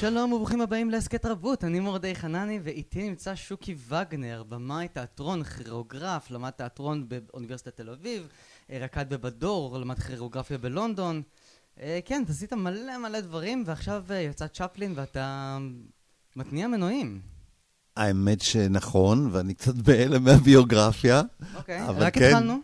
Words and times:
שלום 0.00 0.32
וברוכים 0.32 0.60
הבאים 0.60 0.90
להסכת 0.90 1.26
רבות, 1.26 1.64
אני 1.64 1.80
מורדי 1.80 2.14
חנני 2.14 2.60
ואיתי 2.62 3.08
נמצא 3.08 3.34
שוקי 3.34 3.74
וגנר, 3.88 4.42
במאי 4.48 4.88
תיאטרון, 4.88 5.44
כירוגרף, 5.44 6.30
למד 6.30 6.50
תיאטרון 6.50 7.08
באוניברסיטת 7.08 7.76
תל 7.76 7.90
אביב, 7.90 8.28
אה, 8.70 8.78
רקד 8.80 9.08
בבדור, 9.08 9.78
למד 9.78 9.98
כירוגרפיה 9.98 10.58
בלונדון. 10.58 11.22
אה, 11.80 11.98
כן, 12.04 12.22
אתה 12.24 12.32
עשית 12.32 12.52
מלא 12.52 12.98
מלא 12.98 13.20
דברים 13.20 13.64
ועכשיו 13.66 14.04
אה, 14.10 14.16
יצא 14.16 14.46
צ'פלין 14.46 14.92
ואתה 14.96 15.58
מתניע 16.36 16.68
מנועים. 16.68 17.20
האמת 17.96 18.40
שנכון, 18.40 19.28
ואני 19.32 19.54
קצת 19.54 19.74
בהלם 19.74 20.24
מהביוגרפיה. 20.24 21.22
אוקיי, 21.54 21.80
רק 21.88 22.14
כן. 22.14 22.24
התחלנו. 22.24 22.58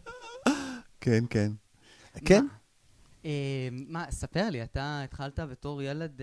כן, 1.00 1.24
כן. 1.30 1.52
כן. 2.24 2.46
אה, 3.24 3.68
מה, 3.72 4.04
ספר 4.10 4.50
לי, 4.50 4.62
אתה 4.62 5.02
התחלת 5.04 5.40
בתור 5.40 5.82
ילד 5.82 6.20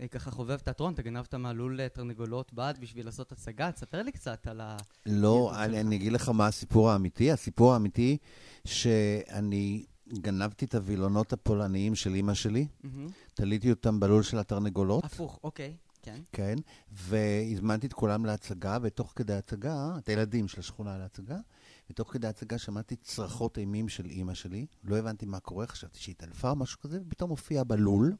אה, 0.00 0.08
ככה 0.08 0.30
חובב 0.30 0.58
תיאטרון, 0.58 0.94
אתה 0.94 1.02
גנבת 1.02 1.34
מהלול 1.34 1.88
תרנגולות 1.88 2.52
בד 2.52 2.74
בשביל 2.80 3.06
לעשות 3.06 3.32
הצגה, 3.32 3.72
תספר 3.72 4.02
לי 4.02 4.12
קצת 4.12 4.46
על 4.46 4.60
ה... 4.60 4.76
לא, 5.06 5.52
אני, 5.64 5.80
אני 5.80 5.96
אגיד 5.96 6.12
לך 6.12 6.28
מה 6.28 6.46
הסיפור 6.46 6.90
האמיתי. 6.90 7.32
הסיפור 7.32 7.72
האמיתי 7.72 8.16
שאני 8.64 9.84
גנבתי 10.12 10.64
את 10.64 10.74
הווילונות 10.74 11.32
הפולניים 11.32 11.94
של 11.94 12.14
אימא 12.14 12.34
שלי, 12.34 12.66
תליתי 13.34 13.70
אותם 13.70 14.00
בלול 14.00 14.22
של 14.22 14.38
התרנגולות. 14.38 15.04
הפוך, 15.04 15.40
אוקיי. 15.44 15.76
כן. 16.02 16.20
כן, 16.32 16.54
והזמנתי 16.90 17.86
את 17.86 17.92
כולם 17.92 18.26
להצגה, 18.26 18.78
ותוך 18.82 19.12
כדי 19.16 19.34
הצגה, 19.34 19.90
את 19.98 20.08
הילדים 20.08 20.48
של 20.48 20.60
השכונה 20.60 20.98
להצגה, 20.98 21.38
ותוך 21.90 22.12
כדי 22.12 22.26
הצגה 22.26 22.58
שמעתי 22.58 22.96
צרחות 22.96 23.58
אימים 23.58 23.88
של 23.88 24.06
אימא 24.06 24.34
שלי, 24.34 24.66
לא 24.84 24.96
הבנתי 24.96 25.26
מה 25.26 25.40
קורה, 25.40 25.66
חשבתי 25.66 25.98
שהיא 25.98 26.12
התעלפה 26.12 26.50
או 26.50 26.56
משהו 26.56 26.80
כזה, 26.80 27.00
ופתאום 27.06 27.30
הופיעה 27.30 27.64
בלול, 27.64 28.16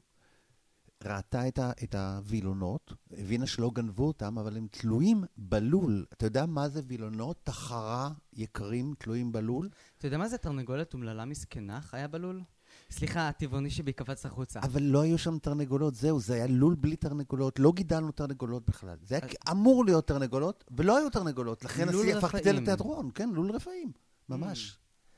ראתה 1.03 1.47
את, 1.47 1.59
ה, 1.59 1.71
את 1.83 1.95
הווילונות, 1.95 2.93
הבינה 3.11 3.47
שלא 3.47 3.71
גנבו 3.73 4.07
אותם, 4.07 4.37
אבל 4.37 4.57
הם 4.57 4.67
תלויים 4.71 5.23
בלול. 5.37 6.05
אתה 6.13 6.25
יודע 6.25 6.45
מה 6.45 6.69
זה 6.69 6.81
וילונות? 6.85 7.39
תחרה 7.43 8.11
יקרים 8.33 8.93
תלויים 8.99 9.31
בלול? 9.31 9.69
אתה 9.97 10.07
יודע 10.07 10.17
מה 10.17 10.27
זה 10.27 10.37
תרנגולת 10.37 10.93
אומללה 10.93 11.25
מסכנה 11.25 11.81
חיה 11.81 12.07
בלול? 12.07 12.43
סליחה, 12.91 13.27
הטבעוני 13.27 13.69
שבי 13.69 13.93
קפץ 13.93 14.25
החוצה. 14.25 14.59
אבל 14.59 14.83
לא 14.83 15.01
היו 15.01 15.17
שם 15.17 15.37
תרנגולות, 15.37 15.95
זהו, 15.95 16.19
זה 16.19 16.33
היה 16.33 16.47
לול 16.47 16.75
בלי 16.75 16.95
תרנגולות, 16.95 17.59
לא 17.59 17.71
גידלנו 17.75 18.11
תרנגולות 18.11 18.69
בכלל. 18.69 18.97
זה 19.03 19.15
היה 19.15 19.33
אמור 19.51 19.85
להיות 19.85 20.07
תרנגולות, 20.07 20.63
ולא 20.77 20.97
היו 20.97 21.09
תרנגולות, 21.09 21.65
לכן 21.65 21.87
הפכתי 22.17 22.37
את 22.37 22.43
זה 22.43 22.53
לתיאטרון, 22.53 23.09
כן, 23.13 23.29
לול 23.33 23.51
רפאים, 23.51 23.91
ממש. 24.29 24.77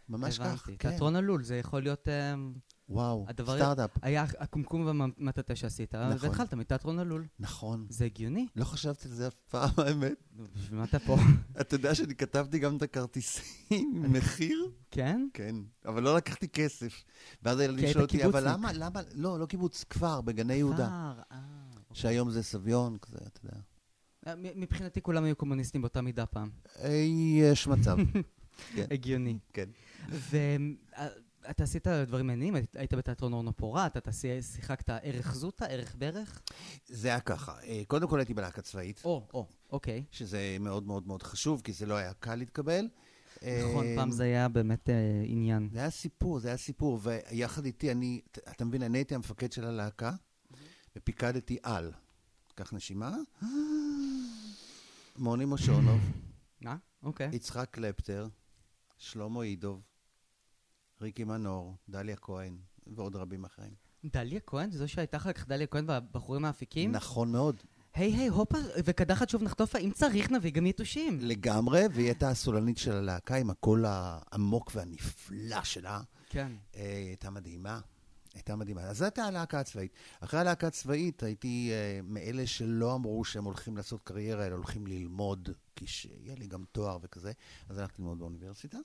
ממש 0.09 0.39
כך. 0.39 0.66
כן. 0.66 0.75
תיאטרון 0.89 1.16
הלול, 1.16 1.44
זה 1.44 1.55
יכול 1.55 1.81
להיות... 1.81 2.08
וואו, 2.92 3.25
סטארט-אפ. 3.44 3.92
היה 4.02 4.25
הקומקום 4.39 4.86
והמטאטה 4.86 5.56
שעשית, 5.56 5.95
נכון. 5.95 6.30
והתחלת 6.30 6.53
מתיאטרון 6.53 7.00
הלול. 7.00 7.28
נכון. 7.39 7.86
זה 7.89 8.06
הגיוני. 8.06 8.47
לא 8.56 8.66
חשבתי 8.66 9.08
על 9.08 9.14
זה 9.14 9.28
אף 9.28 9.34
פעם, 9.50 9.70
האמת. 9.78 10.14
בשביל 10.56 10.80
מה 10.80 10.84
אתה 10.84 11.00
פה? 11.00 11.17
אתה 11.62 11.75
יודע 11.75 11.95
שאני 11.95 12.16
כתבתי 12.16 12.59
גם 12.59 12.78
את 12.78 12.81
הכרטיסים 12.81 14.03
מחיר? 14.14 14.72
כן? 14.92 15.28
כן, 15.34 15.56
אבל 15.86 16.03
לא 16.03 16.16
לקחתי 16.16 16.47
כסף. 16.47 17.03
ואז 17.44 17.59
הילדים 17.59 17.88
שואלים 17.88 18.02
אותי, 18.02 18.25
אבל 18.25 18.52
למה, 18.52 18.73
למה, 18.73 19.02
לא, 19.14 19.39
לא 19.39 19.45
קיבוץ, 19.45 19.84
כפר, 19.84 20.22
בגני 20.22 20.53
יהודה. 20.53 20.86
כפר, 20.88 21.22
אה. 21.31 21.38
אוקיי. 21.69 22.02
שהיום 22.02 22.31
זה 22.31 22.44
סביון, 22.44 22.97
כזה, 22.97 23.17
אתה 23.28 23.39
יודע. 23.44 23.58
אה, 24.28 24.34
מבחינתי 24.56 25.02
כולם 25.02 25.23
היו 25.23 25.36
קומוניסטים 25.36 25.81
באותה 25.81 26.02
מידה 26.02 26.25
פעם. 26.25 26.50
אה, 26.84 27.06
יש 27.39 27.67
מצב. 27.67 27.97
כן. 28.75 28.86
הגיוני. 28.92 29.39
כן. 29.53 29.69
אתה 31.52 31.63
עשית 31.63 31.88
דברים 31.88 32.27
מעניינים, 32.27 32.63
היית 32.75 32.94
בתיאטרון 32.94 33.33
אורנה 33.33 33.52
פורת, 33.52 33.97
אתה 33.97 34.11
שיחקת 34.41 34.89
ערך 34.89 35.35
זוטה, 35.35 35.66
ערך 35.66 35.95
ברך? 35.97 36.41
זה 36.88 37.07
היה 37.07 37.19
ככה, 37.19 37.61
אה, 37.63 37.81
קודם 37.88 38.07
כל 38.07 38.19
הייתי 38.19 38.33
בלהקה 38.33 38.61
צבאית. 38.61 39.01
או, 39.06 39.28
או, 39.34 39.45
אוקיי. 39.72 40.03
שזה 40.12 40.57
מאוד 40.59 40.88
מאוד 40.88 41.07
מאוד 41.07 41.23
חשוב, 41.23 41.62
כי 41.63 41.73
זה 41.73 41.85
לא 41.85 41.94
היה 41.94 42.13
קל 42.13 42.35
להתקבל. 42.35 42.88
נכון, 43.41 43.85
פעם 43.95 44.09
אה, 44.09 44.16
זה 44.16 44.23
היה 44.23 44.47
באמת 44.47 44.89
אה, 44.89 45.23
עניין. 45.25 45.69
זה 45.73 45.79
היה 45.79 45.89
סיפור, 45.89 46.39
זה 46.39 46.47
היה 46.47 46.57
סיפור, 46.57 47.00
ויחד 47.03 47.66
איתי, 47.66 47.91
אני, 47.91 48.22
אתה 48.31 48.66
מבין, 48.66 48.83
אני 48.83 48.97
הייתי 48.97 49.16
המפקד 49.16 49.51
של 49.51 49.66
הלהקה, 49.66 50.12
ופיקדתי 50.95 51.57
על. 51.63 51.91
קח 52.56 52.73
נשימה. 52.73 53.16
מוני 55.18 55.45
מושונוב. 55.45 56.00
אה, 56.66 56.75
אוקיי. 57.03 57.29
יצחק 57.33 57.68
קלפטר, 57.72 58.28
שלמה 58.97 59.44
אידוב. 59.44 59.91
ריקי 61.01 61.23
מנור, 61.23 61.75
דליה 61.89 62.16
כהן 62.16 62.57
ועוד 62.88 63.16
רבים 63.16 63.45
אחרים. 63.45 63.72
דליה 64.06 64.39
כהן? 64.39 64.72
זו 64.72 64.88
שהייתה 64.88 65.17
אחר 65.17 65.34
כך 65.34 65.47
דליה 65.47 65.67
כהן 65.67 65.85
והבחורים 65.88 66.45
האפיקים? 66.45 66.91
נכון 66.91 67.31
מאוד. 67.31 67.63
היי 67.94 68.13
היי 68.13 68.28
הופה, 68.28 68.57
וקדחת 68.85 69.29
שוב 69.29 69.44
נחטופה, 69.44 69.78
אם 69.78 69.91
צריך 69.91 70.31
נביא 70.31 70.51
גם 70.51 70.66
יתושים. 70.66 71.19
לגמרי, 71.22 71.81
והיא 71.94 72.06
הייתה 72.06 72.29
הסולנית 72.29 72.78
של 72.78 72.91
הלהקה 72.91 73.35
עם 73.35 73.50
הקול 73.50 73.85
העמוק 73.88 74.72
והנפלא 74.75 75.63
שלה. 75.63 76.01
כן. 76.29 76.51
אה, 76.75 77.03
הייתה 77.07 77.29
מדהימה. 77.29 77.79
הייתה 78.33 78.56
מדהימה. 78.56 78.81
אז 78.81 78.97
זו 78.97 79.06
הייתה 79.06 79.23
הלהקה 79.23 79.59
הצבאית. 79.59 79.94
אחרי 80.19 80.39
הלהקה 80.39 80.68
הצבאית 80.68 81.23
הייתי 81.23 81.69
אה, 81.72 82.00
מאלה 82.03 82.47
שלא 82.47 82.95
אמרו 82.95 83.25
שהם 83.25 83.44
הולכים 83.44 83.78
לעשות 83.78 84.01
קריירה, 84.03 84.47
אלא 84.47 84.56
הולכים 84.56 84.88
ללמוד, 84.88 85.50
כי 85.75 85.88
שיהיה 85.88 86.35
לי 86.35 86.47
גם 86.47 86.63
תואר 86.72 86.97
וכזה. 87.01 87.31
אז 87.69 87.78
הלכתי 87.78 88.01
ללמוד 88.01 88.19
באוניברסיטה. 88.19 88.78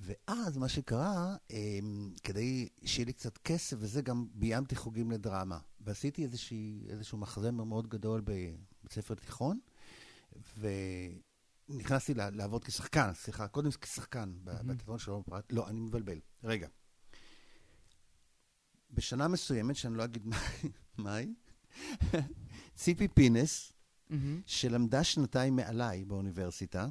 ואז 0.00 0.56
מה 0.56 0.68
שקרה, 0.68 1.36
אמ, 1.50 2.12
כדי 2.22 2.68
שיהיה 2.84 3.06
לי 3.06 3.12
קצת 3.12 3.38
כסף 3.38 3.76
וזה, 3.80 4.02
גם 4.02 4.26
ביימתי 4.34 4.76
חוגים 4.76 5.10
לדרמה. 5.10 5.58
ועשיתי 5.80 6.24
איזושהי, 6.24 6.86
איזשהו 6.88 7.18
מחזמר 7.18 7.64
מאוד 7.64 7.88
גדול 7.88 8.20
בבית 8.20 8.92
ספר 8.92 9.14
תיכון, 9.14 9.58
ונכנסתי 11.68 12.14
לעבוד 12.14 12.64
כשחקן, 12.64 13.14
סליחה, 13.14 13.48
קודם 13.48 13.70
כשחקן, 13.70 14.32
בתיאטרון 14.44 14.98
של 14.98 15.12
פרט. 15.24 15.52
לא, 15.52 15.68
אני 15.68 15.80
מבלבל. 15.80 16.20
רגע. 16.44 16.68
בשנה 18.90 19.28
מסוימת, 19.28 19.76
שאני 19.76 19.94
לא 19.94 20.04
אגיד 20.04 20.26
מהי, 20.98 21.34
ציפי 22.76 23.08
פינס, 23.08 23.72
שלמדה 24.46 25.04
שנתיים 25.04 25.56
מעליי 25.56 26.04
באוניברסיטה, 26.04 26.88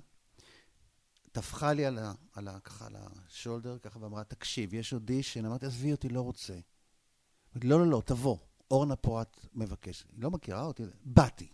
טפחה 1.32 1.74
לי 1.74 1.86
על 1.86 2.00
ה... 2.00 2.14
על 2.34 2.48
ה... 2.48 2.60
ככה 2.60 2.86
על 2.86 2.96
השולדר, 2.96 3.78
ככה, 3.78 4.00
ואמרה, 4.00 4.24
תקשיב, 4.24 4.74
יש 4.74 4.94
אודישן. 4.94 5.46
אמרתי, 5.46 5.66
עזבי 5.66 5.92
אותי, 5.92 6.10
לא 6.10 6.22
רוצה. 6.22 6.54
אמרתי, 6.54 7.68
לא, 7.68 7.80
לא, 7.80 7.88
לא, 7.88 8.02
תבוא. 8.06 8.38
אורנה 8.72 8.96
פורט 8.96 9.46
מבקש. 9.54 10.06
היא 10.12 10.24
לא 10.24 10.32
מכירה 10.32 10.64
אותי, 10.64 10.84
באתי. 11.06 11.48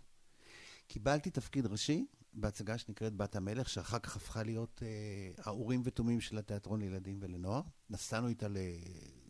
קיבלתי 0.86 1.30
תפקיד 1.30 1.66
ראשי 1.66 2.06
בהצגה 2.34 2.78
שנקראת 2.78 3.16
בת 3.16 3.36
המלך, 3.36 3.68
שאחר 3.68 3.98
כך 3.98 4.16
הפכה 4.16 4.42
להיות 4.42 4.82
אה, 4.82 5.42
האורים 5.44 5.82
ותומים 5.84 6.20
של 6.20 6.38
התיאטרון 6.38 6.80
לילדים 6.80 7.18
ולנוער. 7.22 7.62
נסענו 7.90 8.28
איתה 8.28 8.46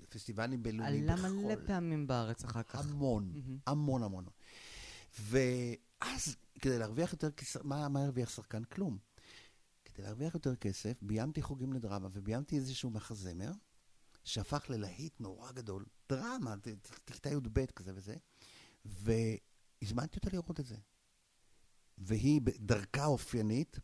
לפסטיבלים 0.02 0.62
בינלאומיים 0.62 1.06
בחול. 1.06 1.24
עלה 1.24 1.28
מלא 1.28 1.54
פעמים 1.66 2.06
בארץ 2.06 2.44
אחר 2.44 2.62
כך. 2.62 2.78
המון, 2.78 3.32
mm-hmm. 3.34 3.70
המון 3.70 4.02
המון. 4.02 4.24
ואז, 5.20 6.36
כדי 6.60 6.78
להרוויח 6.78 7.12
יותר, 7.12 7.28
מה, 7.62 7.88
מה 7.88 8.04
הרוויח 8.04 8.30
שחקן? 8.30 8.64
כלום. 8.64 8.98
כדי 9.94 10.06
להרוויח 10.06 10.34
יותר 10.34 10.56
כסף, 10.56 11.02
ביימתי 11.02 11.42
חוגים 11.42 11.72
לדרמה 11.72 12.08
וביימתי 12.12 12.56
איזשהו 12.56 12.90
מחזמר, 12.90 13.52
שהפך 14.24 14.70
ללהיט 14.70 15.20
נורא 15.20 15.52
גדול, 15.52 15.84
דרמה, 16.08 16.54
כיתה 17.06 17.30
י"ב 17.30 17.66
כזה 17.66 17.92
וזה, 17.94 18.16
והזמנתי 18.84 20.16
אותה 20.16 20.30
לראות 20.32 20.60
את 20.60 20.66
זה. 20.66 20.76
והיא, 21.98 22.40
בדרכה 22.40 23.02
האופיינית, 23.02 23.78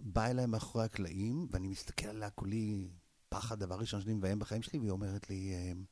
באה 0.00 0.30
אליי 0.30 0.46
מאחורי 0.46 0.84
הקלעים, 0.84 1.46
ואני 1.50 1.68
מסתכל 1.68 2.06
עליה 2.06 2.30
כולי 2.30 2.90
פחד, 3.28 3.58
דבר 3.58 3.78
ראשון 3.78 4.00
שאני 4.00 4.14
מביים 4.14 4.38
בחיים 4.38 4.62
שלי, 4.62 4.78
והיא 4.78 4.90
אומרת 4.90 5.30
לי, 5.30 5.54
אמ, 5.54 5.84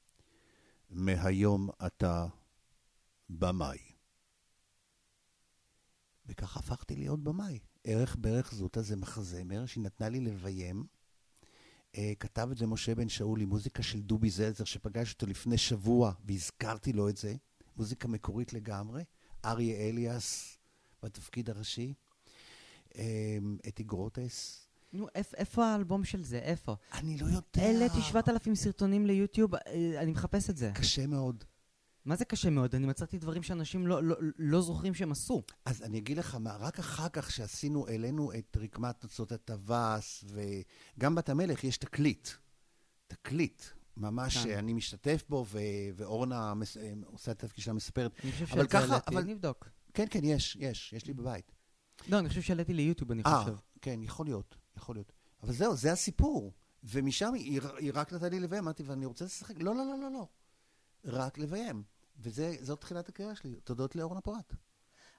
מהיום 0.90 1.70
אתה 1.86 2.26
במאי. 3.28 3.78
וככה 6.26 6.60
הפכתי 6.60 6.96
להיות 6.96 7.24
במאי. 7.24 7.58
ערך 7.84 8.16
ברך 8.20 8.54
זוטה 8.54 8.82
זה 8.82 8.96
מחזמר 8.96 9.66
שהיא 9.66 9.84
נתנה 9.84 10.08
לי 10.08 10.20
לביים. 10.20 10.84
Uh, 11.92 11.96
כתב 12.20 12.48
את 12.52 12.58
זה 12.58 12.66
משה 12.66 12.94
בן 12.94 13.08
שאולי, 13.08 13.44
מוזיקה 13.44 13.82
של 13.82 14.00
דובי 14.00 14.30
זלזר, 14.30 14.64
שפגש 14.64 15.12
אותו 15.12 15.26
לפני 15.26 15.58
שבוע 15.58 16.12
והזכרתי 16.24 16.92
לו 16.92 17.08
את 17.08 17.16
זה. 17.16 17.34
מוזיקה 17.76 18.08
מקורית 18.08 18.52
לגמרי. 18.52 19.04
אריה 19.44 19.88
אליאס 19.88 20.58
בתפקיד 21.02 21.50
הראשי. 21.50 21.94
Um, 22.88 22.94
אתי 23.68 23.82
גרוטס. 23.82 24.66
נו, 24.92 25.06
איפה 25.14 25.66
האלבום 25.66 26.04
של 26.04 26.24
זה? 26.24 26.38
איפה? 26.38 26.76
אני 26.92 27.18
לא 27.18 27.26
יודע. 27.26 27.40
העליתי 27.56 28.02
7,000 28.02 28.54
סרטונים 28.54 29.06
ליוטיוב, 29.06 29.54
אה, 29.54 29.60
אני 29.98 30.10
מחפש 30.10 30.50
את 30.50 30.56
זה. 30.56 30.70
קשה 30.74 31.06
מאוד. 31.06 31.44
מה 32.04 32.16
זה 32.16 32.24
קשה 32.24 32.50
מאוד? 32.50 32.74
אני 32.74 32.86
מצאתי 32.86 33.18
דברים 33.18 33.42
שאנשים 33.42 33.86
לא, 33.86 34.02
לא, 34.02 34.16
לא 34.38 34.60
זוכרים 34.62 34.94
שהם 34.94 35.12
עשו. 35.12 35.42
אז 35.64 35.82
אני 35.82 35.98
אגיד 35.98 36.18
לך 36.18 36.34
מה, 36.34 36.56
רק 36.56 36.78
אחר 36.78 37.08
כך 37.08 37.30
שעשינו, 37.30 37.88
העלינו 37.88 38.32
את 38.32 38.56
רקמת 38.60 39.00
תוצאות 39.00 39.32
הטווס, 39.32 40.24
וגם 40.96 41.14
בת 41.14 41.28
המלך 41.28 41.64
יש 41.64 41.76
תקליט. 41.76 42.28
תקליט. 43.06 43.62
ממש, 43.96 44.36
כן. 44.38 44.58
אני 44.58 44.72
משתתף 44.72 45.24
בו, 45.28 45.44
ו- 45.48 45.58
ואורנה 45.94 46.54
מס- 46.54 46.76
אה, 46.76 46.92
עושה 47.06 47.32
את 47.32 47.44
התפקיד 47.44 47.64
שלה 47.64 47.74
מספרת. 47.74 48.12
אני 48.24 48.32
חושב 48.32 48.46
שאת 48.46 48.70
ככה, 48.70 48.78
העליתי, 48.78 49.10
אבל- 49.10 49.22
נבדוק. 49.24 49.68
כן, 49.94 50.06
כן, 50.10 50.24
יש, 50.24 50.56
יש, 50.60 50.92
יש 50.92 51.06
לי 51.06 51.14
בבית. 51.14 51.52
לא, 52.08 52.18
אני 52.18 52.28
חושב 52.28 52.42
שהעליתי 52.42 52.72
ליוטיוב, 52.74 53.10
אני 53.12 53.22
אה, 53.26 53.38
חושב. 53.44 53.56
כן, 53.80 54.00
יכול 54.02 54.26
להיות, 54.26 54.56
יכול 54.76 54.96
להיות. 54.96 55.12
אבל 55.42 55.52
זהו, 55.52 55.76
זה 55.76 55.92
הסיפור. 55.92 56.52
ומשם 56.84 57.34
היא, 57.34 57.60
היא 57.78 57.90
רק 57.94 58.12
נתנה 58.12 58.28
לי 58.28 58.40
לביים, 58.40 58.62
אמרתי, 58.62 58.82
ואני 58.82 59.06
רוצה 59.06 59.24
לשחק. 59.24 59.54
לא, 59.58 59.74
לא, 59.74 59.84
לא, 59.86 59.98
לא, 60.00 60.10
לא. 60.12 60.28
רק 61.04 61.38
לביים. 61.38 61.82
וזאת 62.18 62.80
תחילת 62.80 63.08
הקריירה 63.08 63.34
שלי, 63.34 63.54
תודות 63.64 63.96
לאורנה 63.96 64.20
פורת. 64.20 64.54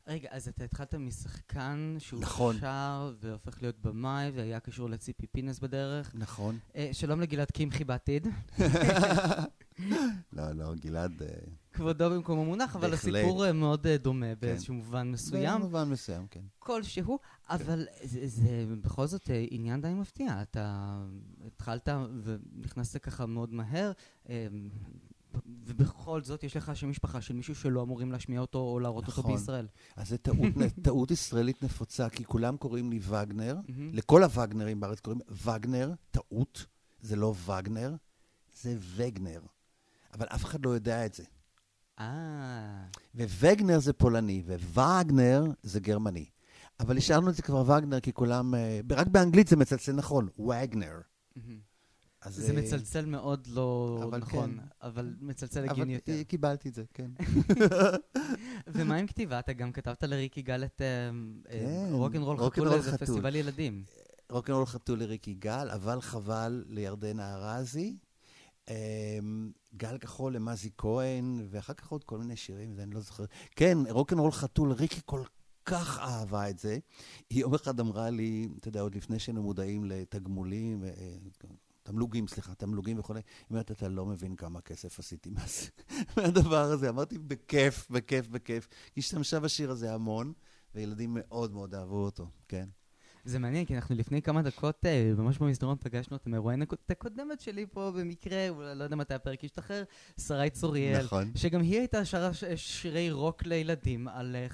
רגע, 0.07 0.29
אז 0.31 0.47
אתה 0.47 0.63
התחלת 0.63 0.95
משחקן 0.95 1.95
שהוא 1.99 2.21
נכון. 2.21 2.59
שר 2.59 3.13
והופך 3.19 3.61
להיות 3.61 3.79
במאי 3.79 4.31
והיה 4.33 4.59
קשור 4.59 4.89
לציפי 4.89 5.27
פינס 5.27 5.59
בדרך. 5.59 6.11
נכון. 6.15 6.59
אה, 6.75 6.89
שלום 6.91 7.21
לגלעד 7.21 7.51
קמחי 7.51 7.83
בעתיד. 7.83 8.27
לא, 10.33 10.51
לא, 10.51 10.75
גלעד... 10.75 11.21
אה, 11.21 11.27
כבודו 11.73 12.09
במקומו 12.09 12.45
מונח, 12.45 12.75
אבל. 12.75 12.93
הסיפור 12.93 13.45
אה, 13.45 13.53
מאוד 13.53 13.87
אה, 13.87 13.97
דומה 13.97 14.35
באיזשהו 14.39 14.73
מובן 14.73 15.11
מסוים. 15.11 15.61
במובן 15.61 15.89
מסוים, 15.89 16.27
כן. 16.31 16.41
כלשהו, 16.59 17.19
אבל 17.49 17.85
זה, 18.03 18.27
זה 18.27 18.65
בכל 18.81 19.07
זאת 19.07 19.29
עניין 19.49 19.81
די 19.81 19.93
מפתיע. 19.93 20.41
אתה 20.41 20.97
התחלת 21.47 21.89
ונכנסת 22.23 23.03
ככה 23.03 23.25
מאוד 23.25 23.53
מהר, 23.53 23.91
ובכל 25.65 26.23
זאת 26.23 26.43
יש 26.43 26.57
לך 26.57 26.75
שם 26.75 26.89
משפחה 26.89 27.21
של 27.21 27.33
מישהו 27.33 27.55
שלא 27.55 27.83
אמורים 27.83 28.11
להשמיע 28.11 28.39
אותו 28.41 28.59
או 28.59 28.79
להראות 28.79 29.07
אותו 29.07 29.21
נכון. 29.21 29.35
בישראל. 29.35 29.67
אז 29.95 30.09
זו 30.09 30.17
טעות, 30.17 30.53
טעות 30.83 31.11
ישראלית 31.11 31.63
נפוצה, 31.63 32.09
כי 32.09 32.25
כולם 32.25 32.57
קוראים 32.57 32.91
לי 32.91 32.99
וגנר. 33.01 33.57
לכל 33.93 34.23
הווגנרים 34.23 34.79
בארץ 34.79 34.99
קוראים 34.99 35.21
וגנר, 35.29 35.93
טעות, 36.11 36.65
זה 37.01 37.15
לא 37.15 37.33
וגנר, 37.45 37.95
זה 38.61 38.77
וגנר. 38.95 39.41
אבל 40.13 40.25
אף 40.25 40.45
אחד 40.45 40.65
לא 40.65 40.69
יודע 40.69 41.05
את 41.05 41.13
זה. 41.13 41.23
אה, 41.99 42.85
ווגנר 43.15 43.79
זה 43.79 43.93
פולני, 43.93 44.43
ווגנר 44.45 45.43
זה 45.63 45.79
גרמני. 45.79 46.25
אבל 46.79 46.97
השארנו 46.97 47.29
את 47.29 47.35
זה 47.35 47.41
כבר 47.41 47.61
וגנר, 47.61 47.99
כי 47.99 48.13
כולם... 48.13 48.55
אה, 48.55 48.79
רק 48.91 49.07
באנגלית 49.07 49.47
זה 49.47 49.55
מצלצל 49.55 49.91
נכון, 49.91 50.27
וגנר. 50.39 51.01
מהמם. 51.35 51.72
אז, 52.25 52.35
זה 52.35 52.53
אה, 52.53 52.61
מצלצל 52.61 53.05
מאוד 53.05 53.47
לא 53.47 53.99
אבל 54.03 54.17
נכון, 54.17 54.57
כן. 54.57 54.65
אבל 54.81 55.15
מצלצל 55.21 55.59
אבל 55.59 55.69
הגיוני 55.69 55.93
יותר. 55.93 56.11
אה, 56.11 56.23
קיבלתי 56.23 56.69
את 56.69 56.73
זה, 56.73 56.83
כן. 56.93 57.11
ומה 58.73 58.95
עם 58.95 59.07
כתיבה? 59.07 59.39
אתה 59.39 59.53
גם 59.53 59.71
כתבת 59.71 60.03
לריק 60.03 60.37
יגאל 60.37 60.63
את 60.63 60.81
כן, 61.49 61.89
רוקנרול 61.91 62.37
חתול 62.37 62.67
לאיזה. 62.67 62.97
פסטיבל 62.97 63.35
ילדים. 63.35 63.83
רוקנרול 64.29 64.65
חתול 64.65 64.99
לריק 64.99 65.27
יגאל, 65.27 65.69
אבל 65.69 66.01
חבל 66.01 66.63
לירדנה 66.67 67.35
ארזי. 67.35 67.97
אמ, 68.69 69.51
גל 69.77 69.97
כחול 69.97 70.35
למזי 70.35 70.69
כהן, 70.77 71.45
ואחר 71.49 71.73
כך 71.73 71.87
עוד 71.87 72.03
כל 72.03 72.17
מיני 72.17 72.35
שירים, 72.35 72.73
זה 72.73 72.83
אני 72.83 72.91
לא 72.91 72.99
זוכר. 72.99 73.25
כן, 73.55 73.77
רוקנרול 73.89 74.31
חתול, 74.31 74.71
ריקי 74.71 75.01
כל 75.05 75.23
כך 75.65 75.99
אהבה 75.99 76.49
את 76.49 76.59
זה. 76.59 76.77
היא 77.29 77.41
יום 77.41 77.53
אחד 77.53 77.79
אמרה 77.79 78.09
לי, 78.09 78.47
אתה 78.59 78.67
יודע, 78.67 78.81
עוד 78.81 78.95
לפני 78.95 79.19
שהיינו 79.19 79.43
מודעים 79.43 79.85
לתגמולים, 79.85 80.83
אה, 80.83 80.89
תמלוגים, 81.83 82.27
סליחה, 82.27 82.55
תמלוגים 82.55 82.99
וכו', 82.99 83.13
היא 83.15 83.23
אומרת, 83.49 83.71
אתה 83.71 83.89
לא 83.89 84.05
מבין 84.05 84.35
כמה 84.35 84.61
כסף 84.61 84.99
עשיתי 84.99 85.29
מהדבר 86.17 86.61
הזה. 86.63 86.89
אמרתי, 86.89 87.17
בכיף, 87.17 87.89
בכיף, 87.89 88.27
בכיף. 88.27 88.67
היא 88.95 89.01
השתמשה 89.01 89.39
בשיר 89.39 89.71
הזה 89.71 89.93
המון, 89.93 90.33
וילדים 90.75 91.09
מאוד 91.13 91.53
מאוד 91.53 91.75
אהבו 91.75 92.05
אותו, 92.05 92.27
כן. 92.47 92.65
זה 93.25 93.39
מעניין, 93.39 93.65
כי 93.65 93.75
אנחנו 93.75 93.95
לפני 93.95 94.21
כמה 94.21 94.41
דקות, 94.41 94.85
אה, 94.85 95.11
ממש 95.17 95.37
במסדרון, 95.37 95.77
פגשנו 95.79 96.17
את 96.17 96.27
המרואיינת 96.27 96.73
הקודמת 96.89 97.41
שלי 97.41 97.65
פה 97.71 97.91
במקרה, 97.91 98.49
אולי 98.49 98.75
לא 98.75 98.83
יודע 98.83 98.95
מתי 98.95 99.13
הפרק 99.13 99.43
ישתחרר, 99.43 99.83
שרי 100.19 100.49
צוריאל, 100.49 101.03
נכון. 101.03 101.31
שגם 101.35 101.61
היא 101.61 101.79
הייתה 101.79 102.05
שרה 102.05 102.29
שירי 102.55 103.11
רוק 103.11 103.45
לילדים 103.45 104.07
על 104.07 104.35
אה, 104.35 104.47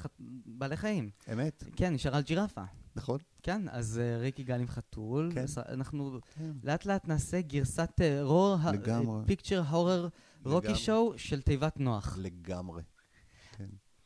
בעלי 0.46 0.78
חיים. 0.78 1.10
אמת, 1.34 1.64
כן, 1.75 1.92
היא 1.92 2.00
שרה 2.00 2.18
על 2.18 2.24
ג'ירפה. 2.24 2.64
נכון? 2.95 3.19
כן, 3.44 3.69
אז 3.69 4.00
אה, 4.00 4.18
ריק 4.18 4.39
יגאל 4.39 4.59
עם 4.59 4.68
חתול, 4.68 5.31
כן. 5.33 5.45
אנחנו 5.69 6.19
כן. 6.36 6.51
לאט 6.63 6.86
לאט 6.86 7.07
נעשה 7.07 7.41
גרסת 7.41 8.01
רור, 8.21 8.56
לגמרי. 8.74 9.25
פיקצ'ר 9.25 9.63
הורר 9.69 10.07
רוקי. 10.45 10.75
שואו 10.75 11.18
של 11.18 11.41
תיבת 11.41 11.80
נוח. 11.80 12.18
לגמרי. 12.18 12.83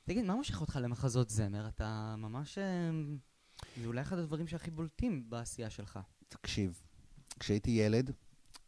תגיד, 0.04 0.26
מה 0.26 0.36
מושך 0.36 0.62
אותך 0.62 0.80
למחזות 0.82 1.30
זמר? 1.30 1.68
אתה 1.68 2.16
ממש... 2.18 2.58
אה, 2.58 2.92
זה 3.82 3.88
אולי 3.88 4.02
אחד 4.02 4.18
הדברים 4.18 4.48
שהכי 4.48 4.72
בולטים 4.72 5.30
בעשייה 5.30 5.70
שלך. 5.70 6.00
תקשיב, 6.30 6.82
כשהייתי 7.40 7.72
ילד, 7.72 8.12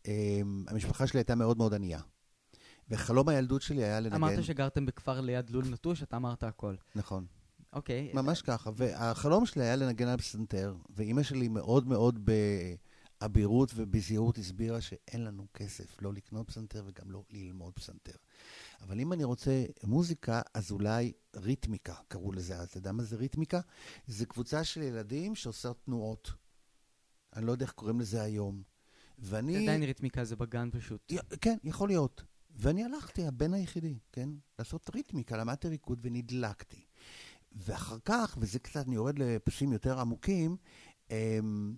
אמ, 0.05 0.65
המשפחה 0.67 1.07
שלי 1.07 1.19
הייתה 1.19 1.35
מאוד 1.35 1.57
מאוד 1.57 1.73
ענייה. 1.73 2.01
וחלום 2.89 3.29
הילדות 3.29 3.61
שלי 3.61 3.83
היה 3.83 3.99
לנגן... 3.99 4.15
אמרת 4.15 4.43
שגרתם 4.43 4.85
בכפר 4.85 5.21
ליד 5.21 5.49
לול 5.49 5.65
נטוש, 5.65 6.03
אתה 6.03 6.17
אמרת 6.17 6.43
הכל. 6.43 6.75
נכון, 6.95 7.25
אוקיי. 7.75 8.11
ממש 8.13 8.41
ככה. 8.41 8.69
והחלום 8.75 9.45
שלי 9.45 9.63
היה 9.63 9.75
לנגן 9.75 10.07
על 10.07 10.17
פסנתר, 10.17 10.75
ואימא 10.89 11.23
שלי 11.23 11.47
מאוד 11.47 11.87
מאוד 11.87 12.29
באבירות 13.21 13.71
ובזהירות 13.75 14.37
הסבירה 14.37 14.81
שאין 14.81 15.23
לנו 15.23 15.47
כסף 15.53 16.01
לא 16.01 16.13
לקנות 16.13 16.47
פסנתר 16.47 16.83
וגם 16.85 17.11
לא 17.11 17.23
ללמוד 17.29 17.73
פסנתר. 17.73 18.15
אבל 18.81 18.99
אם 18.99 19.13
אני 19.13 19.23
רוצה 19.23 19.65
מוזיקה, 19.83 20.41
אז 20.53 20.71
אולי 20.71 21.11
ריתמיקה, 21.35 21.95
קראו 22.07 22.31
לזה 22.31 22.57
אז. 22.57 22.67
אתה 22.67 22.77
יודע 22.77 22.91
מה 22.91 23.03
זה 23.03 23.15
ריתמיקה? 23.15 23.59
זה 24.07 24.25
קבוצה 24.25 24.63
של 24.63 24.81
ילדים 24.81 25.35
שעושה 25.35 25.73
תנועות. 25.73 26.31
אני 27.35 27.45
לא 27.45 27.51
יודע 27.51 27.65
איך 27.65 27.73
קוראים 27.73 27.99
לזה 27.99 28.21
היום. 28.21 28.63
ואני... 29.19 29.63
עדיין 29.63 29.83
ריתמיקה 29.83 30.23
זה 30.23 30.35
בגן 30.35 30.69
פשוט. 30.71 31.13
כן, 31.41 31.57
יכול 31.63 31.89
להיות. 31.89 32.23
ואני 32.55 32.83
הלכתי, 32.83 33.25
הבן 33.25 33.53
היחידי, 33.53 33.99
כן? 34.11 34.29
לעשות 34.59 34.89
ריתמיקה, 34.95 35.37
למדתי 35.37 35.67
ריקוד 35.67 35.99
ונדלקתי. 36.01 36.84
ואחר 37.55 37.97
כך, 38.05 38.37
וזה 38.41 38.59
קצת, 38.59 38.87
אני 38.87 38.95
יורד 38.95 39.19
לפסים 39.19 39.73
יותר 39.73 39.99
עמוקים, 39.99 40.57
אמ, 41.11 41.75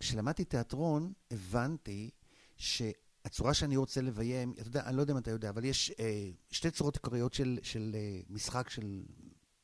כשלמדתי 0.00 0.44
תיאטרון, 0.44 1.12
הבנתי 1.30 2.10
שהצורה 2.56 3.54
שאני 3.54 3.76
רוצה 3.76 4.00
לביים, 4.00 4.52
אתה 4.52 4.68
יודע, 4.68 4.84
אני 4.84 4.96
לא 4.96 5.00
יודע 5.00 5.12
אם 5.12 5.18
אתה 5.18 5.30
יודע, 5.30 5.50
אבל 5.50 5.64
יש 5.64 5.90
אה, 5.90 6.30
שתי 6.50 6.70
צורות 6.70 6.96
עיקריות 6.96 7.34
של, 7.34 7.58
של 7.62 7.92
אה, 7.94 8.20
משחק 8.28 8.70
של 8.70 9.04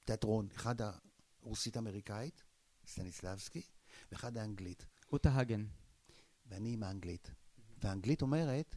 תיאטרון. 0.05 0.49
אחד 0.57 0.75
הרוסית-אמריקאית, 1.43 2.45
סטניסלבסקי, 2.87 3.63
ואחד 4.13 4.37
האנגלית. 4.37 4.87
אותה 5.13 5.37
הגן. 5.37 5.65
ואני 6.47 6.73
עם 6.73 6.83
האנגלית. 6.83 7.31
והאנגלית 7.83 8.23
אומרת, 8.23 8.77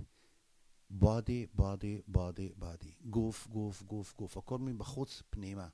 body, 0.92 1.58
body, 1.58 2.12
body, 2.12 2.62
body. 2.62 3.10
גוף, 3.10 3.48
גוף, 3.48 3.84
גוף, 3.84 4.14
גוף. 4.18 4.38
הכל 4.38 4.60
מבחוץ 4.60 5.24
פנימה. 5.30 5.68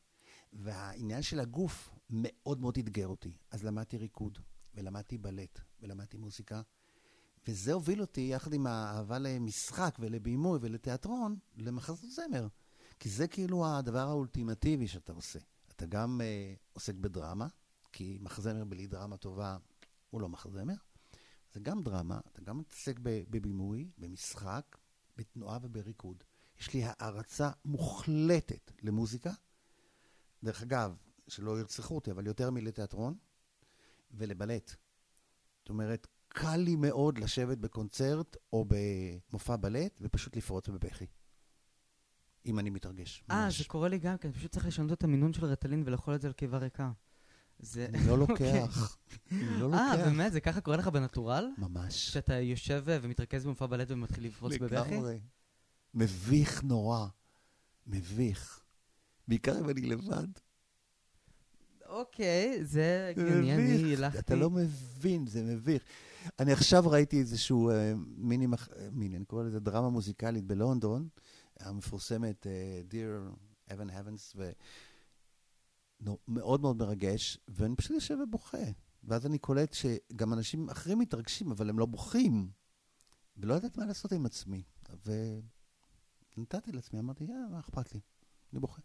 והעניין 0.53 1.21
של 1.21 1.39
הגוף 1.39 1.89
מאוד 2.09 2.61
מאוד 2.61 2.77
אתגר 2.77 3.07
אותי. 3.07 3.37
אז 3.51 3.63
למדתי 3.63 3.97
ריקוד, 3.97 4.39
ולמדתי 4.75 5.17
בלט, 5.17 5.59
ולמדתי 5.81 6.17
מוזיקה. 6.17 6.61
וזה 7.47 7.73
הוביל 7.73 8.01
אותי, 8.01 8.21
יחד 8.21 8.53
עם 8.53 8.67
האהבה 8.67 9.19
למשחק 9.19 9.97
ולבימוי 9.99 10.59
ולתיאטרון, 10.61 11.37
למחזות 11.57 12.11
זמר. 12.11 12.47
כי 12.99 13.09
זה 13.09 13.27
כאילו 13.27 13.65
הדבר 13.67 14.07
האולטימטיבי 14.07 14.87
שאתה 14.87 15.13
עושה. 15.13 15.39
אתה 15.75 15.85
גם 15.85 16.21
אה, 16.21 16.53
עוסק 16.73 16.95
בדרמה, 16.95 17.47
כי 17.91 18.17
מחזמר 18.21 18.63
בלי 18.63 18.87
דרמה 18.87 19.17
טובה 19.17 19.57
הוא 20.09 20.21
לא 20.21 20.29
מחזמר. 20.29 20.73
זה 21.53 21.59
גם 21.59 21.83
דרמה, 21.83 22.19
אתה 22.31 22.41
גם 22.41 22.57
מתעסק 22.57 22.99
בבימוי, 23.03 23.91
במשחק, 23.97 24.77
בתנועה 25.17 25.59
ובריקוד. 25.61 26.23
יש 26.59 26.73
לי 26.73 26.83
הערצה 26.85 27.51
מוחלטת 27.65 28.71
למוזיקה. 28.81 29.31
דרך 30.43 30.61
אגב, 30.61 30.95
שלא 31.27 31.59
ירצחו 31.59 31.95
אותי, 31.95 32.11
אבל 32.11 32.27
יותר 32.27 32.51
מלתיאטרון 32.51 33.15
ולבלט. 34.11 34.75
זאת 35.59 35.69
אומרת, 35.69 36.07
קל 36.27 36.57
לי 36.57 36.75
מאוד 36.75 37.17
לשבת 37.17 37.57
בקונצרט 37.57 38.37
או 38.53 38.65
במופע 38.67 39.55
בלט 39.55 39.99
ופשוט 40.01 40.35
לפרוץ 40.35 40.69
בבכי. 40.69 41.05
אם 42.45 42.59
אני 42.59 42.69
מתרגש. 42.69 43.23
אה. 43.31 43.47
זה 43.57 43.63
קורה 43.67 43.89
לי 43.89 43.99
גם 43.99 44.17
כן, 44.17 44.31
פשוט 44.31 44.51
צריך 44.51 44.65
לשנות 44.65 44.93
את 44.93 45.03
המינון 45.03 45.33
של 45.33 45.45
רטלין 45.45 45.83
ולאכול 45.85 46.15
את 46.15 46.21
זה 46.21 46.27
על 46.27 46.33
קיבה 46.33 46.57
ריקה. 46.57 46.91
זה... 47.59 47.85
אני 47.85 48.07
לא 48.07 48.13
אוקיי. 48.21 48.61
לוקח. 48.61 48.97
אני 49.31 49.59
לא 49.59 49.73
אה, 49.73 49.95
לוקח. 49.95 50.05
באמת? 50.05 50.33
זה 50.33 50.41
ככה 50.41 50.61
קורה 50.61 50.77
לך 50.77 50.87
בנטורל? 50.87 51.45
ממש. 51.57 52.13
שאתה 52.13 52.33
יושב 52.33 52.83
אה, 52.87 52.97
ומתרכז 53.01 53.45
במופע 53.45 53.65
בלט 53.65 53.91
ומתחיל 53.91 54.25
לפרוץ 54.25 54.53
בבכי? 54.61 54.91
לגמרי. 54.91 55.19
מביך 55.93 56.63
נורא. 56.63 57.07
מביך. 57.87 58.62
בעיקר 59.27 59.59
אם 59.59 59.69
אני 59.69 59.81
לבד. 59.81 60.27
אוקיי, 61.85 62.65
זה 62.65 63.07
הגיוני, 63.09 63.55
אני. 63.55 63.95
הלכתי... 63.95 64.19
אתה 64.19 64.35
לא 64.35 64.49
מבין, 64.49 65.27
זה 65.27 65.43
מביך. 65.43 65.83
אני 66.39 66.51
עכשיו 66.51 66.83
ראיתי 66.89 67.19
איזשהו 67.19 67.69
אה, 67.69 67.93
מיני, 68.17 68.47
מח- 68.47 68.69
אה, 68.75 68.89
מיני, 68.91 69.17
אני 69.17 69.25
קורא 69.25 69.43
לזה 69.43 69.59
דרמה 69.59 69.89
מוזיקלית 69.89 70.43
בלונדון, 70.43 71.07
המפורסמת 71.59 72.47
אה, 72.47 72.81
Dear 72.89 73.35
Evan 73.71 73.89
Heavens, 73.89 74.33
ו... 74.35 74.51
נו, 75.99 76.17
מאוד 76.27 76.61
מאוד 76.61 76.77
מרגש, 76.77 77.37
ואני 77.47 77.75
פשוט 77.75 77.91
יושב 77.91 78.17
ובוכה. 78.23 78.57
ואז 79.03 79.25
אני 79.25 79.37
קולט 79.37 79.73
שגם 79.73 80.33
אנשים 80.33 80.69
אחרים 80.69 80.99
מתרגשים, 80.99 81.51
אבל 81.51 81.69
הם 81.69 81.79
לא 81.79 81.85
בוכים. 81.85 82.49
ולא 83.37 83.53
יודעת 83.53 83.77
מה 83.77 83.85
לעשות 83.85 84.11
עם 84.11 84.25
עצמי. 84.25 84.63
ונתתי 86.37 86.71
לעצמי, 86.71 86.99
אמרתי, 86.99 87.23
יאללה, 87.23 87.47
מה 87.51 87.59
אכפת 87.59 87.93
לי? 87.93 87.99
אני 88.53 88.59
בוכה. 88.59 88.81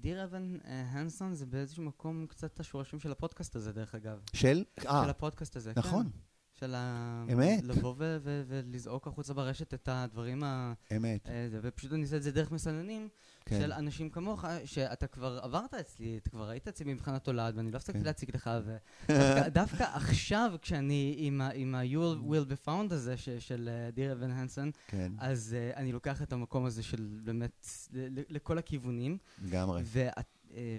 דיר 0.00 0.24
אבן 0.24 0.56
הנסון 0.64 1.34
זה 1.34 1.46
באיזשהו 1.46 1.82
מקום 1.82 2.26
קצת 2.26 2.60
השורשים 2.60 3.00
של 3.00 3.12
הפודקאסט 3.12 3.56
הזה, 3.56 3.72
דרך 3.72 3.94
אגב. 3.94 4.20
של? 4.32 4.64
של 4.80 4.88
אה, 4.88 5.10
הפודקאסט 5.10 5.56
הזה, 5.56 5.74
כן. 5.74 5.80
נכון, 5.80 6.10
של 6.60 6.74
ה... 6.74 7.24
אמת. 7.32 7.62
לבוא 7.64 7.94
ו- 7.98 8.16
ו- 8.22 8.42
ולזעוק 8.48 9.06
החוצה 9.06 9.34
ברשת 9.34 9.74
את 9.74 9.88
הדברים 9.92 10.44
ה... 10.44 10.72
אמת, 10.96 11.28
אה, 11.28 11.48
ופשוט 11.62 11.92
אני 11.92 12.02
עושה 12.02 12.16
את 12.16 12.22
זה 12.22 12.32
דרך 12.32 12.50
מסננים 12.50 13.08
כן. 13.44 13.60
של 13.60 13.72
אנשים 13.72 14.10
כמוך, 14.10 14.44
שאתה 14.64 15.06
כבר 15.06 15.38
עברת 15.42 15.74
אצלי, 15.74 16.18
אתה 16.22 16.30
כבר 16.30 16.48
היית 16.48 16.68
אצלי 16.68 16.84
במבחן 16.84 17.14
התולד, 17.14 17.56
ואני 17.56 17.70
לא 17.70 17.76
הפסקתי 17.76 17.98
כן. 17.98 18.04
להציג 18.04 18.30
לך, 18.36 18.50
ודווקא 18.64 19.48
דווקא 19.60 19.82
עכשיו, 19.82 20.54
כשאני 20.62 21.14
עם 21.18 21.40
ה- 21.40 21.50
עם 21.54 21.74
ה-You 21.74 21.94
will, 21.96 22.32
will 22.32 22.52
be 22.52 22.66
found 22.68 22.94
הזה, 22.94 23.16
ש- 23.16 23.28
של 23.28 23.68
אה, 23.72 23.90
דיר 23.90 24.12
אבן 24.12 24.30
הנסון, 24.30 24.70
כן, 24.86 25.12
אז 25.18 25.56
uh, 25.74 25.76
אני 25.76 25.92
לוקח 25.92 26.22
את 26.22 26.32
המקום 26.32 26.64
הזה 26.64 26.82
של 26.82 27.20
באמת, 27.24 27.66
ל- 27.92 28.20
לכל 28.34 28.58
הכיוונים. 28.58 29.18
לגמרי. 29.42 29.82
ואת... 29.84 30.26
אה, 30.54 30.76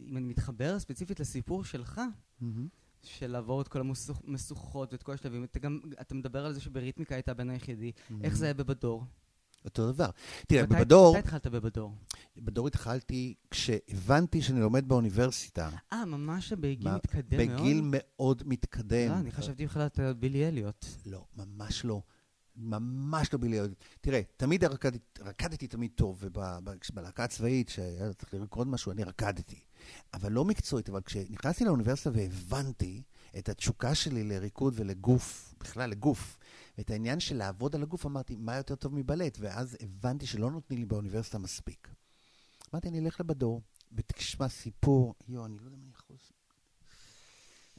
אם 0.00 0.16
אני 0.16 0.26
מתחבר 0.28 0.78
ספציפית 0.78 1.20
לסיפור 1.20 1.64
שלך, 1.64 2.00
מהמם. 2.40 2.68
של 3.06 3.26
לעבור 3.26 3.60
את 3.60 3.68
כל 3.68 3.80
המשוכות 4.26 4.92
ואת 4.92 5.02
כל 5.02 5.12
השלבים, 5.12 5.44
אתה 5.44 5.58
גם, 5.58 5.80
אתה 6.00 6.14
מדבר 6.14 6.46
על 6.46 6.52
זה 6.52 6.60
שבריתמיקה 6.60 7.14
הייתה 7.14 7.30
הבן 7.30 7.50
היחידי. 7.50 7.92
איך 8.22 8.36
זה 8.36 8.44
היה 8.44 8.54
בבדור? 8.54 9.04
אותו 9.64 9.92
דבר. 9.92 10.10
תראה, 10.48 10.66
בבדור, 10.66 11.10
מתי 11.10 11.18
התחלת 11.18 11.46
בבדור? 11.46 11.94
בדור 12.36 12.66
התחלתי 12.66 13.34
כשהבנתי 13.50 14.42
שאני 14.42 14.60
לומד 14.60 14.88
באוניברסיטה. 14.88 15.70
אה, 15.92 16.04
ממש 16.04 16.52
בגיל 16.52 16.94
מתקדם 16.94 17.46
מאוד? 17.48 17.60
בגיל 17.60 17.80
מאוד 17.84 18.42
מתקדם. 18.46 19.08
לא, 19.08 19.14
אני 19.14 19.32
חשבתי 19.32 19.66
בכלל 19.66 19.86
אתה 19.86 20.12
בילי 20.12 20.48
אליוט. 20.48 20.84
לא, 21.06 21.24
ממש 21.36 21.84
לא. 21.84 22.02
ממש 22.56 23.32
לא 23.32 23.38
בילי. 23.38 23.58
תראה, 24.00 24.20
תמיד 24.36 24.64
רקדתי, 24.64 24.98
רקדתי 25.20 25.66
תמיד 25.66 25.90
טוב, 25.94 26.18
ובלהקה 26.20 27.24
הצבאית, 27.24 27.68
שהיה 27.68 28.12
צריך 28.12 28.34
לרקוד 28.34 28.66
משהו, 28.68 28.92
אני 28.92 29.04
רקדתי. 29.04 29.60
אבל 30.14 30.32
לא 30.32 30.44
מקצועית, 30.44 30.88
אבל 30.88 31.00
כשנכנסתי 31.00 31.64
לאוניברסיטה 31.64 32.10
והבנתי 32.12 33.02
את 33.38 33.48
התשוקה 33.48 33.94
שלי 33.94 34.24
לריקוד 34.24 34.74
ולגוף, 34.76 35.54
בכלל 35.60 35.90
לגוף, 35.90 36.38
ואת 36.78 36.90
העניין 36.90 37.20
של 37.20 37.36
לעבוד 37.36 37.74
על 37.74 37.82
הגוף, 37.82 38.06
אמרתי, 38.06 38.36
מה 38.36 38.56
יותר 38.56 38.74
טוב 38.74 38.94
מבלט? 38.94 39.38
ואז 39.40 39.76
הבנתי 39.80 40.26
שלא 40.26 40.50
נותנים 40.50 40.78
לי 40.78 40.86
באוניברסיטה 40.86 41.38
מספיק. 41.38 41.88
אמרתי, 42.72 42.88
אני 42.88 43.00
אלך 43.00 43.20
לבדור, 43.20 43.62
ותשמע 43.92 44.48
סיפור, 44.48 45.14
יואו, 45.28 45.46
אני 45.46 45.56
לא 45.56 45.64
יודע 45.64 45.76
מה 45.76 45.82
אני 45.82 45.92
יכול... 45.92 46.16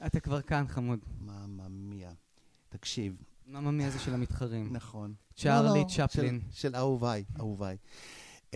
אתה 0.06 0.20
כבר 0.20 0.42
כאן, 0.42 0.68
חמוד. 0.68 1.00
מאמא 1.22 1.68
מיה. 1.70 2.12
תקשיב, 2.70 3.22
מאמא 3.48 3.72
מי 3.72 3.86
הזה 3.86 4.00
של 4.00 4.14
המתחרים. 4.14 4.74
נכון. 4.74 5.14
צ'ארלי 5.36 5.80
לא, 5.80 5.86
לא, 6.00 6.08
צ'פלין. 6.08 6.42
של, 6.52 6.76
אהוביי, 6.76 7.26
אהוביי. 7.40 7.78
Um, 8.52 8.56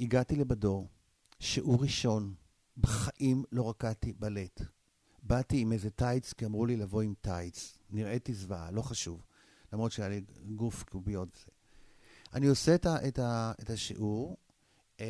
הגעתי 0.00 0.36
לבדור, 0.36 0.88
שיעור 1.40 1.82
ראשון, 1.82 2.34
בחיים 2.80 3.44
לא 3.52 3.70
רקדתי 3.70 4.12
בלט. 4.12 4.62
באתי 5.22 5.60
עם 5.60 5.72
איזה 5.72 5.90
טייץ, 5.90 6.32
כי 6.32 6.44
אמרו 6.44 6.66
לי 6.66 6.76
לבוא 6.76 7.02
עם 7.02 7.14
טייץ. 7.20 7.78
נראיתי 7.90 8.34
זוועה, 8.34 8.70
לא 8.70 8.82
חשוב. 8.82 9.22
למרות 9.72 9.92
שהיה 9.92 10.08
לי 10.08 10.20
גוף 10.56 10.82
קוביות 10.82 11.28
וזה. 11.36 11.50
אני 12.34 12.46
עושה 12.46 12.74
את, 12.74 12.86
ה, 12.86 13.08
את, 13.08 13.18
ה, 13.18 13.52
את 13.62 13.70
השיעור, 13.70 14.36
um, 14.98 15.02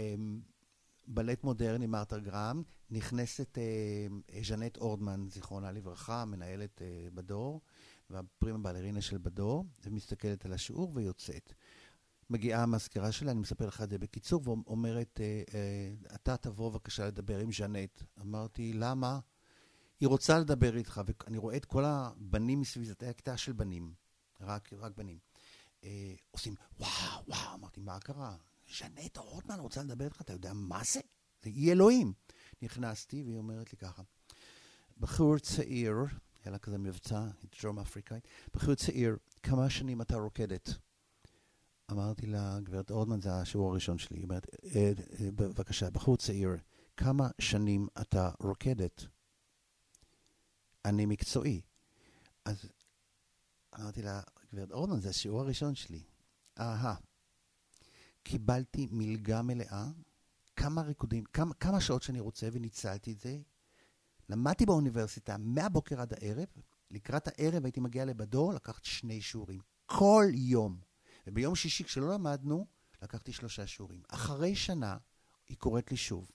בלט 1.07 1.45
מודרני, 1.45 1.87
מרתה 1.87 2.19
גרם, 2.19 2.63
נכנסת 2.91 3.59
uh, 3.59 4.45
ז'נט 4.45 4.77
אורדמן, 4.77 5.27
זיכרונה 5.29 5.73
לברכה, 5.73 6.25
מנהלת 6.25 6.79
uh, 6.79 7.15
בדור, 7.15 7.61
והפרימה 8.11 8.59
בלרינה 8.59 9.01
של 9.01 9.19
בדור, 9.19 9.65
ומסתכלת 9.85 10.45
על 10.45 10.53
השיעור 10.53 10.91
ויוצאת. 10.95 11.53
מגיעה 12.31 12.63
המזכירה 12.63 13.13
שלה, 13.13 13.31
אני 13.31 13.41
מספר 13.41 13.67
לך 13.67 13.83
את 13.83 13.91
זה 13.91 13.99
בקיצור, 13.99 14.43
ואומרת, 14.45 15.21
אה, 15.21 15.43
אה, 15.55 16.15
אתה 16.15 16.37
תבוא 16.37 16.71
בבקשה 16.71 17.07
לדבר 17.07 17.39
עם 17.39 17.53
ז'נט. 17.53 18.03
אמרתי, 18.21 18.73
למה? 18.73 19.19
היא 20.01 20.09
רוצה 20.09 20.39
לדבר 20.39 20.77
איתך, 20.77 21.01
ואני 21.07 21.39
רואה 21.39 21.57
את 21.57 21.65
כל 21.65 21.85
הבנים 21.85 22.61
מסביב, 22.61 22.87
זאת 22.87 23.03
הייתה 23.03 23.17
כיתה 23.17 23.37
של 23.37 23.53
בנים, 23.53 23.95
רק, 24.41 24.73
רק 24.73 24.93
בנים. 24.97 25.19
אה, 25.85 26.15
עושים, 26.31 26.55
וואו, 26.79 27.25
וואו, 27.29 27.55
אמרתי, 27.55 27.81
מה 27.81 28.01
קרה? 28.01 28.37
ז'נט 28.79 29.17
רוטמן 29.17 29.61
רוצה 29.61 29.83
לדבר 29.83 30.05
איתך, 30.05 30.21
אתה 30.21 30.33
יודע 30.33 30.53
מה 30.53 30.81
זה? 30.93 31.01
זה 31.43 31.51
אי 31.51 31.73
אלוהים. 31.73 32.13
נכנסתי, 32.63 33.23
והיא 33.23 33.37
אומרת 33.37 33.73
לי 33.73 33.79
ככה, 33.79 34.03
בחור 34.99 35.39
צעיר, 35.39 35.95
היה 36.45 36.53
לה 36.53 36.59
כזה 36.59 36.79
מבצע, 36.79 37.27
דרום 37.63 37.79
אפריקאית, 37.79 38.29
בחור 38.55 38.75
צעיר, 38.75 39.17
כמה 39.43 39.71
שנים 39.71 40.03
אתה 40.03 40.17
רוקדת? 40.17 40.71
אמרתי 41.91 42.27
לה, 42.27 42.59
גברת 42.63 42.91
אורדמן, 42.91 43.21
זה 43.21 43.35
השיעור 43.35 43.71
הראשון 43.71 43.99
שלי. 43.99 44.17
היא 44.17 44.25
אומרת, 44.25 44.47
"אה, 44.65 44.93
אה, 45.21 45.31
בבקשה, 45.31 45.91
בחור 45.91 46.17
צעיר, 46.17 46.51
כמה 46.97 47.29
שנים 47.41 47.89
אתה 48.01 48.31
רוקדת? 48.41 49.07
אני 50.85 51.07
מקצועי. 51.07 51.61
אז 52.45 52.65
אמרתי 53.79 54.03
לה, 54.03 54.21
גברת 54.53 54.73
אורדמן, 54.73 55.01
זה 55.01 55.09
השיעור 55.09 55.41
הראשון 55.41 55.75
שלי. 55.75 56.03
אהה. 56.59 56.95
קיבלתי 58.23 58.89
מלגה 58.91 59.43
מלאה, 59.43 59.87
כמה 60.57 60.83
ריקודים, 60.83 61.25
כמה, 61.25 61.55
כמה 61.55 61.81
שעות 61.81 62.03
שאני 62.03 62.21
רוצה, 62.21 62.49
וניצלתי 62.53 63.13
את 63.13 63.21
זה. 63.21 63.39
למדתי 64.29 64.67
באוניברסיטה 64.67 65.37
מהבוקר 65.39 66.01
עד 66.01 66.13
הערב, 66.13 66.47
לקראת 66.91 67.29
הערב 67.29 67.65
הייתי 67.65 67.81
מגיע 67.81 68.05
לבדור, 68.05 68.53
לקחת 68.53 68.85
שני 68.85 69.21
שיעורים. 69.21 69.61
כל 69.87 70.25
יום. 70.33 70.90
וביום 71.27 71.55
שישי, 71.55 71.85
כשלא 71.85 72.15
למדנו, 72.15 72.67
לקחתי 73.03 73.33
שלושה 73.33 73.67
שיעורים. 73.67 74.03
אחרי 74.09 74.55
שנה, 74.55 74.97
היא 75.49 75.57
קוראת 75.57 75.91
לי 75.91 75.97
שוב. 75.97 76.31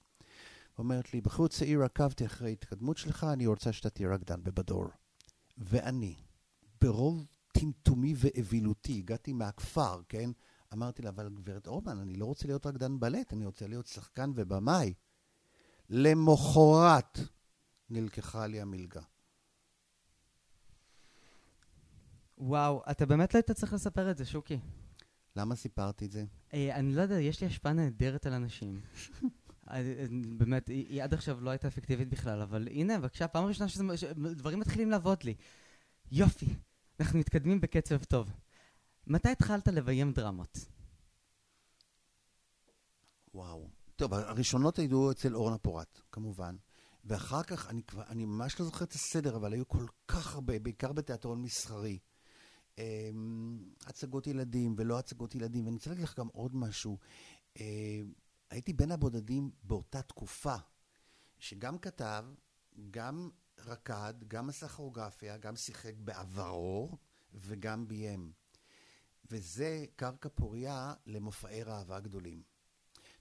אומרת 0.77 1.13
לי, 1.13 1.21
בחור 1.21 1.47
צעיר, 1.47 1.83
עקבתי 1.83 2.25
אחרי 2.25 2.49
ההתקדמות 2.49 2.97
שלך, 2.97 3.23
אני 3.23 3.47
רוצה 3.47 3.73
שאתה 3.73 3.89
תהיה 3.89 4.09
רקדן 4.09 4.43
בבדור. 4.43 4.85
ואני, 5.57 6.15
ברוב 6.81 7.25
טמטומי 7.51 8.13
ואווילותי, 8.17 8.97
הגעתי 8.97 9.33
מהכפר, 9.33 10.01
כן? 10.09 10.29
אמרתי 10.73 11.01
לה, 11.01 11.09
אבל 11.09 11.29
גברת 11.29 11.67
אורמן, 11.67 11.99
אני 11.99 12.15
לא 12.15 12.25
רוצה 12.25 12.47
להיות 12.47 12.65
רקדן 12.65 12.99
בלט, 12.99 13.33
אני 13.33 13.45
רוצה 13.45 13.67
להיות 13.67 13.87
שחקן 13.87 14.31
ובמאי. 14.35 14.93
למחרת 15.89 17.19
נלקחה 17.89 18.47
לי 18.47 18.61
המלגה. 18.61 19.01
וואו, 22.37 22.83
אתה 22.91 23.05
באמת 23.05 23.33
לא 23.33 23.37
היית 23.37 23.51
צריך 23.51 23.73
לספר 23.73 24.11
את 24.11 24.17
זה, 24.17 24.25
שוקי. 24.25 24.59
למה 25.35 25.55
סיפרתי 25.55 26.05
את 26.05 26.11
זה? 26.11 26.25
אה, 26.53 26.75
אני 26.75 26.95
לא 26.95 27.01
יודע, 27.01 27.19
יש 27.19 27.41
לי 27.41 27.47
השפעה 27.47 27.73
נהדרת 27.73 28.25
על 28.25 28.33
אנשים. 28.33 28.81
אה, 29.69 29.75
אה, 29.75 30.05
באמת, 30.37 30.67
היא 30.67 30.87
היא 30.89 31.03
עד 31.03 31.13
עכשיו 31.13 31.41
לא 31.41 31.49
הייתה 31.49 31.67
אפקטיבית 31.67 32.09
בכלל, 32.09 32.41
אבל 32.41 32.67
הנה, 32.67 32.99
בבקשה, 32.99 33.27
פעם 33.27 33.45
ראשונה 33.45 33.69
שדברים 33.97 34.59
מתחילים 34.59 34.89
לעבוד 34.89 35.23
לי. 35.23 35.35
יופי, 36.11 36.55
אנחנו 36.99 37.19
מתקדמים 37.19 37.61
בקצב 37.61 38.03
טוב. 38.03 38.31
מתי 39.07 39.29
התחלת 39.29 39.67
לביים 39.67 40.11
דרמות? 40.11 40.57
וואו. 43.33 43.69
טוב, 43.95 44.13
הראשונות 44.13 44.79
היו 44.79 45.11
אצל 45.11 45.35
אורנה 45.35 45.57
פורט, 45.57 46.01
כמובן. 46.11 46.55
ואחר 47.05 47.43
כך, 47.43 47.69
אני 47.69 47.83
כבר, 47.83 48.03
אני 48.07 48.25
ממש 48.25 48.59
לא 48.59 48.65
זוכר 48.65 48.85
את 48.85 48.93
הסדר, 48.93 49.35
אבל 49.35 49.53
היו 49.53 49.67
כל 49.67 49.85
כך 50.07 50.35
הרבה, 50.35 50.59
בעיקר 50.59 50.91
בתיאטרון 50.91 51.41
מסחרי. 51.41 51.99
אמ, 52.77 53.73
הצגות 53.85 54.27
ילדים 54.27 54.75
ולא 54.77 54.99
הצגות 54.99 55.35
ילדים. 55.35 55.65
ואני 55.65 55.75
רוצה 55.75 55.89
להגיד 55.89 56.03
לך 56.03 56.19
גם 56.19 56.27
עוד 56.27 56.55
משהו. 56.55 56.97
אמ, 57.59 58.13
הייתי 58.49 58.73
בין 58.73 58.91
הבודדים 58.91 59.51
באותה 59.63 60.01
תקופה, 60.01 60.55
שגם 61.39 61.77
כתב, 61.79 62.25
גם 62.91 63.29
רקד, 63.59 64.13
גם 64.27 64.49
עשה 64.49 64.67
כוריאוגרפיה, 64.67 65.37
גם 65.37 65.55
שיחק 65.55 65.93
בעברו 65.97 66.97
וגם 67.33 67.87
ביים. 67.87 68.31
וזה 69.31 69.85
קרקע 69.95 70.29
פוריה 70.29 70.93
למופעי 71.05 71.63
ראווה 71.63 71.99
גדולים. 71.99 72.43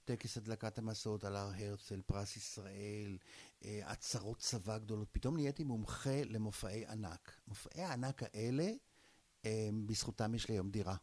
טקס 0.05 0.37
הדלקת 0.37 0.79
המסעות 0.79 1.25
על 1.25 1.37
הר 1.37 1.53
הרצל, 1.57 2.01
פרס 2.07 2.37
ישראל, 2.37 3.19
אה, 3.65 3.81
עצרות 3.85 4.39
צבא 4.39 4.79
גדולות. 4.79 5.09
פתאום 5.13 5.37
נהייתי 5.37 5.65
מומחה 5.65 6.25
למופעי 6.25 6.87
ענק. 6.87 7.41
מופעי 7.49 7.83
הענק 7.83 8.23
האלה, 8.23 8.63
אה, 8.63 8.73
בזכותם 9.87 10.35
יש 10.35 10.49
לי 10.49 10.55
היום 10.55 10.71
דירה. 10.71 10.97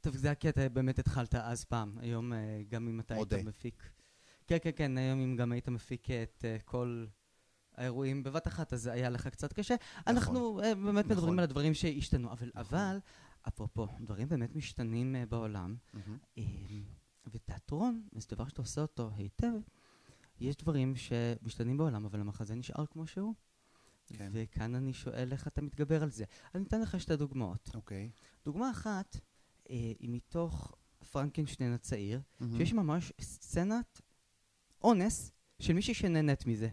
טוב, 0.00 0.16
זה 0.16 0.30
הקטע, 0.30 0.68
באמת 0.68 0.98
התחלת 0.98 1.34
אז 1.34 1.64
פעם. 1.64 1.98
היום, 2.00 2.32
אה, 2.32 2.62
גם 2.68 2.88
אם 2.88 3.00
אתה 3.00 3.14
היית. 3.14 3.32
מפיק... 3.32 3.82
כן, 4.46 4.56
כן, 4.62 4.70
כן, 4.76 4.98
היום 4.98 5.20
אם 5.20 5.36
גם 5.36 5.52
היית 5.52 5.68
מפיק 5.68 6.10
את 6.10 6.44
אה, 6.44 6.56
כל 6.64 7.06
האירועים 7.74 8.22
בבת 8.22 8.46
אחת, 8.46 8.72
אז 8.72 8.86
היה 8.86 9.10
לך 9.10 9.26
קצת 9.26 9.52
קשה. 9.52 9.74
אנחנו 10.06 10.60
אה, 10.62 10.74
באמת 10.74 11.04
מדברים 11.04 11.24
נכון. 11.24 11.38
על 11.38 11.44
הדברים 11.44 11.74
שהשתנו, 11.74 12.32
אבל, 12.32 12.50
אבל, 12.54 12.98
אפרופו, 13.48 13.86
דברים 14.00 14.28
באמת 14.28 14.56
משתנים 14.56 15.16
בעולם. 15.28 15.76
אה, 16.38 16.42
ותיאטרון, 17.32 18.02
זה 18.16 18.26
דבר 18.30 18.48
שאתה 18.48 18.62
עושה 18.62 18.80
אותו 18.80 19.10
היטב, 19.16 19.52
יש 20.40 20.56
דברים 20.56 20.96
שמשתנים 20.96 21.76
בעולם, 21.76 22.04
אבל 22.04 22.20
המחזה 22.20 22.54
נשאר 22.54 22.86
כמו 22.86 23.06
שהוא. 23.06 23.34
כן. 24.16 24.30
וכאן 24.32 24.74
אני 24.74 24.92
שואל 24.92 25.32
איך 25.32 25.46
אתה 25.46 25.62
מתגבר 25.62 26.02
על 26.02 26.10
זה. 26.10 26.24
אני 26.54 26.64
אתן 26.64 26.80
לך 26.80 27.00
שתי 27.00 27.16
דוגמאות. 27.16 27.70
אוקיי. 27.74 28.10
דוגמה 28.44 28.70
אחת 28.70 29.16
אה, 29.70 29.76
היא 29.98 30.10
מתוך 30.10 30.74
פרנקנשטיין 31.10 31.72
הצעיר, 31.72 32.20
מהמם. 32.40 32.56
שיש 32.58 32.72
ממש 32.72 33.12
סצנת 33.20 34.00
אונס 34.82 35.32
של 35.58 35.72
מישהי 35.72 35.94
שנהנית 35.94 36.46
מזה. 36.46 36.68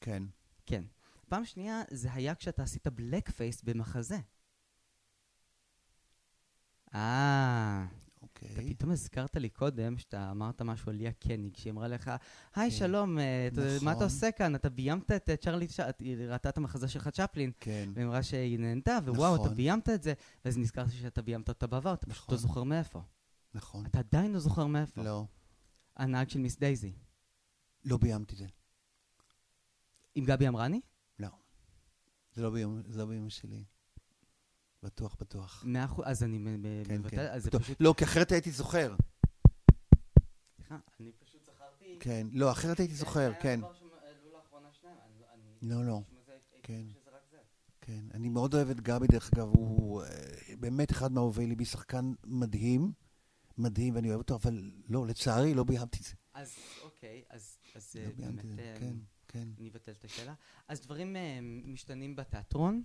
כן. 0.00 0.22
כן. 0.66 0.84
פעם 1.28 1.44
שנייה, 1.44 1.82
זה 1.90 2.12
היה 2.12 2.34
כשאתה 2.34 2.62
עשית 2.62 2.86
blackface 2.86 3.62
במחזה. 3.62 4.18
אה, 6.94 7.86
אתה 8.44 8.48
אוקיי. 8.50 8.74
פתאום 8.74 8.90
הזכרת 8.90 9.36
לי 9.36 9.48
קודם 9.48 9.98
שאתה 9.98 10.30
אמרת 10.30 10.62
משהו 10.62 10.90
על 10.90 10.96
ליה 10.96 11.12
קניג, 11.12 11.56
שהיא 11.56 11.72
אמרה 11.72 11.88
לך, 11.88 12.10
היי, 12.54 12.70
כן. 12.70 12.76
שלום, 12.76 13.18
אה, 13.18 13.48
אתה- 13.52 13.60
מה 13.60 13.76
נכון. 13.76 13.88
אתה 13.96 14.04
עושה 14.04 14.32
כאן? 14.32 14.54
אתה 14.54 14.68
ביימת 14.68 15.10
את 15.10 15.30
אה, 15.30 15.36
צ'רלי, 15.36 15.66
את- 15.88 16.00
היא 16.00 16.16
ראתה 16.16 16.48
את 16.48 16.56
המחזה 16.56 16.88
שלך 16.88 17.08
צ'פלין, 17.08 17.50
כן. 17.60 17.88
והיא 17.94 18.06
אמרה 18.06 18.22
שהיא 18.22 18.58
נהנתה, 18.58 18.98
ווואו, 19.06 19.34
אתה 19.34 19.42
נכון. 19.44 19.54
ביימת 19.56 19.88
את 19.88 20.02
זה, 20.02 20.12
ואז 20.44 20.58
נזכרתי 20.58 20.90
שאתה 20.92 21.22
ביימת 21.22 21.48
אותה 21.48 21.66
בעבר, 21.66 21.94
אתה 21.94 22.06
פשוט 22.06 22.22
נכון. 22.24 22.34
לא 22.34 22.40
זוכר 22.40 22.62
מאיפה. 22.62 23.02
נכון. 23.54 23.86
אתה 23.86 23.98
עדיין 23.98 24.32
לא 24.32 24.38
זוכר 24.38 24.66
מאיפה. 24.66 25.02
לא. 25.02 25.24
הנהג 25.96 26.28
של 26.28 26.38
מיס 26.38 26.58
דייזי. 26.58 26.92
לא 27.84 27.96
ביימתי 27.96 28.36
זה. 28.36 28.46
עם 30.14 30.24
גבי 30.24 30.48
אמרני? 30.48 30.80
לא 31.18 31.28
זה 32.32 32.42
לא 32.96 33.06
ביום 33.06 33.30
שלי. 33.30 33.64
בטוח, 34.82 35.16
בטוח. 35.20 35.64
מאה 35.66 35.84
אחוז, 35.84 36.04
אז 36.08 36.22
אני 36.22 36.38
כן, 36.84 36.98
מבטל, 36.98 37.16
כן. 37.16 37.26
אז 37.32 37.44
זה 37.44 37.50
פשוט... 37.50 37.76
לא, 37.80 37.94
כי 37.96 38.04
אחרת 38.04 38.32
הייתי 38.32 38.50
זוכר. 38.50 38.94
סליחה, 40.56 40.78
אני 41.00 41.12
פשוט 41.12 41.44
זכרתי... 41.44 41.96
כן. 42.00 42.26
לא, 42.32 42.50
אחרת 42.50 42.78
הייתי 42.78 42.94
זוכר, 42.94 43.32
כן. 43.40 43.60
לא, 45.62 45.84
לא. 45.84 46.00
כן. 46.62 46.86
כן. 47.80 48.04
אני 48.14 48.28
מאוד 48.28 48.54
אוהב 48.54 48.70
את 48.70 48.80
גבי, 48.80 49.06
דרך 49.06 49.30
אגב, 49.34 49.48
הוא 49.48 50.02
אה, 50.02 50.08
באמת 50.60 50.90
אחד 50.90 51.12
מאהובי 51.12 51.46
ליבי, 51.46 51.64
שחקן 51.64 52.12
מדהים, 52.24 52.92
מדהים, 53.58 53.94
ואני 53.94 54.08
אוהב 54.08 54.18
אותו, 54.18 54.34
אבל 54.34 54.70
לא, 54.88 55.06
לצערי, 55.06 55.54
לא 55.54 55.64
ביימתי 55.64 55.98
את 55.98 56.04
זה. 56.04 56.14
אז 56.34 56.56
אוקיי, 56.82 57.22
אז 57.30 57.58
לא 57.94 58.00
אה, 58.00 58.10
באמת... 58.16 58.44
אה, 58.58 58.74
כן, 58.78 58.94
כן. 59.28 59.48
אני 59.58 59.68
אבטל 59.68 59.92
את 59.92 60.04
השאלה. 60.04 60.34
אז 60.68 60.80
דברים 60.80 61.16
משתנים 61.64 62.16
בתיאטרון, 62.16 62.82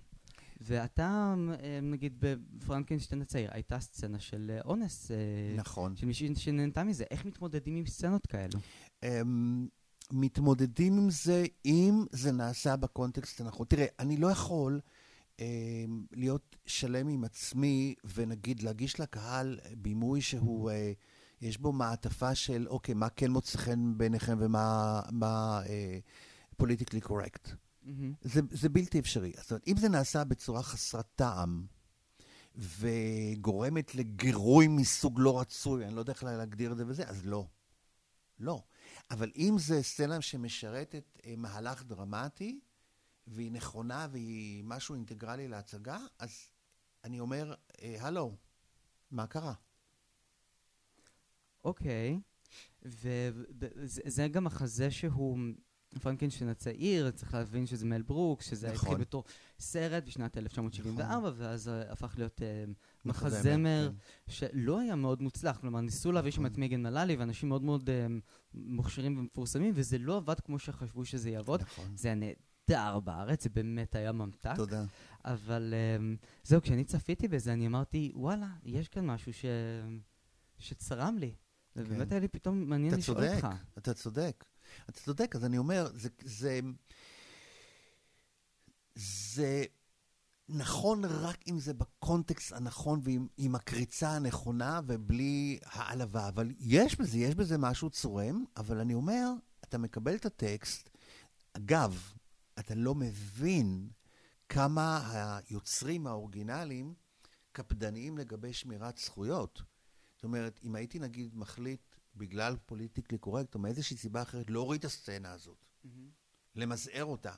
ואתה, 0.60 1.34
אה, 1.62 1.78
נגיד, 1.82 2.16
בפרנקנשטיין 2.20 3.22
הצעיר, 3.22 3.50
הייתה 3.52 3.80
סצנה 3.80 4.20
של 4.20 4.50
אה, 4.54 4.60
אונס, 4.64 5.10
אה, 5.10 5.16
נכון. 5.56 5.96
של 5.96 6.06
מישהי 6.06 6.34
שנהנתה 6.34 6.84
מזה. 6.84 7.04
איך 7.10 7.24
מתמודדים 7.24 7.76
עם 7.76 7.86
סצנות 7.86 8.26
כאלו? 8.26 8.58
הם 9.02 9.68
מתמודדים 10.12 10.98
עם 10.98 11.10
זה 11.10 11.44
אם 11.64 12.04
זה 12.10 12.32
נעשה 12.32 12.76
בקונטקסט 12.76 13.40
הנכון. 13.40 13.66
תראה, 13.66 13.86
אני 13.98 14.16
לא 14.16 14.30
יכול 14.30 14.80
אמ, 15.40 16.06
להיות 16.12 16.56
שלם 16.66 17.08
עם 17.08 17.24
עצמי 17.24 17.94
ונגיד 18.14 18.62
להגיש 18.62 19.00
לקהל 19.00 19.58
בימוי 19.76 20.20
שהוא, 20.20 20.70
אה, 20.70 20.92
יש 21.40 21.58
בו 21.58 21.72
מעטפה 21.72 22.34
של, 22.34 22.66
אוקיי, 22.68 22.94
מה 22.94 23.08
כן 23.08 23.30
מוצא 23.30 23.58
חן 23.58 23.98
בעיניכם 23.98 24.36
ומה 24.40 25.60
פוליטיקלי 26.56 27.00
קורקט. 27.00 27.50
מהמם. 27.86 28.14
זה, 28.22 28.40
זה 28.50 28.68
בלתי 28.68 28.98
אפשרי. 28.98 29.32
זאת 29.36 29.50
אומרת, 29.50 29.68
אם 29.68 29.76
זה 29.76 29.88
נעשה 29.88 30.24
בצורה 30.24 30.62
חסרת 30.62 31.06
טעם 31.14 31.66
וגורמת 32.56 33.94
לגירוי 33.94 34.68
מסוג 34.68 35.14
לא 35.20 35.40
רצוי, 35.40 35.84
אני 35.84 35.94
לא 35.94 36.00
יודע 36.00 36.12
איך 36.12 36.24
להגדיר 36.24 36.72
את 36.72 36.76
זה 36.76 36.84
וזה, 36.86 37.08
אז 37.08 37.26
לא. 37.26 37.46
לא. 38.38 38.62
אבל 39.10 39.32
אם 39.36 39.56
זה 39.58 39.82
סצנה 39.82 40.20
שמשרתת 40.20 41.18
אה, 41.26 41.34
מהלך 41.36 41.82
דרמטי, 41.82 42.60
והיא 43.26 43.52
נכונה 43.52 44.06
והיא 44.10 44.64
משהו 44.64 44.94
אינטגרלי 44.94 45.48
להצגה, 45.48 45.98
אז 46.18 46.48
אני 47.04 47.20
אומר, 47.20 47.54
אה, 47.82 47.96
הלו, 48.00 48.36
מה 49.10 49.26
קרה? 49.26 49.54
אוקיי, 51.64 52.20
וזה 52.82 54.28
גם 54.28 54.44
מחזה 54.44 54.90
שהוא 54.90 55.38
פרנקנשטיין 56.02 56.50
הצעיר, 56.50 57.10
צריך 57.10 57.34
להבין 57.34 57.66
שזה 57.66 57.86
מל 57.86 58.02
ברוקס, 58.02 58.50
שזה 58.50 58.72
נכון. 58.72 58.88
התחיל 58.88 59.00
בתור 59.00 59.24
סרט 59.58 60.04
בשנת 60.06 60.38
1974, 60.38 61.32
ואז 61.36 61.68
אה, 61.68 61.92
הפך 61.92 62.14
להיות 62.18 62.42
אה, 62.42 62.64
מחזמר, 63.04 63.90
כן. 63.92 64.32
שלא 64.32 64.80
היה 64.80 64.96
מאוד 64.96 65.22
מוצלח, 65.22 65.56
כלומר 65.56 65.80
ניסו 65.80 66.12
להביא 66.12 66.30
שם 66.30 66.40
נכון. 66.40 66.52
את 66.52 66.58
מגן 66.58 66.82
מלאלי 66.82 67.16
ואנשים 67.16 67.48
מאוד 67.48 67.62
מאוד 67.62 67.90
אה, 67.90 68.06
מוכשרים 68.54 69.18
ומפורסמים, 69.18 69.72
וזה 69.76 69.98
לא 69.98 70.16
עבד 70.16 70.40
כמו 70.40 70.58
שחשבו 70.58 71.04
שזה 71.04 71.30
יעבוד. 71.30 71.62
נכון. 71.62 71.96
זה 71.96 72.08
היה 72.08 72.14
נהדר 72.14 73.00
בארץ, 73.00 73.42
זה 73.42 73.50
באמת 73.50 73.94
היה 73.94 74.12
ממתק. 74.12 74.56
תודה. 74.56 74.84
אבל 75.24 75.74
um, 75.98 76.26
זהו, 76.44 76.62
כשאני 76.62 76.84
צפיתי 76.84 77.28
בזה, 77.28 77.52
אני 77.52 77.66
אמרתי, 77.66 78.12
וואלה, 78.14 78.48
יש 78.64 78.88
כאן 78.88 79.06
משהו 79.06 79.32
ש... 79.32 79.44
שצרם 80.58 81.16
לי. 81.18 81.34
ובאמת 81.76 82.06
כן. 82.08 82.12
היה 82.12 82.20
לי 82.20 82.28
פתאום 82.28 82.68
מעניין 82.68 82.94
לשאול 82.94 83.24
אותך. 83.24 83.38
אתה 83.38 83.44
צודק. 83.48 83.78
אתה 83.78 83.94
צודק, 83.94 84.44
אז 85.34 85.44
אני 85.44 85.58
אומר, 85.58 85.90
זה, 85.94 86.08
זה, 86.24 86.60
זה 88.94 89.64
נכון 90.48 91.04
רק 91.04 91.38
אם 91.48 91.58
זה 91.58 91.74
בקונטקסט 91.74 92.52
הנכון 92.52 93.00
ועם 93.02 93.26
עם 93.36 93.54
הקריצה 93.54 94.10
הנכונה 94.10 94.80
ובלי 94.86 95.58
העלבה, 95.64 96.28
אבל 96.28 96.50
יש 96.58 96.96
בזה, 96.96 97.18
יש 97.18 97.34
בזה 97.34 97.58
משהו 97.58 97.90
צורם, 97.90 98.44
אבל 98.56 98.80
אני 98.80 98.94
אומר, 98.94 99.30
אתה 99.64 99.78
מקבל 99.78 100.14
את 100.14 100.26
הטקסט, 100.26 100.90
אגב, 101.52 102.12
אתה 102.58 102.74
לא 102.74 102.94
מבין 102.94 103.88
כמה 104.48 105.10
היוצרים 105.12 106.06
האורגינליים 106.06 106.94
קפדניים 107.52 108.18
לגבי 108.18 108.52
שמירת 108.52 108.98
זכויות. 108.98 109.62
זאת 110.14 110.24
אומרת, 110.24 110.60
אם 110.64 110.74
הייתי 110.74 110.98
נגיד 110.98 111.36
מחליט 111.36 111.85
בגלל 112.16 112.56
פוליטיקלי 112.66 113.18
קורקט 113.18 113.54
או 113.54 113.60
מאיזושהי 113.60 113.96
סיבה 113.96 114.22
אחרת 114.22 114.50
להוריד 114.50 114.78
את 114.78 114.84
הסצנה 114.84 115.32
הזאת, 115.32 115.64
למזער 116.54 117.04
אותה, 117.04 117.34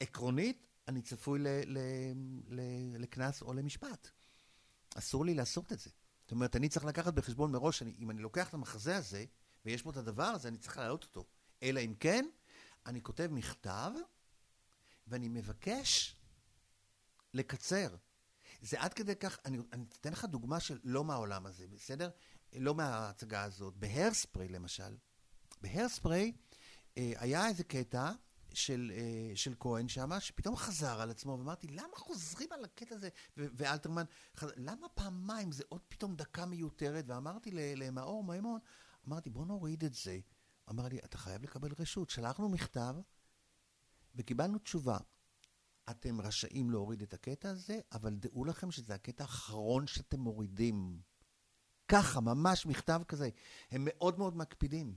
עקרונית, 0.00 0.66
אני 0.88 1.02
צפוי 1.02 1.40
לקנס 2.98 3.42
או 3.42 3.52
למשפט. 3.52 4.08
אסור 4.94 5.24
לי 5.24 5.34
לעשות 5.34 5.72
את 5.72 5.78
זה. 5.78 5.90
זאת 6.22 6.30
אומרת, 6.30 6.56
אני 6.56 6.68
צריך 6.68 6.84
לקחת 6.84 7.14
בחשבון 7.14 7.52
מראש, 7.52 7.82
אני, 7.82 7.94
אם 7.98 8.10
אני 8.10 8.22
לוקח 8.22 8.48
את 8.48 8.54
המחזה 8.54 8.96
הזה, 8.96 9.24
ויש 9.64 9.82
בו 9.82 9.90
את 9.90 9.96
הדבר 9.96 10.24
הזה, 10.24 10.48
אני 10.48 10.58
צריך 10.58 10.78
להעלות 10.78 11.04
אותו. 11.04 11.24
אלא 11.62 11.80
אם 11.80 11.94
כן, 12.00 12.26
אני 12.86 13.02
כותב 13.02 13.28
מכתב, 13.32 13.90
ואני 15.06 15.28
מבקש 15.28 16.16
לקצר. 17.34 17.96
זה 18.62 18.80
עד 18.80 18.94
כדי 18.94 19.16
כך, 19.16 19.38
אני, 19.44 19.58
אני 19.72 19.84
אתן 20.00 20.12
לך 20.12 20.24
דוגמה 20.24 20.60
של 20.60 20.78
לא 20.84 21.04
מהעולם 21.04 21.46
הזה, 21.46 21.68
בסדר? 21.68 22.10
לא 22.52 22.74
מההצגה 22.74 23.42
הזאת. 23.42 23.76
בהרספרי, 23.76 24.48
למשל, 24.48 24.96
בהרספרי 25.60 26.32
אה, 26.98 27.12
היה 27.16 27.48
איזה 27.48 27.64
קטע 27.64 28.12
של, 28.54 28.92
אה, 28.94 29.36
של 29.36 29.54
כהן 29.60 29.88
שמה, 29.88 30.20
שפתאום 30.20 30.56
חזר 30.56 31.00
על 31.00 31.10
עצמו, 31.10 31.32
ואמרתי, 31.38 31.66
למה 31.66 31.96
חוזרים 31.96 32.52
על 32.52 32.64
הקטע 32.64 32.94
הזה? 32.94 33.08
ואלתרמן, 33.36 34.04
חז... 34.36 34.50
למה 34.56 34.88
פעמיים? 34.88 35.52
זה 35.52 35.62
עוד 35.68 35.80
פתאום 35.88 36.16
דקה 36.16 36.46
מיותרת. 36.46 37.04
ואמרתי 37.08 37.50
למאור 37.52 38.24
מימון, 38.24 38.60
אמרתי, 39.08 39.30
בוא 39.30 39.46
נוריד 39.46 39.84
את 39.84 39.94
זה. 39.94 40.18
אמר 40.70 40.88
לי, 40.88 40.98
אתה 40.98 41.18
חייב 41.18 41.42
לקבל 41.42 41.72
רשות. 41.78 42.10
שלחנו 42.10 42.48
מכתב, 42.48 42.94
וקיבלנו 44.14 44.58
תשובה. 44.58 44.98
אתם 45.90 46.20
רשאים 46.20 46.70
להוריד 46.70 47.02
את 47.02 47.14
הקטע 47.14 47.50
הזה, 47.50 47.80
אבל 47.92 48.14
דעו 48.14 48.44
לכם 48.44 48.70
שזה 48.70 48.94
הקטע 48.94 49.24
האחרון 49.24 49.86
שאתם 49.86 50.20
מורידים. 50.20 51.00
ככה, 51.88 52.20
ממש 52.20 52.66
מכתב 52.66 53.00
כזה. 53.08 53.28
הם 53.70 53.82
מאוד 53.84 54.18
מאוד 54.18 54.36
מקפידים. 54.36 54.94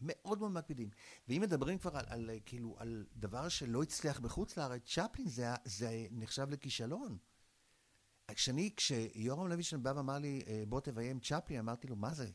מאוד 0.00 0.38
מאוד 0.38 0.50
מקפידים. 0.52 0.90
ואם 1.28 1.42
מדברים 1.42 1.78
כבר 1.78 1.96
על, 1.96 2.04
על, 2.08 2.30
כאילו, 2.46 2.76
על 2.78 3.06
דבר 3.16 3.48
שלא 3.48 3.82
הצליח 3.82 4.20
בחוץ 4.20 4.56
לארץ, 4.56 4.82
צ'פלין 4.94 5.28
זה, 5.28 5.46
זה 5.64 6.06
נחשב 6.10 6.50
לכישלון. 6.50 7.18
כשאני, 8.28 8.70
כשיורם 8.76 9.48
לוישטיין 9.48 9.82
בא 9.82 9.92
ואמר 9.96 10.18
לי, 10.18 10.42
"אה, 10.46 10.62
בוא 10.68 10.80
תביים 10.80 11.20
צ'פלין, 11.20 11.58
אמרתי 11.58 11.86
לו, 11.86 11.96
מה 11.96 12.14
זה? 12.14 12.30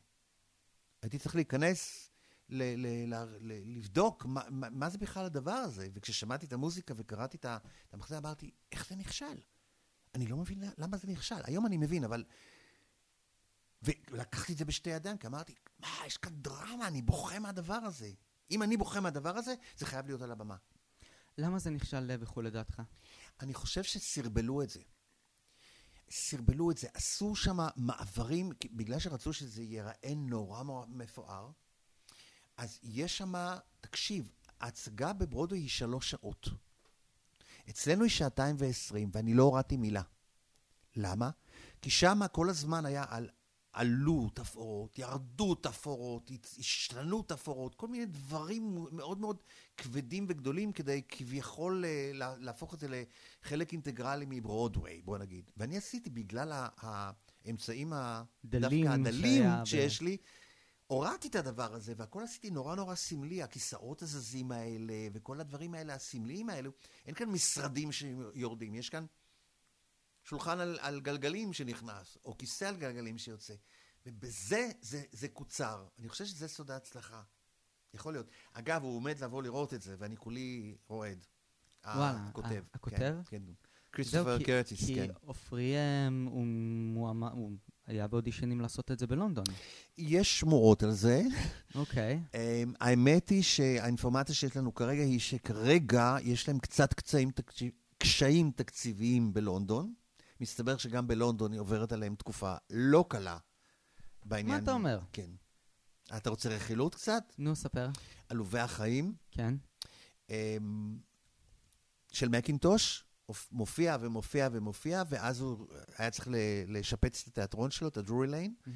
הייתי 1.02 1.19
צריך 1.19 1.36
להיכנס, 1.36 2.10
ל- 2.50 2.76
ל- 2.76 3.13
ל- 3.13 3.38
ל- 3.39 3.78
לבדוק 3.78 4.26
מה, 4.26 4.41
מה, 4.50 4.69
מה 4.69 4.89
זה 4.89 4.97
בכלל 4.97 5.26
הדבר 5.26 5.52
הזה. 5.52 5.88
וכששמעתי 5.93 6.45
את 6.45 6.54
המוזיקה 6.54 6.93
וקראתי 6.97 7.38
את 7.38 7.45
המחזה, 7.93 8.17
אמרתי, 8.17 8.52
איך 8.71 8.89
זה 8.89 8.95
נכשל? 8.95 9.39
אני 10.15 10.28
לא 10.28 10.38
מבין 10.38 10.63
למה 10.78 10.97
זה 10.97 11.08
נכשל. 11.08 11.36
היום 11.43 11.65
אני 11.65 11.78
מבין, 11.78 12.04
אבל... 12.04 12.23
ולקחתי 13.82 14.54
את 14.54 14.58
זה 14.58 14.66
בשתי 14.66 14.90
ידיים, 14.90 15.18
כי 15.18 15.28
אמרתי, 15.28 15.56
מה, 15.80 15.88
יש 16.06 16.18
כאן 16.18 16.34
דרמה, 16.36 16.88
אני 16.88 17.02
בוכה 17.02 17.40
מהדבר 17.40 17.74
הזה. 17.74 18.12
אם 18.52 18.63
אני 18.63 18.78
בוכה 18.78 19.00
מהדבר 19.00 19.38
הזה, 19.38 19.54
זה 19.78 19.86
חייב 19.86 20.06
להיות 20.08 20.22
על 20.22 20.32
הבמה. 20.32 20.56
למה 21.38 21.60
זה 21.60 21.70
נכשל 21.70 22.12
אה, 22.12 22.18
בחו"ל 22.18 22.46
לדעתך? 22.46 22.82
אני 23.40 23.54
חושב 23.54 23.84
שסרבלו 23.84 24.62
את 24.62 24.70
זה. 24.70 24.82
סרבלו 26.10 26.72
את 26.72 26.78
זה, 26.78 26.88
עשו 26.94 27.36
שם 27.36 27.58
מעברים, 27.76 28.52
בגלל 28.72 29.00
שרצו 29.00 29.34
שזה 29.34 29.62
ייראה 29.62 30.13
נורא 30.16 30.63
נורא 30.63 30.86
מפואר, 30.88 31.52
אז 32.58 32.80
יש 32.84 33.18
שם, 33.18 33.34
תקשיב, 33.82 34.32
ההצגה 34.60 35.13
בברודווי 35.13 35.60
היא 35.60 35.70
שלוש 35.70 36.12
שעות. 36.12 36.50
אצלנו 37.70 38.04
היא 38.04 38.12
שעתיים 38.12 38.56
ועשרים, 38.60 39.10
ואני 39.13 39.34
לא 39.34 39.44
הורדתי 39.44 39.78
מילה. 39.78 40.02
למה? 40.96 41.30
כי 41.82 41.90
שם 41.90 42.20
כל 42.32 42.50
הזמן 42.50 42.86
היה 42.86 43.06
על 43.10 43.30
עלו 43.78 44.30
תפאורות, 44.34 45.00
ירדו 45.00 45.56
תפאורות, 45.56 46.32
השתנו 46.60 47.24
תפאורות, 47.24 47.76
כל 47.76 47.88
מיני 47.88 48.06
דברים 48.06 48.86
מאוד 48.92 49.20
מאוד 49.20 49.38
כבדים 49.78 50.26
וגדולים 50.30 50.72
כדי 50.72 51.02
כביכול 51.08 51.86
אה, 51.86 52.12
להפוך 52.40 52.74
את 52.74 52.80
זה 52.80 52.88
לחלק 53.44 53.72
אינטגרלי 53.72 54.26
מברודוויי, 54.30 55.02
בוא 55.02 55.18
נגיד. 55.18 55.52
ואני 55.58 55.78
עשיתי 55.78 56.10
בגלל 56.10 56.54
האמצעים 56.78 57.94
דווקא 58.46 58.88
הדלים 58.88 59.44
שיש. 59.66 60.02
לי, 60.02 60.18
הורדתי 60.88 61.28
את 61.28 61.36
הדבר 61.36 61.74
הזה, 61.74 61.94
והכל 61.98 62.24
עשיתי 62.24 62.50
נורא 62.50 62.76
נורא 62.76 62.96
סמלי, 62.96 63.44
הכיסאות 63.44 64.02
הזזים 64.02 64.52
האלה, 64.52 64.94
וכל 65.13 65.40
הדברים 65.40 65.74
האלה, 65.74 65.94
הסמליים 65.94 66.50
האלו. 66.50 66.72
אין 67.06 67.16
כאן 67.16 67.30
משרדים 67.30 67.92
שיורדים, 67.92 68.76
יש 68.76 68.90
כאן 68.90 69.06
שולחן 70.30 70.60
על, 70.60 70.78
על 70.82 71.00
גלגלים 71.00 71.54
שנכנס, 71.54 72.18
או 72.26 72.38
כיסא 72.38 72.66
על 72.66 72.76
גלגלים 72.76 73.18
שיוצא. 73.18 73.54
ובזה 74.06 74.70
זה, 74.82 75.04
זה 75.12 75.28
קוצר. 75.28 75.86
אני 76.00 76.10
חושב 76.10 76.26
שזה 76.26 76.48
סוד 76.48 76.72
ההצלחה. 76.72 77.22
יכול 77.94 78.13
להיות. 78.13 78.28
אגב, 78.54 78.84
הוא 78.84 78.96
עומד 78.96 79.20
לבוא 79.20 79.44
לראות 79.44 79.74
את 79.74 79.82
זה, 79.82 79.96
ואני 80.00 80.18
כולי 80.18 80.76
רועד. 80.88 81.26
וואלה, 81.86 82.28
הכותב. 82.30 82.63
הכותב? 82.74 83.16
כן, 83.30 83.44
כן. 83.46 83.54
כריסטופר 83.92 84.44
קרטיס, 84.44 84.80
כן. 84.80 84.94
כי 84.94 85.00
עופרי 85.26 85.74
הוא, 86.26 86.46
הוא 87.34 87.52
היה 87.86 88.08
באודישנים 88.08 88.62
לעשות 88.62 88.92
את 88.92 89.00
זה 89.00 89.08
בלונדון. 89.08 89.46
יש 89.98 90.40
שמועות 90.40 90.84
על 90.84 90.92
זה. 90.92 91.22
אוקיי. 91.76 92.20
Okay. 92.24 92.38
אמ, 92.38 92.74
האמת 92.80 93.30
היא 93.30 93.44
שהאינפורמציה 93.44 94.36
שיש 94.36 94.58
לנו 94.58 94.74
כרגע 94.74 95.02
היא 95.02 95.20
שכרגע 95.20 96.18
יש 96.24 96.48
להם 96.48 96.60
קצת 96.60 96.90
תקציב, 96.90 97.30
קשיים 97.98 98.52
תקציביים 98.52 99.34
בלונדון. 99.34 99.94
מסתבר 100.41 100.78
שגם 100.78 101.08
בלונדון 101.08 101.52
היא 101.52 101.62
עוברת 101.62 101.91
עליהם 101.91 102.15
תקופה 102.15 102.56
לא 102.69 103.06
קלה 103.10 103.38
בעניין. 104.26 104.58
מה 104.58 104.63
אתה 104.63 104.71
אומר? 104.71 105.00
כן. 105.13 105.30
אתה 106.17 106.30
רוצה 106.30 106.50
רכילות 106.50 106.95
קצת? 106.95 107.23
נו, 107.38 107.56
ספר. 107.56 107.89
עלובי 108.30 108.60
החיים. 108.60 109.15
כן. 109.32 109.56
אמ, 110.30 110.97
של 112.12 112.30
מקינטוש, 112.30 113.04
מופיע 113.52 113.97
ומופיע 114.00 114.50
ומופיע, 114.52 115.04
ואז 115.10 115.41
הוא 115.41 115.67
היה 115.97 116.12
צריך 116.12 116.28
לשפץ 116.67 117.21
את 117.21 117.28
התיאטרון 117.28 117.71
שלו, 117.71 117.88
את 117.88 117.97
הדרורי 117.97 118.28
ליין, 118.28 118.56
mm-hmm. 118.63 118.69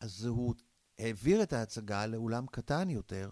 אז 0.00 0.24
הוא 0.24 0.54
העביר 0.98 1.42
את 1.42 1.52
ההצגה 1.52 2.06
לאולם 2.06 2.46
קטן 2.46 2.90
יותר, 2.90 3.30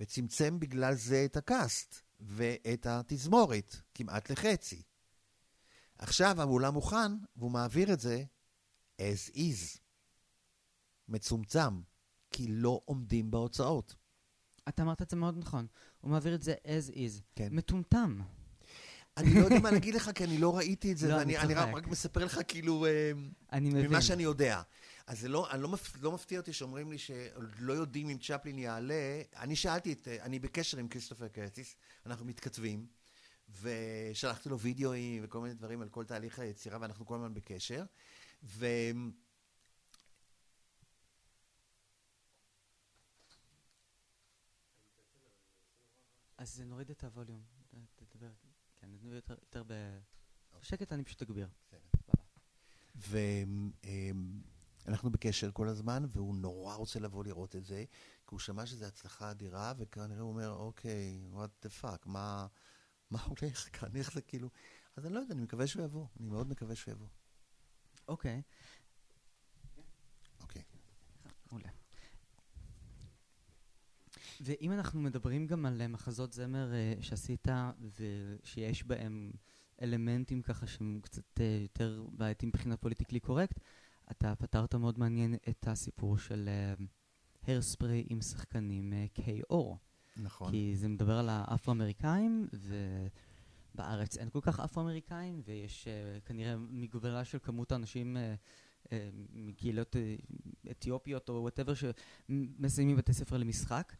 וצמצם 0.00 0.60
בגלל 0.60 0.94
זה 0.94 1.24
את 1.24 1.36
הקאסט 1.36 2.00
ואת 2.20 2.86
התזמורת, 2.86 3.76
כמעט 3.94 4.30
לחצי. 4.30 4.82
עכשיו 5.98 6.40
האולם 6.40 6.74
מוכן, 6.74 7.12
והוא 7.36 7.50
מעביר 7.50 7.92
את 7.92 8.00
זה 8.00 8.24
as 8.98 9.30
is. 9.34 9.78
מצומצם, 11.08 11.80
כי 12.30 12.46
לא 12.48 12.80
עומדים 12.84 13.30
בהוצאות. 13.30 13.94
אתה 14.68 14.82
אמרת 14.82 15.02
את 15.02 15.10
זה 15.10 15.16
מאוד 15.16 15.38
נכון. 15.38 15.66
הוא 16.00 16.10
מעביר 16.10 16.34
את 16.34 16.42
זה 16.42 16.54
as 16.64 16.90
is. 16.90 17.22
כן. 17.34 17.48
מטומטם. 17.50 18.20
אני 19.16 19.34
לא 19.34 19.44
יודע 19.44 19.58
מה 19.58 19.70
להגיד 19.70 19.94
לך, 19.94 20.10
כי 20.14 20.24
אני 20.24 20.38
לא 20.38 20.56
ראיתי 20.56 20.92
את 20.92 20.98
זה, 20.98 21.08
לא, 21.08 21.14
ואני 21.14 21.38
אני 21.38 21.54
רק, 21.54 21.74
רק 21.74 21.86
מספר 21.86 22.24
לך 22.24 22.40
כאילו... 22.48 22.86
אה, 22.86 23.12
אני 23.52 23.70
מבין. 23.70 23.86
ממה 23.86 24.02
שאני 24.02 24.22
יודע. 24.22 24.62
אז 25.06 25.20
זה 25.20 25.28
לא, 25.28 25.50
אני 25.50 25.62
לא, 25.62 25.68
מפ, 25.68 25.96
לא 26.02 26.12
מפתיע 26.12 26.40
אותי 26.40 26.52
שאומרים 26.52 26.92
לי 26.92 26.98
שלא 26.98 27.72
יודעים 27.72 28.08
אם 28.08 28.18
צ'פלין 28.18 28.58
יעלה. 28.58 29.22
אני 29.36 29.56
שאלתי 29.56 29.92
את... 29.92 30.08
אני 30.08 30.38
בקשר 30.38 30.78
עם 30.78 30.88
כריסטופר 30.88 31.28
קרטיס, 31.28 31.76
אנחנו 32.06 32.24
מתכתבים. 32.24 32.86
ושלחתי 33.48 34.48
לו 34.48 34.60
וידאוים 34.60 35.24
וכל 35.24 35.40
מיני 35.40 35.54
דברים 35.54 35.82
על 35.82 35.88
כל 35.88 36.04
תהליך 36.04 36.38
היצירה, 36.38 36.78
ואנחנו 36.80 37.06
כל 37.06 37.14
הזמן 37.14 37.34
בקשר. 37.34 37.84
ו... 38.42 38.66
אז 46.38 46.60
נוריד 46.60 46.90
את 46.90 47.04
הווליום, 47.04 47.42
תדבר, 47.96 48.30
כן, 48.80 48.90
נדבר 48.90 49.14
יותר, 49.14 49.34
יותר 49.34 49.62
בשקט, 50.60 50.92
אני 50.92 51.04
פשוט 51.04 51.22
אגביר. 51.22 51.48
ואנחנו 54.84 55.10
בקשר 55.10 55.50
כל 55.52 55.68
הזמן, 55.68 56.04
והוא 56.12 56.34
נורא 56.34 56.74
רוצה 56.74 57.00
לבוא 57.00 57.24
לראות 57.24 57.56
את 57.56 57.64
זה, 57.64 57.84
כי 58.26 58.30
הוא 58.30 58.38
שמע 58.40 58.66
שזו 58.66 58.84
הצלחה 58.84 59.30
אדירה, 59.30 59.72
וכנראה 59.78 60.20
הוא 60.20 60.30
אומר, 60.30 60.50
אוקיי, 60.50 61.20
what 61.32 61.66
the 61.66 61.82
fuck, 61.82 62.02
מה... 62.04 62.46
מה 63.10 63.22
הולך 63.22 63.68
כאן, 63.72 63.96
איך 63.96 64.12
זה 64.12 64.22
כאילו... 64.22 64.50
אז 64.96 65.06
אני 65.06 65.14
לא 65.14 65.20
יודע, 65.20 65.34
אני 65.34 65.42
מקווה 65.42 65.66
שהוא 65.66 65.84
יבוא, 65.84 66.06
אני 66.20 66.28
מאוד 66.28 66.48
מקווה 66.48 66.74
שהוא 66.74 66.92
יבוא. 66.92 67.08
אוקיי. 68.08 68.42
אוקיי. 70.40 70.62
מעולה. 71.52 71.68
ואם 74.40 74.72
אנחנו 74.72 75.00
מדברים 75.00 75.46
גם 75.46 75.66
על 75.66 75.86
מחזות 75.86 76.32
זמר 76.32 76.72
uh, 76.72 77.02
שעשית, 77.02 77.48
ושיש 77.98 78.84
בהם 78.84 79.32
אלמנטים 79.82 80.42
ככה 80.42 80.66
שהם 80.66 81.00
קצת 81.02 81.38
uh, 81.38 81.42
יותר 81.62 82.06
בעייתיים 82.12 82.48
מבחינה 82.48 82.76
פוליטיקלי 82.76 83.20
קורקט, 83.20 83.60
אתה 84.10 84.34
פתרת 84.34 84.74
מאוד 84.74 84.98
מעניין 84.98 85.34
את 85.48 85.68
הסיפור 85.68 86.18
של 86.18 86.48
הרספרי 87.46 88.02
uh, 88.02 88.06
עם 88.12 88.20
שחקנים 88.20 88.92
K.O. 89.18 89.76
נכון. 90.16 90.50
כי 90.50 90.76
זה 90.76 90.88
מדבר 90.88 91.18
על 91.18 91.28
האפרו-אמריקאים, 91.28 92.48
ובארץ 93.74 94.16
אין 94.16 94.30
כל 94.30 94.40
כך 94.42 94.60
אפרו-אמריקאים, 94.60 95.42
ויש 95.44 95.84
uh, 95.84 96.26
כנראה 96.26 96.56
מגבלה 96.56 97.24
של 97.24 97.38
כמות 97.42 97.72
האנשים 97.72 98.16
uh, 98.16 98.84
uh, 98.84 98.88
מקהילות 99.32 99.96
uh, 99.96 100.70
אתיופיות 100.70 101.28
או 101.28 101.34
וואטאבר 101.34 101.72
שמסיימים 101.74 102.96
בתי 102.96 103.12
ספר 103.12 103.36
למשחק. 103.36 103.92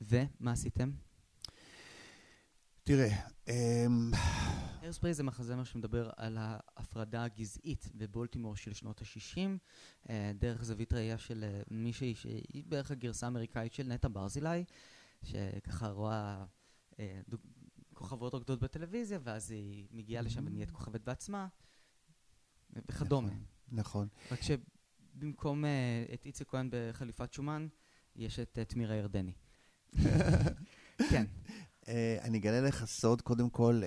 ומה 0.00 0.52
עשיתם? 0.52 0.90
תראה, 2.84 3.08
הרספרי 4.82 5.14
זה 5.14 5.22
מחזמר 5.22 5.64
שמדבר 5.64 6.10
על 6.16 6.38
ההפרדה 6.40 7.24
הגזעית 7.24 7.88
בבולטימור 7.94 8.56
של 8.56 8.72
שנות 8.72 9.02
ה-60, 9.02 9.38
דרך 10.34 10.64
זווית 10.64 10.92
ראייה 10.92 11.18
של 11.18 11.44
מישהי 11.70 12.14
שהיא 12.14 12.64
בערך 12.66 12.90
הגרסה 12.90 13.26
האמריקאית 13.26 13.72
של 13.72 13.86
נטע 13.86 14.08
ברזילי, 14.12 14.64
שככה 15.22 15.88
רואה 15.88 16.44
אה, 16.98 17.20
דוג... 17.28 17.40
כוכבות 17.94 18.34
רוקדות 18.34 18.60
בטלוויזיה, 18.60 19.18
ואז 19.22 19.50
היא 19.50 19.86
מגיעה 19.90 20.22
לשם 20.22 20.46
ונהיית. 20.46 20.70
כוכבת 20.70 21.00
בעצמה, 21.00 21.48
וכדומה. 22.76 23.28
נכון, 23.28 23.38
נכון. 23.72 24.08
רק 24.30 24.38
שבמקום 24.42 25.64
אה, 25.64 26.04
את 26.14 26.26
איציק 26.26 26.48
כהן 26.48 26.68
בחליפת 26.72 27.32
שומן, 27.32 27.66
יש 28.16 28.38
את 28.38 28.58
את 28.62 28.74
מירה 28.74 28.94
ירדני. 28.94 29.32
כן. 31.10 31.24
אני 32.22 32.38
אגלה 32.38 32.60
לך 32.60 32.84
סוד, 32.84 33.22
קודם 33.22 33.50
כל, 33.50 33.82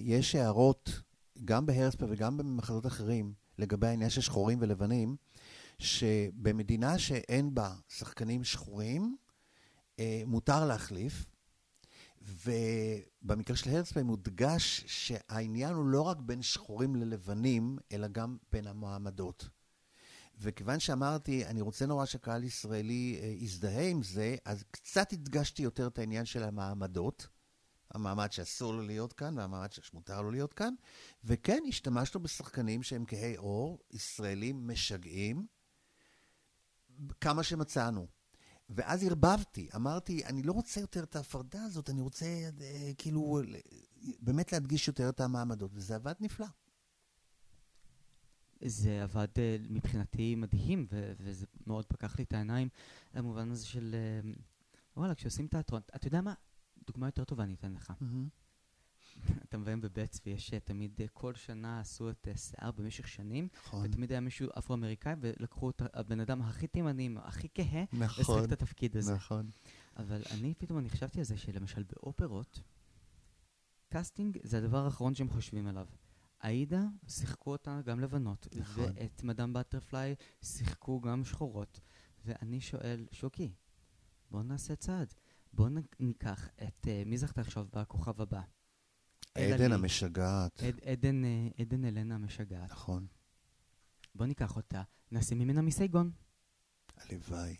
יש 0.00 0.34
הערות, 0.34 1.02
גם 1.44 1.66
בהרספה 1.66 2.06
וגם 2.08 2.36
במחזות 2.36 2.86
אחרים, 2.86 3.34
לגבי 3.58 3.86
העניין 3.86 4.10
של 4.10 4.20
שחורים 4.20 4.58
ולבנים, 4.60 5.16
שבמדינה 5.78 6.98
שאין 6.98 7.54
בה 7.54 7.74
שחקנים 7.88 8.44
שחורים, 8.44 9.02
אה, 9.02 9.19
מותר 10.26 10.66
להחליף, 10.66 11.26
ובמקרה 12.22 13.56
של 13.56 13.70
הרצפיי 13.70 14.02
מודגש 14.02 14.84
שהעניין 14.86 15.74
הוא 15.74 15.86
לא 15.86 16.02
רק 16.02 16.16
בין 16.20 16.42
שחורים 16.42 16.96
ללבנים, 16.96 17.78
אלא 17.92 18.08
גם 18.08 18.36
בין 18.52 18.66
המעמדות. 18.66 19.48
וכיוון 20.40 20.80
שאמרתי, 20.80 21.46
אני 21.46 21.60
רוצה 21.60 21.86
נורא 21.86 22.06
שקהל 22.06 22.44
ישראלי 22.44 23.18
אה, 23.22 23.26
יזדהה 23.26 23.88
עם 23.88 24.02
זה, 24.02 24.36
אז 24.44 24.64
קצת 24.70 25.12
הדגשתי 25.12 25.62
יותר 25.62 25.86
את 25.86 25.98
העניין 25.98 26.24
של 26.24 26.42
המעמדות. 26.42 27.28
המעמד 27.90 28.32
שאסור 28.32 28.72
לו 28.72 28.82
להיות 28.82 29.12
כאן 29.12 29.38
והמעמד 29.38 29.72
שמותר 29.72 30.22
לו 30.22 30.30
להיות 30.30 30.52
כאן. 30.52 30.74
וכן, 31.24 31.62
השתמשנו 31.68 32.20
בשחקנים 32.20 32.82
שהם 32.82 33.04
כהי 33.06 33.36
עור, 33.36 33.78
ישראלים 33.90 34.68
משגעים, 34.68 35.46
כמה 37.20 37.42
שמצאנו. 37.42 38.19
ואז 38.70 39.04
ערבבתי, 39.04 39.68
אמרתי, 39.74 40.24
אני 40.24 40.42
לא 40.42 40.52
רוצה 40.52 40.80
יותר 40.80 41.02
את 41.02 41.16
ההפרדה 41.16 41.64
הזאת, 41.64 41.90
אני 41.90 42.00
רוצה 42.00 42.26
אה, 42.60 42.92
כאילו 42.98 43.40
באמת 44.20 44.52
להדגיש 44.52 44.88
יותר 44.88 45.08
את 45.08 45.20
המעמדות, 45.20 45.70
וזה 45.74 45.94
עבד 45.94 46.14
נפלא. 46.20 46.46
זה 48.64 49.02
עבד 49.02 49.28
אה, 49.38 49.56
מבחינתי 49.70 50.34
מדהים, 50.34 50.86
ו- 50.90 51.12
וזה 51.18 51.46
מאוד 51.66 51.86
פקח 51.86 52.18
לי 52.18 52.24
את 52.24 52.32
העיניים 52.32 52.68
במובן 53.14 53.50
הזה 53.50 53.66
של, 53.66 53.94
אה, 53.94 54.30
וואלה, 54.96 55.14
כשעושים 55.14 55.46
תיאטרון, 55.48 55.82
אתה 55.96 56.06
יודע 56.06 56.20
מה? 56.20 56.34
דוגמה 56.86 57.08
יותר 57.08 57.24
טובה 57.24 57.44
אני 57.44 57.54
אתן 57.54 57.72
לך. 57.72 57.90
Mm-hmm. 57.90 58.39
אתה 59.44 59.58
מביים 59.58 59.80
בבץ 59.80 60.20
ויש 60.26 60.54
אה, 60.54 60.60
תמיד, 60.60 61.00
אה, 61.00 61.06
כל 61.12 61.34
שנה 61.34 61.80
עשו 61.80 62.10
את 62.10 62.28
אה, 62.28 62.36
שיער 62.36 62.70
במשך 62.70 63.08
שנים. 63.08 63.48
נכון. 63.66 63.84
ותמיד 63.84 64.10
היה 64.10 64.20
מישהו 64.20 64.48
אפרו-אמריקאי, 64.58 65.14
ולקחו 65.20 65.70
את 65.70 65.82
הבן 65.94 66.20
אדם 66.20 66.42
הכי 66.42 66.66
תימני, 66.66 67.14
הכי 67.22 67.48
כהה, 67.54 67.84
נכון, 67.92 68.36
לשחק 68.38 68.44
את 68.44 68.52
התפקיד 68.52 68.96
הזה. 68.96 69.14
נכון. 69.14 69.50
אבל 69.96 70.22
אני, 70.30 70.54
פתאום 70.54 70.78
אני 70.78 70.90
חשבתי 70.90 71.18
על 71.18 71.24
זה 71.24 71.36
שלמשל 71.36 71.82
באופרות, 71.82 72.62
casting 73.88 74.38
זה 74.42 74.58
הדבר 74.58 74.84
האחרון 74.84 75.14
שהם 75.14 75.28
חושבים 75.28 75.66
עליו. 75.66 75.86
עאידה, 76.40 76.84
שיחקו 77.08 77.52
אותה 77.52 77.80
גם 77.84 78.00
לבנות. 78.00 78.48
נכון. 78.56 78.84
ואת 78.84 79.24
מדאם 79.24 79.52
בטרפליי 79.52 80.14
שיחקו 80.42 81.00
גם 81.00 81.24
שחורות. 81.24 81.80
ואני 82.24 82.60
שואל, 82.60 83.06
שוקי, 83.12 83.52
בוא 84.30 84.42
נעשה 84.42 84.76
צעד. 84.76 85.14
בוא 85.52 85.68
ניקח 86.00 86.48
את... 86.48 86.88
אה, 86.88 87.02
מי 87.06 87.18
זכתה 87.18 87.40
עכשיו 87.40 87.66
בכוכב 87.72 88.20
הבא? 88.20 88.40
עדן. 89.34 89.72
המשגעת. 89.72 90.62
עד, 90.62 90.80
עדן, 90.84 91.24
אה, 91.24 91.48
עדן 91.58 91.84
אלנה 91.84 92.14
המשגעת. 92.14 92.70
נכון. 92.70 93.06
בוא 94.14 94.26
ניקח 94.26 94.56
אותה, 94.56 94.82
נשים 95.12 95.38
ממנה 95.38 95.62
מסייגון. 95.62 96.10
הלוואי. 96.96 97.56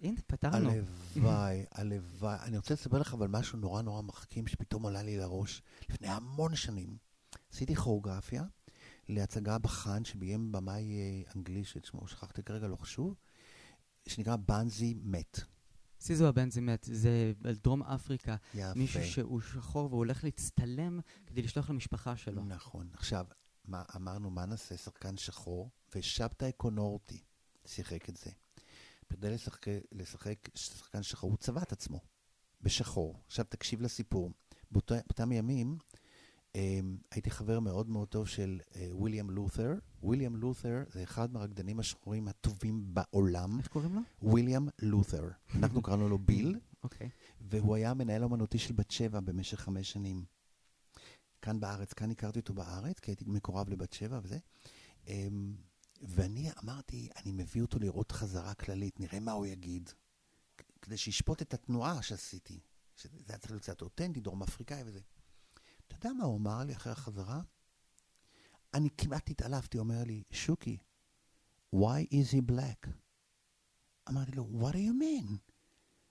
הנה, 0.00 0.20
פתרנו. 0.26 0.70
הלוואי, 0.70 1.64
הלוואי. 1.72 2.38
אני 2.42 2.56
רוצה 2.56 2.74
לספר 2.74 2.98
לך 2.98 3.14
אבל 3.14 3.28
משהו 3.28 3.58
נורא 3.58 3.82
נורא 3.82 4.02
מחכים 4.02 4.46
שפתאום 4.46 4.86
עלה 4.86 5.02
לי 5.02 5.16
לראש. 5.16 5.62
לפני 5.90 6.08
המון 6.08 6.56
שנים 6.56 6.96
עשיתי 7.52 7.76
כוריאוגרפיה 7.76 8.44
להצגה 9.08 9.58
בחאן 9.58 10.04
שביים 10.04 10.52
במאי 10.52 10.98
אה, 10.98 11.32
אנגלי 11.36 11.64
שאת 11.64 11.84
שמו 11.84 12.08
שכחתי 12.08 12.42
כרגע, 12.42 12.68
לא 12.68 12.76
חשוב, 12.76 13.14
שנקרא 14.08 14.36
בנזי 14.36 14.94
מת. 15.02 15.40
סיזו 16.04 16.28
הבנזימט, 16.28 16.88
זה 16.92 17.32
דרום 17.62 17.82
אפריקה. 17.82 18.36
יפה. 18.54 18.74
מישהו 18.74 19.04
שהוא 19.04 19.40
שחור 19.40 19.86
והוא 19.86 19.98
הולך 19.98 20.24
להצטלם 20.24 21.00
כדי 21.26 21.42
לשלוח 21.42 21.70
למשפחה 21.70 22.16
שלו. 22.16 22.44
נכון. 22.44 22.88
עכשיו, 22.92 23.26
מה, 23.64 23.82
אמרנו, 23.96 24.30
מה 24.30 24.46
נעשה? 24.46 24.76
שחקן 24.76 25.16
שחור, 25.16 25.70
ושבתאי 25.94 26.52
קונורטי 26.52 27.20
שיחק 27.66 28.08
את 28.08 28.16
זה. 28.16 28.30
כדי 29.08 29.30
לשחק, 29.30 29.66
לשחק 29.92 30.48
שחקן 30.54 31.02
שחור, 31.02 31.30
הוא 31.30 31.38
צבע 31.38 31.62
את 31.62 31.72
עצמו 31.72 32.00
בשחור. 32.62 33.20
עכשיו 33.26 33.44
תקשיב 33.48 33.82
לסיפור. 33.82 34.30
באותם 34.70 35.32
ימים 35.32 35.78
הייתי 37.10 37.30
חבר 37.30 37.60
מאוד 37.60 37.88
מאוד 37.88 38.08
טוב 38.08 38.28
של 38.28 38.60
אה, 38.76 38.96
ויליאם 38.96 39.30
לות'ר. 39.30 39.72
ויליאם 40.02 40.36
לות'ר 40.36 40.82
זה 40.92 41.02
אחד 41.02 41.32
מהרקדנים 41.32 41.80
השחורים 41.80 42.28
הטובים 42.28 42.94
בעולם. 42.94 43.58
איך 43.58 43.68
קוראים 43.68 43.94
לו? 43.94 44.30
ויליאם 44.32 44.68
לות'ר. 44.82 45.28
אנחנו 45.54 45.82
קראנו 45.82 46.08
לו 46.08 46.18
ביל. 46.18 46.58
אוקיי. 46.84 47.08
והוא 47.40 47.74
היה 47.74 47.90
המנהל 47.90 48.22
האומנותי 48.22 48.58
של 48.58 48.72
בת 48.72 48.90
שבע 48.90 49.20
במשך 49.20 49.60
חמש 49.60 49.92
שנים. 49.92 50.24
כאן 51.42 51.60
בארץ, 51.60 51.92
כאן 51.92 52.10
הכרתי 52.10 52.38
אותו 52.38 52.54
בארץ, 52.54 52.98
כי 52.98 53.10
הייתי 53.10 53.24
מקורב 53.26 53.68
לבת 53.68 53.92
שבע 53.92 54.20
וזה. 54.22 54.38
אמ, 55.06 55.56
ואני 56.02 56.50
אמרתי, 56.64 57.08
אני 57.16 57.32
מביא 57.32 57.62
אותו 57.62 57.78
לראות 57.78 58.12
חזרה 58.12 58.54
כללית, 58.54 59.00
נראה 59.00 59.20
מה 59.20 59.32
הוא 59.32 59.46
יגיד, 59.46 59.90
כדי 60.82 60.96
שישפוט 60.96 61.42
את 61.42 61.54
התנועה 61.54 62.02
שעשיתי. 62.02 62.60
שזה 62.96 63.18
היה 63.28 63.38
צריך 63.38 63.50
להיות 63.50 63.62
קצת 63.62 63.82
אותנטי, 63.82 64.20
דרום 64.20 64.42
אפריקאי 64.42 64.82
וזה. 64.86 65.00
אתה 65.98 66.08
יודע 66.08 66.18
מה 66.18 66.24
הוא 66.24 66.38
אמר 66.38 66.64
לי 66.64 66.72
אחרי 66.72 66.92
החזרה? 66.92 67.40
אני 68.74 68.88
כמעט 68.98 69.30
התעלפתי, 69.30 69.78
אומר 69.78 70.04
לי, 70.04 70.22
שוקי, 70.30 70.78
why 71.74 72.04
is 72.10 72.32
he 72.32 72.50
black? 72.50 72.90
אמרתי 74.08 74.32
לו, 74.32 74.48
what 74.52 74.72
do 74.72 74.76
you 74.76 75.02
mean? 75.02 75.28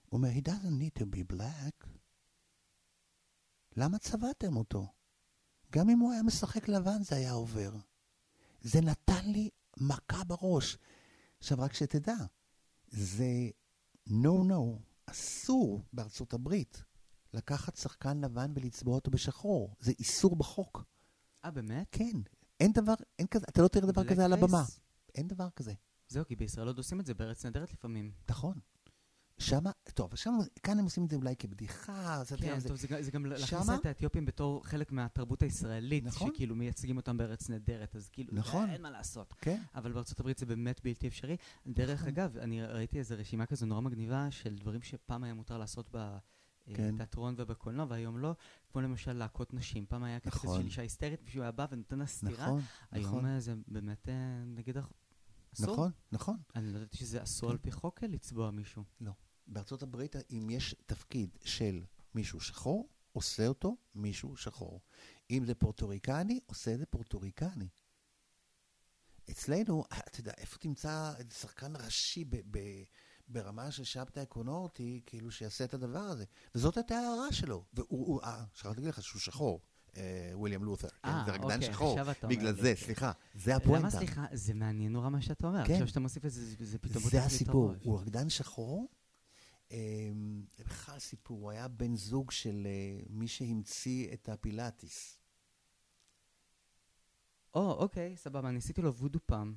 הוא 0.08 0.18
אומר, 0.18 0.28
he 0.28 0.40
doesn't 0.48 0.80
need 0.80 1.02
to 1.02 1.06
be 1.06 1.36
black. 1.36 1.86
למה 3.76 3.98
צבעתם 3.98 4.56
אותו? 4.56 4.86
גם 5.72 5.90
אם 5.90 5.98
הוא 5.98 6.12
היה 6.12 6.22
משחק 6.22 6.68
לבן 6.68 7.02
זה 7.02 7.16
היה 7.16 7.32
עובר. 7.32 7.76
זה 8.60 8.80
נתן 8.80 9.30
לי 9.30 9.50
מכה 9.76 10.24
בראש. 10.24 10.78
עכשיו, 11.38 11.58
רק 11.60 11.72
שתדע, 11.72 12.16
זה 12.88 13.50
no-no, 14.08 14.78
אסור 15.06 15.82
בארצות 15.92 16.34
הברית 16.34 16.84
לקחת 17.34 17.76
שחקן 17.76 18.20
לבן 18.20 18.52
ולצבוע 18.54 18.94
אותו 18.94 19.10
בשחור. 19.10 19.74
זה 19.80 19.92
איסור 19.98 20.36
בחוק. 20.36 20.84
אה, 21.44 21.50
באמת? 21.50 21.86
כן, 21.92 22.20
אין 22.60 22.72
דבר, 22.72 22.94
אין 23.18 23.26
כזה, 23.26 23.46
אתה 23.48 23.62
לא 23.62 23.68
תראה 23.68 23.86
דבר 23.92 24.04
כזה 24.04 24.24
על? 24.24 24.32
הבמה. 24.32 24.64
אין 25.14 25.28
דבר 25.28 25.48
כזה. 25.56 25.72
זהו, 26.08 26.24
כי 26.26 26.36
בישראל 26.36 26.66
עוד 26.66 26.78
עושים 26.78 27.00
את 27.00 27.06
זה 27.06 27.14
בארץ 27.14 27.44
נהדרת 27.44 27.72
לפעמים. 27.72 28.12
נכון. 28.28 28.58
שמה, 29.38 29.70
טוב, 29.94 30.14
שמה, 30.16 30.36
כאן 30.62 30.78
הם 30.78 30.84
עושים 30.84 31.04
את 31.04 31.10
זה 31.10 31.16
אולי 31.16 31.36
כבדיחה, 31.36 32.22
זה, 32.24 32.36
כן, 32.36 32.58
זה, 32.60 32.68
טוב, 32.68 32.76
זה 32.76 32.88
גם- 32.88 33.02
זה 33.02 33.10
גם 33.10 33.26
להכניס? 33.26 33.68
את 33.80 33.86
האתיופים 33.86 34.24
בתור 34.24 34.64
חלק 34.66 34.92
מהתרבות 34.92 35.42
הישראלית, 35.42 36.04
נכון. 36.04 36.30
שכאילו 36.34 36.54
מייצגים 36.54 36.96
אותם 36.96 37.16
בארץ 37.16 37.48
נהדרת, 37.50 37.96
אז 37.96 38.08
כאילו, 38.08 38.30
נכון. 38.34 38.70
אין 38.70 38.82
מה 38.82 38.90
לעשות. 38.90 39.32
כן, 39.40 39.62
אבל 39.74 39.92
בארצות 39.92 40.20
הברית 40.20 40.38
זה 40.38 40.46
באמת 40.46 40.80
בלתי 40.84 41.08
אפשרי. 41.08 41.36
דרך 41.66 41.98
נכון. 42.00 42.08
אגב, 42.08 42.36
אני 42.36 42.62
ראיתי 42.62 42.98
איזו 42.98 43.14
רשימה 43.18 43.46
כזו 43.46 43.66
נורא 43.66 43.80
מגניבה 43.80 44.30
של 44.30 44.54
דברים 44.54 44.82
שפעם 44.82 45.24
היה 45.24 45.34
מותר 45.34 45.58
לעשות 45.58 45.90
כן. 46.74 46.94
בתיאטרון 46.94 47.34
ובקולנוע, 47.38 47.86
והיום 47.88 48.18
לא, 48.18 48.34
כמו 48.72 48.80
למשל 48.80 49.12
להכות 49.12 49.54
נשים. 49.54 49.86
פעם 49.86 50.04
היה 50.04 50.20
כזה 50.20 50.36
נכון. 50.36 50.60
של 50.60 50.66
אישה 50.66 50.82
היסטרית, 50.82 51.22
מישהו 51.22 51.42
היה 51.42 51.50
בא 51.50 51.66
ונותן 51.70 51.98
לה 51.98 52.06
סטירה. 52.06 52.46
נכון, 52.46 52.60
היום 52.90 53.06
נכון, 53.06 53.26
אה, 53.26 53.40
זה 53.40 53.54
באמת, 53.66 54.08
אה, 54.08 54.44
נגיד, 54.46 54.76
אסור. 55.54 55.72
נכון, 55.72 55.90
נכון. 56.12 56.36
אני 56.56 56.72
לא 56.72 56.76
ידעתי 56.78 56.96
שזה 56.96 57.22
אסור 57.22 57.48
כן. 57.48 57.52
על 57.52 57.58
פי 57.58 57.72
חוק 57.72 58.02
אה, 58.02 58.08
לצבוע 58.08 58.50
מישהו. 58.50 58.84
בארצות 59.46 59.82
הברית, 59.82 60.16
אם 60.30 60.48
יש 60.50 60.74
תפקיד 60.86 61.38
של 61.44 61.84
מישהו 62.14 62.40
שחור, 62.40 62.88
עושה 63.12 63.46
אותו 63.46 63.76
מישהו 63.94 64.36
שחור. 64.36 64.80
אם 65.30 65.44
זה 65.46 65.54
פורטוריקני, 65.54 66.40
עושה 66.46 66.74
את 66.74 66.78
זה 66.78 66.86
פורטוריקני. 66.86 67.68
אצלנו, 69.30 69.84
אתה 70.08 70.20
יודע, 70.20 70.32
איפה 70.38 70.58
תמצא 70.58 71.12
שחקן 71.30 71.76
ראשי 71.76 72.24
ב- 72.24 72.36
ב- 72.50 72.82
ברמה 73.28 73.70
של 73.70 73.84
שבתאי 73.84 74.26
קונורטי, 74.26 75.00
כאילו 75.06 75.30
שיעשה 75.30 75.64
את 75.64 75.74
הדבר 75.74 75.98
הזה? 75.98 76.24
וזאת 76.54 76.76
הייתה 76.76 76.94
ההערה 76.94 77.32
שלו. 77.32 77.64
והוא, 77.72 77.86
הוא- 78.06 78.22
אה, 78.22 78.44
שכחתי 78.54 78.68
להגיד 78.76 78.88
לך 78.88 79.02
שהוא 79.02 79.20
שחור, 79.20 79.60
אה, 79.96 80.30
וויליאם 80.34 80.64
לות'ר. 80.64 80.88
כן, 80.88 81.08
אה, 81.08 81.22
זה 81.26 81.32
רקדן 81.32 81.44
אוקיי, 81.44 81.72
שחור. 81.72 81.96
בגלל 82.28 82.54
זה, 82.54 82.74
כן. 82.76 82.84
סליחה, 82.84 83.12
זה 83.34 83.50
למה 83.50 83.56
הפואנטה. 83.62 83.90
סליחה? 83.90 84.26
זה 84.32 84.54
מעניין 84.54 84.92
נורא 84.92 85.08
מה 85.08 85.20
שאתה 85.20 85.46
אומר. 85.46 85.66
כן. 85.66 85.72
עכשיו 85.72 85.88
שאתה 85.88 86.00
מוסיף 86.00 86.24
את 86.24 86.30
זה, 86.30 86.64
זה- 86.64 86.78
פתאום 86.78 87.02
זה 87.10 87.22
הסיפור. 87.24 87.72
הוא 87.84 88.00
רקדן 88.00 88.28
שחור. 88.30 88.88
אמ, 89.70 90.44
זה 90.56 90.64
בכלל 90.64 90.98
סיפור, 90.98 91.40
הוא 91.40 91.50
היה 91.50 91.68
בן 91.68 91.96
זוג 91.96 92.30
של 92.30 92.66
אה, 92.66 93.00
מי 93.10 93.28
שהמציא 93.28 94.12
את 94.12 94.28
הפילאטיס. 94.28 95.18
או, 97.54 97.72
אוקיי, 97.72 98.16
סבבה, 98.16 98.48
אני 98.48 98.58
עשיתי 98.58 98.82
לו 98.82 98.94
וודו 98.94 99.18
פעם. 99.26 99.54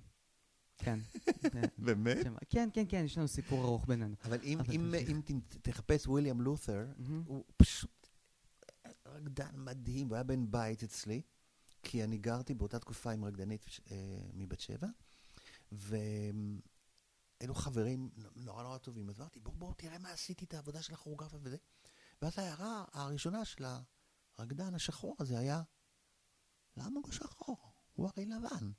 כן. 0.78 1.00
באמת? 1.78 2.18
כן, 2.50 2.70
כן, 2.74 2.84
כן, 2.90 3.02
יש 3.06 3.18
לנו 3.18 3.28
סיפור 3.28 3.64
ארוך 3.64 3.86
בינינו. 3.88 4.16
אבל 4.24 4.40
אם, 4.44 4.60
תחפש 5.62 6.08
וויליאם 6.08 6.42
לות'ר. 6.42 6.86
הוא 7.26 7.44
פשוט 7.58 8.08
רקדן 9.06 9.52
מדהים, 9.54 10.08
הוא 10.08 10.16
היה 10.16 10.24
בן 10.24 10.52
בית 10.52 10.84
אצלי, 10.84 11.22
כי 11.84 12.04
אני 12.04 12.18
גרתי 12.18 12.54
באותה 12.54 12.80
תקופה 12.80 13.12
עם 13.12 13.26
רקדנית 13.26 13.66
אה, 13.92 13.96
מבת 14.34 14.60
שבע, 14.60 14.88
והיינו 15.72 17.54
חברים 17.54 18.10
נורא 18.36 18.64
נורא 18.64 18.78
טובים. 18.78 19.10
אז 19.10 19.20
אמרתי, 19.20 19.40
בוא, 19.40 19.54
בוא, 19.54 19.74
תראה 19.74 19.98
מה 19.98 20.12
עשיתי 20.12 20.46
את 20.46 20.54
העבודה 20.54 20.82
של 20.82 20.94
הכוריאוגרפיה 20.94 21.40
וזה. 21.42 21.58
ואז 22.22 22.40
ההערה 22.40 22.86
הראשונה 22.94 23.46
של 23.46 23.66
הרקדן 24.38 24.76
השחור 24.76 25.16
הזה 25.20 25.40
היה, 25.40 25.62
למה 26.78 27.00
הוא 27.04 27.12
שחור? 27.12 27.58
הוא 27.94 28.10
הרי 28.16 28.26
לבן. 28.26 28.72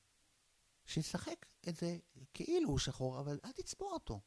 שישחק 0.89 1.47
את 1.69 1.77
זה 1.77 1.99
כאילו 2.35 2.69
הוא 2.69 2.79
שחור, 2.79 3.21
אבל 3.21 3.39
אל 3.45 3.53
תצבוע 3.53 3.93
אותו. 3.93 4.21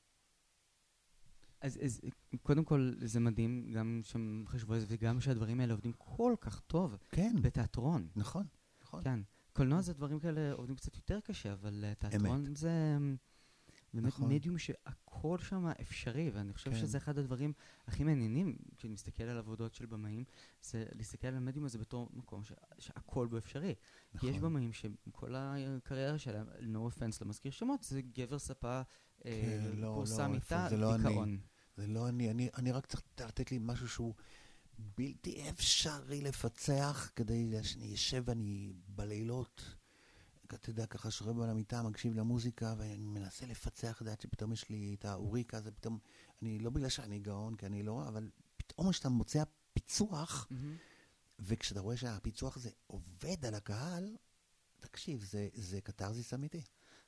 אז, 1.62 1.80
אז 1.84 2.02
קודם 2.42 2.66
כל, 2.66 2.92
זה 3.00 3.20
מדהים, 3.20 3.72
גם 3.72 4.02
שהם 4.04 4.44
חשבו 4.48 4.74
על 4.74 4.80
זה, 4.80 4.86
וגם 4.90 5.22
שהדברים 5.22 5.60
האלה 5.60 5.74
עובדים 5.74 5.94
כל 5.98 6.36
כך 6.42 6.60
טוב 6.60 6.98
כן, 7.10 7.36
בתיאטרון. 7.42 8.08
נכון, 8.16 8.48
נכון. 8.82 9.04
כן. 9.04 9.20
קולנוע 9.54 9.82
זה 9.82 9.94
דברים 9.94 10.20
כאלה 10.20 10.52
עובדים 10.52 10.76
קצת 10.76 10.96
יותר 10.96 11.20
קשה, 11.20 11.54
אבל 11.54 11.86
אה, 11.88 11.96
תיאטרון 11.96 12.56
זה 12.56 12.96
אמ, 12.98 13.16
באמת 13.94 14.08
נכון. 14.08 14.34
מדיום 14.34 14.58
שהכל 14.58 15.38
שם 15.38 15.66
אפשרי, 15.82 16.30
ואני 16.30 16.54
חושב 16.54 16.72
כן. 16.72 16.78
שזה 16.78 16.98
אחד 16.98 17.18
הדברים 17.18 17.54
הכי 17.88 18.04
מעניינים, 18.04 18.56
כשאני 18.78 18.94
מסתכל 18.94 19.24
על 19.24 19.38
עבודות 19.38 19.74
של 19.74 19.86
במאים, 19.86 20.24
זה 20.62 20.86
להסתכל 20.96 21.28
על 21.28 21.36
המדיום 21.36 21.66
הזה 21.66 21.78
בתור 21.78 22.10
מקום 22.14 22.44
ש- 22.44 22.52
שהכל 22.80 23.28
בו 23.28 23.38
אפשרי. 23.38 23.76
כי 24.20 24.28
יש 24.28 24.36
נכון. 24.36 24.42
במאים 24.50 24.74
שכל 24.74 25.36
הקריירה 25.36 26.18
שלהם, 26.18 26.48
no 26.60 26.92
offense 26.94 27.18
לא 27.22 27.28
מזכיר 27.28 27.52
שמות, 27.52 27.84
זה 27.84 28.02
גבר 28.02 28.40
ספה, 28.40 28.82
אה, 29.26 29.42
כן, 29.42 29.72
לא, 29.80 29.88
פורסם 29.96 30.22
לא, 30.22 30.28
מיטה, 30.28 30.68
זה 30.70 30.78
לא 30.78 30.96
אני. 30.96 31.04
דיכאון. 31.04 31.38
זה 31.78 31.88
לא 31.88 32.10
אני, 32.10 32.32
אני, 32.32 32.50
אני 32.58 32.72
רק 32.72 32.86
צריך 32.86 33.04
לתת 33.20 33.52
לי 33.52 33.58
משהו 33.62 33.90
שהוא 33.90 34.14
בלתי 34.98 35.50
אפשרי 35.50 36.22
לפצח 36.22 37.12
כדי 37.16 37.64
שאני 37.64 37.94
אשב 37.94 38.24
ואני 38.26 38.74
בלילות, 38.88 39.76
אתה 40.54 40.70
יודע, 40.70 40.86
ככה 40.86 41.12
שוכב 41.12 41.40
על 41.42 41.50
המיטה, 41.50 41.82
מקשיב 41.84 42.14
למוזיקה 42.16 42.76
ואני 42.78 42.98
מנסה 42.98 43.46
לפצח 43.46 44.02
את 44.02 44.06
זה 44.06 44.12
עד 44.12 44.22
שפתאום 44.22 44.54
יש 44.54 44.70
לי 44.70 44.96
את 45.00 45.06
האוריקה, 45.06 45.62
זה 45.62 45.72
פתאום, 45.72 46.00
אני 46.42 46.60
לא 46.60 46.70
בגלל 46.70 46.90
שאני 46.90 47.20
גאון, 47.20 47.56
כי 47.56 47.66
אני 47.66 47.84
לא, 47.84 48.08
אבל 48.08 48.30
פתאום 48.58 48.92
כשאתה 48.92 49.10
מוצא 49.10 49.44
פיצוח, 49.74 50.48
מהמם. 50.52 50.76
וכשאתה 51.40 51.80
רואה 51.80 51.98
שהפיצוח 51.98 52.58
הזה 52.58 52.70
עובד 52.88 53.46
על 53.46 53.54
הקהל, 53.56 54.16
תקשיב, 54.80 55.24
זה, 55.24 55.48
זה 55.54 55.82
קתרזיס 55.82 56.34
אמיתי. 56.34 56.62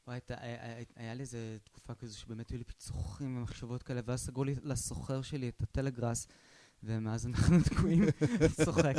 וואי, 0.08 0.19
היה 0.29 0.63
היה- 0.75 0.86
היה 0.95 1.13
לי 1.13 1.21
איזה 1.21 1.58
תקופה 1.63 1.95
כזו 1.95 2.19
שבאמת 2.19 2.49
היו 2.49 2.58
לי 2.58 2.63
פיצוחים 2.63 3.38
ומחשבות 3.38 3.84
כאלה, 3.84 4.01
ואז 4.06 4.21
סגרו 4.25 4.43
לי 4.43 4.56
לסוחר 4.63 5.21
שלי 5.21 5.49
את 5.49 5.62
הטלגראס, 5.62 6.27
ומאז 6.84 7.27
אנחנו 7.27 7.58
תקועים, 7.63 8.03
צוחק. 8.65 8.95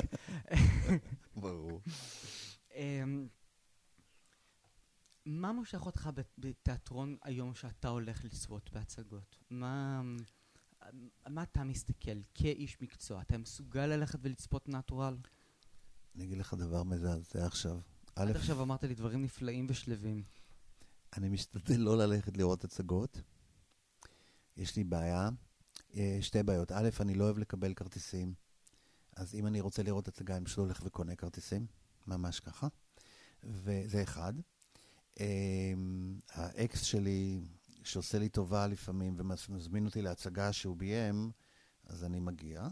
ברור. 1.36 1.80
מה 5.26 5.52
מושך 5.52 5.86
אותך 5.86 6.10
בתיאטרון 6.38 7.16
היום 7.22 7.54
שאתה 7.54 7.88
הולך 7.88 8.24
לצפות 8.24 8.70
בהצגות? 8.72 9.38
מה, 9.50 10.02
מה 11.28 11.42
אתה 11.42 11.64
מסתכל 11.64 12.20
כאיש 12.34 12.82
מקצוע? 12.82 13.22
אתה 13.22 13.38
מסוגל 13.38 13.86
ללכת 13.86 14.18
ולצפות 14.22 14.68
נטורל? 14.68 15.16
אני 16.14 16.24
אגיד 16.24 16.38
לך 16.38 16.54
דבר 16.54 16.82
מזעזע 16.82 17.46
עכשיו. 17.46 17.80
עד 18.16 18.36
עכשיו 18.36 18.62
אמרת 18.62 18.84
לי 18.84 18.94
דברים 18.94 19.22
נפלאים 19.22 19.66
ושלווים. 19.68 20.22
אני 21.16 21.28
משתדל 21.28 21.80
לא 21.80 21.98
ללכת 21.98 22.36
לראות 22.36 22.64
הצגות. 22.64 23.20
יש 24.56 24.76
לי 24.76 24.84
בעיה, 24.84 25.28
אה, 25.96 26.18
שתי 26.20 26.42
בעיות. 26.42 26.72
א', 26.72 26.88
אני 27.00 27.14
לא 27.14 27.24
אוהב 27.24 27.38
לקבל 27.38 27.74
כרטיסים. 27.74 28.34
אז 29.16 29.34
אם 29.34 29.46
אני 29.46 29.60
רוצה 29.60 29.82
לראות 29.82 30.08
הצגה, 30.08 30.36
אני 30.36 30.44
פשוט 30.44 30.58
הולך 30.58 30.80
וקונה 30.84 31.16
כרטיסים. 31.16 31.66
ממש 32.06 32.40
ככה. 32.40 32.68
וזה 33.42 34.02
אחד. 34.02 34.32
אמ, 35.20 36.18
האקס 36.32 36.82
שלי, 36.82 37.40
שעושה 37.84 38.18
לי 38.18 38.28
טובה 38.28 38.66
לפעמים 38.66 39.16
ומזמין 39.18 39.86
אותי 39.86 40.02
להצגה 40.02 40.52
שהוא 40.52 40.76
ביים, 40.76 41.30
אז 41.86 42.04
אני 42.04 42.20
מגיע. 42.20 42.68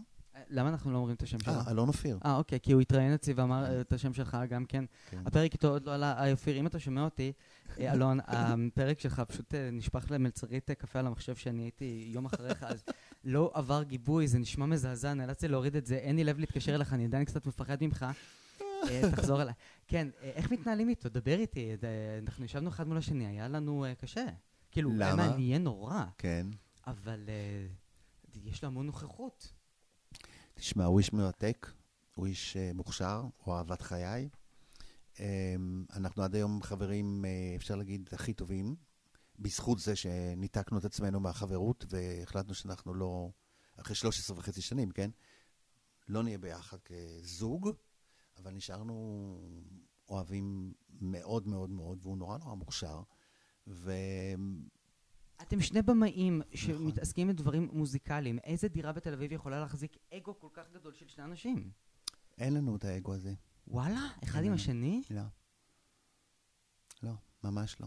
למה 0.49 0.69
אנחנו 0.69 0.93
לא 0.93 0.97
אומרים 0.97 1.17
את 1.17 1.23
השם 1.23 1.41
שלו? 1.41 1.53
אה, 1.53 1.71
אלון 1.71 1.89
אופיר. 1.89 2.19
אה, 2.25 2.37
אוקיי, 2.37 2.61
כי 2.63 2.73
הוא 2.73 2.81
התראיין 2.81 3.15
אצלי 3.15 3.33
ואמר 3.33 3.67
כן. 3.67 3.81
את 3.81 3.93
השם 3.93 4.15
שלך 4.15 4.37
גם 4.49 4.65
כן. 4.65 4.85
כן. 5.11 5.23
הפרק 5.27 5.53
איתו 5.53 5.69
עוד 5.69 5.87
לא 5.87 5.95
עלה, 5.95 6.19
אה, 6.19 6.33
אופיר, 6.33 6.61
אם 6.61 6.67
אתה 6.67 6.79
שומע 6.79 7.05
אותי, 7.05 7.33
אה, 7.81 7.93
אלון, 7.93 8.19
הפרק 8.27 9.01
שלך 9.01 9.21
פשוט 9.21 9.55
נשפך 9.73 10.07
למלצרית 10.11 10.71
קפה 10.71 10.99
על 10.99 11.07
המחשב 11.07 11.35
שאני 11.35 11.63
הייתי 11.63 12.11
יום 12.13 12.25
אחריך, 12.25 12.63
אז 12.63 12.85
לא 13.25 13.51
עבר 13.55 13.83
גיבוי, 13.83 14.29
זה 14.29 14.39
נשמע 14.39 14.67
מזעזע, 14.67 15.15
נאלצתי 15.15 15.49
להוריד 15.49 15.77
את 15.77 15.87
זה, 15.87 15.95
אין 15.95 16.17
לי 16.17 16.25
לב 16.25 16.39
להתקשר 16.39 16.75
אליך, 16.75 16.93
אני 16.93 17.05
עדיין 17.05 17.25
קצת 17.25 17.47
מפחד 17.47 17.77
ממך. 17.81 18.07
תחזור 19.17 19.43
אליי. 19.43 19.55
כן, 19.87 20.09
איך 20.21 20.51
מתנהלים 20.51 20.89
איתו? 20.89 21.09
דבר 21.09 21.39
איתי. 21.39 21.77
אנחנו 22.23 22.45
ישבנו 22.45 22.69
אחד 22.69 22.89
מול 22.89 22.97
השני, 22.97 23.27
היה 23.27 23.49
לנו 23.49 23.87
קשה. 23.99 24.27
כאילו, 24.71 24.91
למה? 24.97 25.35
אני 25.35 25.47
אהיה 25.47 25.59
נורא. 25.59 26.05
כן. 26.19 26.47
אבל 26.87 27.29
יש 28.45 28.63
לו 28.63 28.69
המון 28.69 28.87
נוכחות. 28.87 29.53
תשמע, 30.55 30.85
הוא 30.85 30.99
איש 30.99 31.13
מרתק, 31.13 31.73
הוא 32.15 32.27
איש 32.27 32.57
מוכשר, 32.75 33.23
הוא 33.45 33.55
אהבת 33.55 33.83
חיי. 33.83 34.29
Um, 35.15 35.21
אנחנו 35.97 36.23
עד 36.23 36.35
היום 36.35 36.63
חברים, 36.63 37.25
אפשר 37.57 37.75
להגיד, 37.77 38.09
הכי 38.13 38.33
טובים, 38.33 38.77
בזכות 39.39 39.79
זה 39.79 39.97
שניתקנו 39.97 40.79
את 40.79 40.85
עצמנו 40.85 41.21
מהחברות 41.21 41.85
והחלטנו 41.89 42.55
שאנחנו 42.55 42.95
לא, 42.95 43.31
אחרי 43.77 43.97
13 43.97 44.39
וחצי 44.39 44.63
שנים, 44.63 44.91
כן? 44.91 45.11
לא 46.09 46.23
נהיה 46.23 46.39
ביחד 46.39 46.79
כזוג, 46.85 47.71
אבל 48.43 48.55
נשארנו 48.55 49.39
אוהבים 50.09 50.73
מאוד 51.01 51.49
מאוד 51.49 51.71
מאוד, 51.71 51.99
והוא 52.03 52.19
נורא 52.19 52.39
נורא 52.39 52.55
מוכשר. 52.55 53.03
ו... 53.67 53.93
אתם 55.43 55.61
שני 55.61 55.83
במאים 55.83 56.43
שמתעסקים 56.55 57.29
עם 57.29 57.37
דברים 57.37 57.69
מוזיקליים. 57.73 58.39
איזה 58.39 58.69
דירה 58.69 58.93
בתל 58.93 59.13
אביב 59.13 59.33
יכולה 59.33 59.61
להחזיק 59.61 59.97
אגו 60.13 60.39
כל 60.39 60.49
כך 60.53 60.71
גדול 60.73 60.95
של 60.95 61.09
שני 61.09 61.25
אנשים? 61.25 61.71
אין 62.39 62.55
לנו 62.55 62.77
את 62.77 62.85
האגו 62.85 63.15
הזה. 63.15 63.35
וואלה? 63.67 64.09
אחד 64.25 64.45
עם 64.45 64.53
השני? 64.53 65.03
לא. 65.11 65.23
לא, 67.03 67.13
ממש 67.45 67.77
לא. 67.81 67.87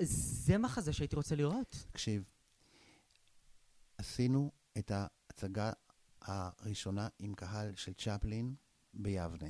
זה 0.00 0.58
מחזה 0.58 0.92
שהייתי 0.92 1.16
רוצה 1.16 1.36
לראות. 1.36 1.86
תקשיב, 1.90 2.30
עשינו 3.98 4.50
את 4.78 4.90
ההצגה 4.90 5.72
הראשונה 6.22 7.08
עם 7.18 7.34
קהל 7.34 7.74
של 7.74 7.94
צ'פלין 7.94 8.54
ביבנה, 8.96 9.48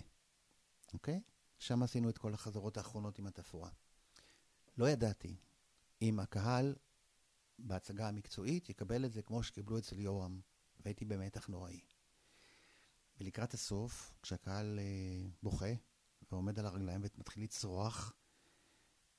אוקיי? 0.92 1.20
שם 1.58 1.82
עשינו 1.82 2.08
את 2.08 2.18
כל 2.18 2.34
החזרות 2.34 2.76
האחרונות 2.76 3.18
עם 3.18 3.26
התפאורה. 3.26 3.70
לא 4.78 4.88
ידעתי 4.88 5.36
אם 6.02 6.20
הקהל 6.20 6.74
בהצגה 7.58 8.08
המקצועית 8.08 8.70
יקבל 8.70 9.04
את 9.04 9.12
זה 9.12 9.22
כמו 9.22 9.42
שקיבלו 9.42 9.78
אצל 9.78 10.00
יורם, 10.00 10.40
והייתי 10.80 11.04
במתח 11.04 11.48
נוראי. 11.48 11.80
ולקראת 13.20 13.54
הסוף, 13.54 14.14
כשהקהל 14.22 14.78
אה, 14.78 15.28
בוכה 15.42 15.72
ועומד 16.30 16.58
על 16.58 16.66
הרגליים 16.66 17.00
ומתחיל 17.16 17.42
לצרוח, 17.42 18.12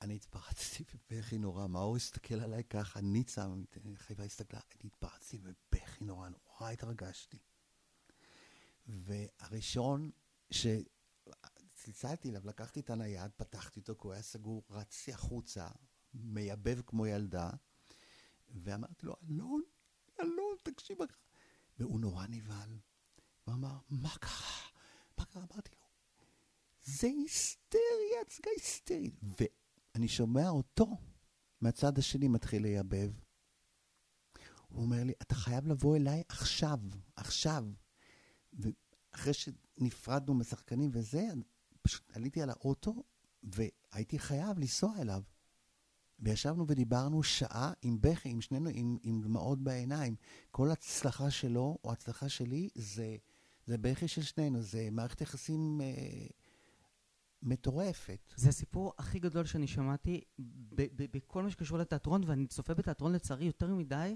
אני 0.02 0.16
התפרצתי 0.16 0.84
בבכי 1.10 1.38
נורא. 1.38 1.68
מאור 1.68 1.96
הסתכל 1.96 2.36
עליי 2.36 2.64
ככה, 2.64 3.02
ניצה, 3.02 3.48
חיבה 3.96 4.24
הסתכלה, 4.24 4.60
אני 4.82 4.88
התפרצתי 4.88 5.38
בבכי 5.38 6.04
נורא, 6.04 6.30
נורא 6.30 6.72
התרגשתי. 6.72 7.38
והראשון 8.88 10.12
שצלצלתי 10.52 12.30
אליו, 12.30 12.42
לקחתי 12.46 12.80
את 12.80 12.90
הנייד, 12.90 13.32
פתחתי 13.36 13.80
אותו, 13.80 13.96
כי 13.96 14.08
הוא 14.08 14.14
היה 14.14 14.22
סגור, 14.22 14.64
רצתי 14.70 15.14
החוצה, 15.14 15.68
מייבב 16.14 16.82
כמו 16.86 17.08
ילדה, 17.08 17.50
ואמרתי 18.50 19.06
לו, 19.06 19.16
אלון, 19.30 19.62
אלון, 20.20 20.56
תקשיב. 20.64 20.98
והוא 21.80 22.00
נורא 22.00 22.28
נבהל. 22.28 22.80
הוא 23.44 23.54
אמר, 23.54 23.78
מה 23.90 24.16
קרה? 24.20 24.68
מה 25.18 25.26
קרה? 25.26 25.44
אמרתי 25.52 25.72
לו, 25.76 25.88
זה 26.84 27.08
היסטריה, 27.08 28.22
הצגה 28.22 28.52
היסטרית. 28.56 29.14
ואני 29.22 30.08
שומע 30.08 30.50
אותו 30.50 30.88
מהצד 31.62 31.98
השני 31.98 32.28
מתחיל 32.28 32.62
לייבב. 32.62 33.12
הוא 34.68 34.84
אומר 34.84 35.04
לי, 35.04 35.14
אתה 35.22 35.36
חייב 35.36 35.68
לבוא 35.68 35.96
אליי 35.96 36.24
עכשיו, 36.30 36.80
עכשיו. 37.16 37.64
ואחרי 38.58 39.34
שנפרדנו 39.34 40.34
משחקנים 40.34 40.90
וזה, 40.94 41.28
פשוט 41.82 42.12
עליתי 42.14 42.42
על 42.42 42.50
האוטו 42.50 43.04
והייתי 43.44 44.20
חייב 44.20 44.60
לנסוע 44.60 44.94
אליו. 45.02 45.22
וישבנו 46.20 46.66
ודיברנו 46.68 47.24
שעה 47.24 47.74
עם 47.82 47.98
בכי, 48.02 48.30
עם 48.30 48.42
שנינו, 48.42 48.70
עם, 48.74 48.98
עם 49.04 49.22
דמעות 49.22 49.60
בעיניים. 49.60 50.16
כל 50.52 50.72
הצלחה 50.72 51.32
שלו 51.32 51.78
או 51.84 51.92
הצלחה 51.92 52.30
שלי 52.30 52.70
זה, 52.76 53.16
זה 53.66 53.78
בכי 53.78 54.08
של 54.08 54.22
שנינו, 54.22 54.62
זה 54.62 54.88
מערכת 54.92 55.22
יחסים 55.22 55.82
אה, 55.82 56.28
מטורפת. 57.44 58.34
זה 58.36 58.50
הסיפור 58.50 58.94
הכי 58.98 59.20
גדול 59.20 59.46
שאני 59.46 59.68
שמעתי 59.68 60.22
בכל 60.96 61.44
מה 61.44 61.52
שקשור 61.52 61.78
לתיאטרון, 61.78 62.24
ואני 62.26 62.48
צופה 62.48 62.74
בתיאטרון 62.74 63.14
לצערי 63.14 63.46
יותר 63.46 63.76
מדי. 63.76 64.16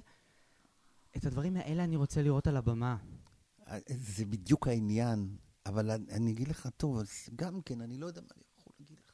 את 1.17 1.25
הדברים 1.25 1.56
האלה 1.56 1.84
אני 1.84 1.95
רוצה 1.95 2.21
לראות 2.21 2.47
על 2.47 2.58
הבמה. 2.58 2.97
זה 3.97 4.25
בדיוק 4.25 4.67
העניין, 4.67 5.38
אבל 5.65 5.91
אני, 5.91 6.12
אני 6.12 6.31
אגיד 6.31 6.47
לך, 6.47 6.67
טוב, 6.77 6.97
אז 6.97 7.29
גם 7.36 7.62
כן, 7.62 7.81
אני 7.81 7.97
לא 7.97 8.05
יודע 8.05 8.21
מה 8.21 8.27
אני 8.36 8.43
יכול 8.57 8.73
להגיד 8.79 8.99
לך. 8.99 9.12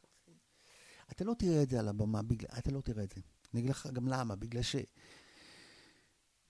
אתה 1.11 1.23
לא 1.23 1.33
תראה 1.39 1.63
את 1.63 1.69
זה 1.69 1.79
על 1.79 1.87
הבמה, 1.87 2.21
בגלל, 2.21 2.49
אתה 2.57 2.71
לא 2.71 2.81
תראה 2.81 3.03
את 3.03 3.11
זה. 3.11 3.21
אני 3.53 3.59
אגיד 3.61 3.71
לך 3.71 3.87
גם 3.93 4.07
למה, 4.07 4.35
בגלל 4.35 4.61
ש... 4.61 4.75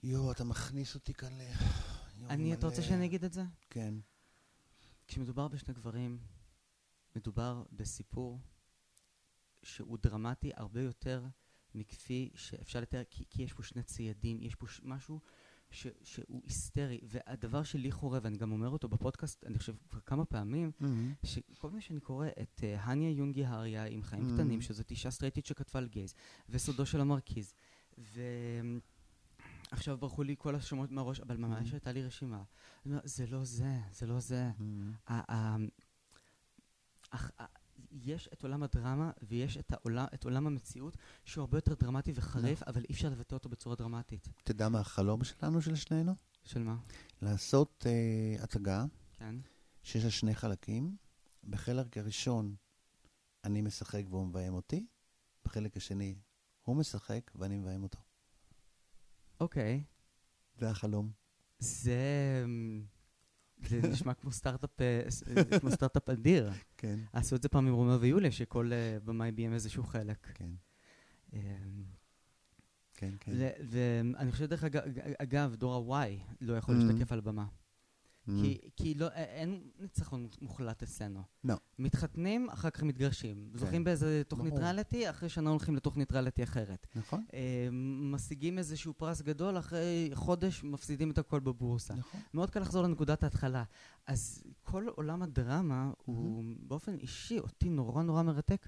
יואו, 0.03 0.31
אתה 0.31 0.43
מכניס 0.43 0.95
אותי 0.95 1.13
כאן 1.13 1.37
ל... 1.37 1.41
אני, 2.29 2.53
אתה 2.53 2.67
רוצה 2.67 2.81
שאני 2.81 3.05
אגיד 3.05 3.23
את 3.23 3.33
זה? 3.33 3.43
כן. 3.69 3.93
כשמדובר 5.07 5.47
בשני 5.47 5.73
גברים, 5.73 6.19
מדובר 7.15 7.63
בסיפור 7.71 8.39
שהוא 9.63 9.97
דרמטי 10.01 10.51
הרבה 10.55 10.81
יותר 10.81 11.25
מכפי 11.75 12.29
שאפשר 12.35 12.79
לתאר, 12.79 13.03
כי, 13.09 13.23
כי 13.29 13.43
יש 13.43 13.53
פה 13.53 13.63
שני 13.63 13.83
ציידים, 13.83 14.41
יש 14.41 14.55
פה 14.55 14.67
ש- 14.67 14.81
משהו 14.83 15.19
ש, 15.71 15.87
שהוא 16.03 16.41
היסטרי, 16.43 16.99
והדבר 17.03 17.63
שלי 17.63 17.91
חורה, 17.91 18.19
ואני 18.21 18.37
גם 18.37 18.51
אומר 18.51 18.69
אותו 18.69 18.87
בפודקאסט, 18.87 19.45
אני 19.45 19.57
חושב 19.57 19.75
כבר 19.89 19.99
כמה 19.99 20.25
פעמים, 20.25 20.71
mm-hmm. 20.81 21.27
שכל 21.27 21.69
פעם 21.69 21.81
שאני 21.81 21.99
קורא 21.99 22.27
את 22.41 22.59
uh, 22.59 22.63
הניה 22.81 23.11
יונגי 23.11 23.45
הריה 23.45 23.85
עם 23.85 24.03
חיים 24.03 24.29
mm-hmm. 24.29 24.33
קטנים, 24.33 24.61
שזאת 24.61 24.91
אישה 24.91 25.11
סטרייטית 25.11 25.45
שכתבה 25.45 25.79
על 25.79 25.87
גייז, 25.87 26.13
וסודו 26.49 26.85
של 26.85 27.01
המרכיז, 27.01 27.53
ועכשיו 29.71 29.97
ברחו 29.97 30.23
לי 30.23 30.35
כל 30.37 30.55
השמות 30.55 30.91
מהראש, 30.91 31.19
אבל 31.19 31.37
ממש 31.37 31.69
mm-hmm. 31.69 31.73
הייתה 31.73 31.91
לי 31.91 32.03
רשימה. 32.03 32.43
אומר, 32.85 32.99
זה 33.03 33.27
לא 33.27 33.43
זה, 33.43 33.79
זה 33.91 34.07
לא 34.07 34.19
זה. 34.19 34.51
Mm-hmm. 34.59 35.13
יש 37.91 38.29
את 38.33 38.43
עולם 38.43 38.63
הדרמה 38.63 39.11
ויש 39.21 39.57
את, 39.57 39.73
העולם, 39.73 40.05
את 40.13 40.23
עולם 40.23 40.47
המציאות 40.47 40.97
שהוא 41.25 41.41
הרבה 41.41 41.57
יותר 41.57 41.73
דרמטי 41.73 42.11
וחריף, 42.15 42.63
אבל 42.63 42.81
אי 42.89 42.93
אפשר 42.93 43.09
לבטא 43.09 43.35
אותו 43.35 43.49
בצורה 43.49 43.75
דרמטית. 43.75 44.29
אתה 44.43 44.51
יודע 44.51 44.69
מה 44.69 44.79
החלום 44.79 45.23
שלנו, 45.23 45.61
של 45.61 45.75
שנינו? 45.75 46.15
של 46.43 46.63
מה? 46.63 46.77
לעשות 47.21 47.85
uh, 47.85 48.43
הצגה 48.43 48.85
כן. 49.13 49.35
שיש 49.83 50.03
לה 50.03 50.11
שני 50.11 50.35
חלקים. 50.35 50.95
בחלק 51.43 51.97
הראשון 51.97 52.55
אני 53.43 53.61
משחק 53.61 54.03
והוא 54.09 54.25
מביים 54.25 54.53
אותי, 54.53 54.85
בחלק 55.45 55.77
השני 55.77 56.15
הוא 56.63 56.75
משחק 56.75 57.31
ואני 57.35 57.57
מביים 57.57 57.83
אותו. 57.83 57.99
אוקיי. 59.39 59.83
זה 60.57 60.69
החלום. 60.69 61.11
זה... 61.59 62.45
זה 63.65 63.81
נשמע 63.91 64.13
כמו 64.13 64.31
סטארט-אפ, 64.31 64.81
אה, 64.81 65.01
אה, 65.37 65.59
כמו 65.59 65.71
סטארט-אפ 65.71 66.09
אדיר. 66.09 66.51
כן. 66.77 66.99
עשו 67.13 67.35
את 67.35 67.41
זה 67.41 67.49
פעם 67.49 67.67
עם 67.67 67.73
רומא 67.73 67.97
ויוליה, 67.99 68.31
שכל 68.31 68.71
אה, 68.73 68.97
במאי 69.05 69.31
ביים 69.31 69.53
איזשהו 69.53 69.83
חלק. 69.83 70.27
כן. 70.33 70.49
אמ, 71.33 71.39
כן, 72.93 73.13
כן. 73.19 73.31
ואני 73.69 74.31
חושב, 74.31 74.45
דרך 74.45 74.63
אגב, 75.17 75.55
דור 75.55 75.95
ה-Y 75.95 76.35
לא 76.41 76.53
יכול 76.53 76.75
mm-hmm. 76.75 76.83
להשתקף 76.83 77.11
על 77.11 77.21
במה. 77.21 77.45
Mm. 78.27 78.31
כי, 78.41 78.57
כי 78.75 78.93
לא, 78.93 79.07
אין 79.07 79.61
ניצחון 79.79 80.27
מוחלט 80.41 80.83
אצלנו. 80.83 81.23
לא. 81.43 81.55
מתחתנים, 81.79 82.49
אחר 82.49 82.69
כך 82.69 82.83
מתגרשים. 82.83 83.49
כן. 83.51 83.57
זוכים 83.57 83.83
באיזה 83.83 84.21
תוכנית 84.27 84.53
ברור. 84.53 84.63
ריאליטי, 84.63 85.09
אחרי 85.09 85.29
שנה 85.29 85.49
הולכים 85.49 85.75
לתוכנית 85.75 86.11
ריאליטי 86.11 86.43
אחרת. 86.43 86.87
נכון. 86.95 87.25
אה, 87.33 87.67
משיגים 88.11 88.57
איזשהו 88.57 88.93
פרס 88.93 89.21
גדול, 89.21 89.57
אחרי 89.57 90.11
חודש 90.13 90.63
מפסידים 90.63 91.11
את 91.11 91.17
הכל 91.17 91.39
בבורסה. 91.39 91.95
נכון. 91.95 92.21
מאוד 92.33 92.49
קל 92.49 92.59
לחזור 92.59 92.83
לנקודת 92.83 93.23
ההתחלה. 93.23 93.63
אז 94.07 94.43
כל 94.63 94.87
עולם 94.87 95.21
הדרמה 95.21 95.91
mm-hmm. 95.91 96.01
הוא 96.05 96.43
באופן 96.59 96.97
אישי, 96.97 97.39
אותי 97.39 97.69
נורא 97.69 98.03
נורא 98.03 98.23
מרתק. 98.23 98.67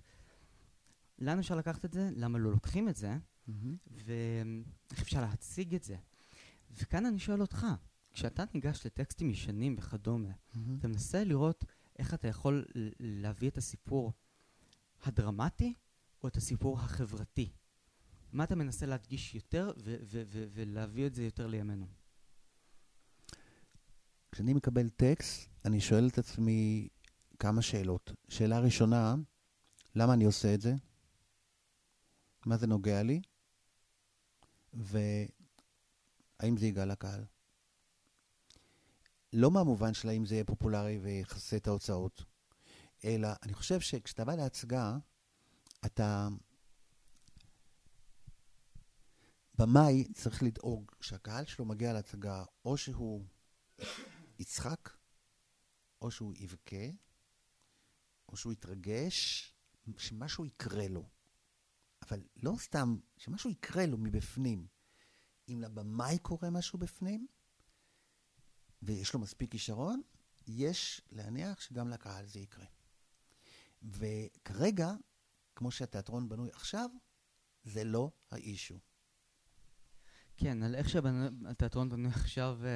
לאן 1.19 1.39
אפשר 1.39 1.55
לקחת 1.55 1.85
את 1.85 1.93
זה? 1.93 2.09
למה 2.15 2.37
לא 2.37 2.51
לוקחים 2.51 2.89
את 2.89 2.95
זה? 2.95 3.17
Mm-hmm. 3.17 3.51
ואיך 3.91 5.01
אפשר 5.01 5.21
להציג 5.21 5.75
את 5.75 5.83
זה? 5.83 5.95
וכאן 6.77 7.05
אני 7.05 7.19
שואל 7.19 7.41
אותך, 7.41 7.67
כשאתה 8.13 8.43
ניגש 8.53 8.85
לטקסטים 8.85 9.29
ישנים 9.29 9.75
וכדומה, 9.77 10.29
mm-hmm. 10.29 10.59
אתה 10.79 10.87
מנסה 10.87 11.23
לראות 11.23 11.65
איך 11.99 12.13
אתה 12.13 12.27
יכול 12.27 12.65
להביא 12.99 13.49
את 13.49 13.57
הסיפור 13.57 14.13
הדרמטי 15.03 15.73
או 16.23 16.27
את 16.27 16.37
הסיפור 16.37 16.79
החברתי. 16.79 17.51
מה 18.31 18.43
אתה 18.43 18.55
מנסה 18.55 18.85
להדגיש 18.85 19.35
יותר 19.35 19.71
ולהביא 20.53 21.07
את 21.07 21.13
זה 21.13 21.23
יותר 21.23 21.47
לימינו? 21.47 21.87
כשאני 24.31 24.53
מקבל 24.53 24.89
טקסט, 24.89 25.49
אני 25.65 25.81
שואל 25.81 26.07
את 26.07 26.17
עצמי 26.17 26.87
כמה 27.39 27.61
שאלות. 27.61 28.11
שאלה 28.29 28.59
ראשונה, 28.59 29.15
למה 29.95 30.13
אני 30.13 30.25
עושה 30.25 30.53
את 30.53 30.61
זה? 30.61 30.75
מה 32.45 32.57
זה 32.57 32.67
נוגע 32.67 33.03
לי? 33.03 33.21
והאם 34.73 36.57
זה 36.57 36.67
יגע 36.67 36.85
לקהל? 36.85 37.25
לא 39.33 39.51
מהמובן 39.51 39.93
של 39.93 40.09
האם 40.09 40.25
זה 40.25 40.35
יהיה 40.35 40.43
פופולרי 40.43 40.99
ויכסה 41.01 41.57
את 41.57 41.67
ההוצאות, 41.67 42.23
אלא 43.05 43.27
אני 43.43 43.53
חושב 43.53 43.79
שכשאתה 43.79 44.25
בא 44.25 44.35
להצגה, 44.35 44.97
אתה... 45.85 46.27
במאי 49.55 50.13
צריך 50.13 50.43
לדאוג 50.43 50.91
שהקהל 51.01 51.45
שלו 51.45 51.65
מגיע 51.65 51.93
להצגה, 51.93 52.43
או 52.65 52.77
שהוא 52.77 53.25
יצחק, 54.39 54.89
או 56.01 56.11
שהוא 56.11 56.33
יבכה, 56.35 56.85
או 58.29 58.37
שהוא 58.37 58.53
יתרגש, 58.53 59.53
שמשהו 59.97 60.45
יקרה 60.45 60.87
לו. 60.87 61.09
אבל 62.01 62.21
לא 62.35 62.55
סתם, 62.57 62.97
שמשהו 63.17 63.49
יקרה 63.49 63.85
לו 63.85 63.97
מבפנים. 63.97 64.67
אם 65.49 65.61
לבמאי 65.61 66.19
קורה 66.19 66.49
משהו 66.49 66.79
בפנים, 66.79 67.27
ויש 68.81 69.13
לו 69.13 69.19
מספיק 69.19 69.51
כישרון, 69.51 70.01
יש 70.47 71.01
להניח 71.11 71.61
שגם 71.61 71.89
לקהל 71.89 72.25
זה 72.25 72.39
יקרה. 72.39 72.65
וכרגע, 73.83 74.91
כמו 75.55 75.71
שהתיאטרון 75.71 76.29
בנוי 76.29 76.49
עכשיו, 76.49 76.89
זה 77.63 77.83
לא 77.83 78.11
האישו. 78.31 78.79
כן, 80.37 80.63
על 80.63 80.75
איך 80.75 80.89
שהתיאטרון 80.89 81.89
בנוי 81.89 82.11
עכשיו, 82.11 82.59
אה, 82.65 82.69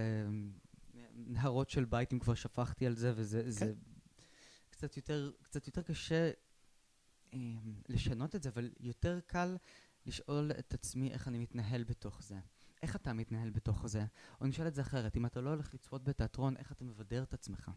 נהרות 1.13 1.69
של 1.69 1.85
בית, 1.85 2.13
אם 2.13 2.19
כבר 2.19 2.35
שפכתי 2.35 2.85
על 2.85 2.95
זה, 2.95 3.13
וזה 3.15 3.43
כן. 3.43 3.51
זה 3.51 3.73
קצת, 4.69 4.97
יותר, 4.97 5.31
קצת 5.41 5.67
יותר 5.67 5.81
קשה 5.81 6.31
אה, 7.33 7.39
לשנות 7.89 8.35
את 8.35 8.43
זה, 8.43 8.49
אבל 8.49 8.71
יותר 8.79 9.19
קל 9.27 9.57
לשאול 10.05 10.51
את 10.59 10.73
עצמי 10.73 11.11
איך 11.11 11.27
אני 11.27 11.37
מתנהל 11.39 11.83
בתוך 11.83 12.23
זה. 12.23 12.39
איך 12.83 12.95
אתה 12.95 13.13
מתנהל 13.13 13.49
בתוך 13.49 13.87
זה? 13.87 14.05
או 14.41 14.47
נשאל 14.47 14.67
את 14.67 14.75
זה 14.75 14.81
אחרת, 14.81 15.17
אם 15.17 15.25
אתה 15.25 15.41
לא 15.41 15.49
הולך 15.49 15.73
לצפות 15.73 16.03
בתיאטרון, 16.03 16.57
איך 16.57 16.71
אתה 16.71 16.83
מבדר 16.83 17.23
את 17.23 17.33
עצמך? 17.33 17.71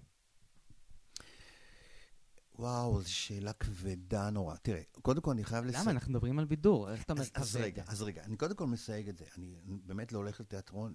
וואו, 2.58 3.02
זו 3.02 3.14
שאלה 3.14 3.52
כבדה 3.52 4.30
נורא. 4.30 4.56
תראה, 4.56 4.82
קודם 5.02 5.20
כל 5.20 5.30
אני 5.30 5.44
חייב 5.44 5.64
לסייג... 5.64 5.82
למה? 5.82 5.90
אנחנו 5.90 6.12
מדברים 6.12 6.38
על 6.38 6.44
בידור, 6.44 6.90
איך 6.92 7.02
אתה 7.02 7.14
מסייג? 7.14 7.30
אז 7.34 7.56
רגע, 7.56 7.84
אז 7.86 8.02
רגע, 8.02 8.24
אני 8.24 8.36
קודם 8.36 8.54
כל 8.54 8.66
מסייג 8.66 9.08
את 9.08 9.16
זה. 9.16 9.24
אני 9.36 9.56
באמת 9.84 10.12
לא 10.12 10.18
הולך 10.18 10.40
לתיאטרון, 10.40 10.94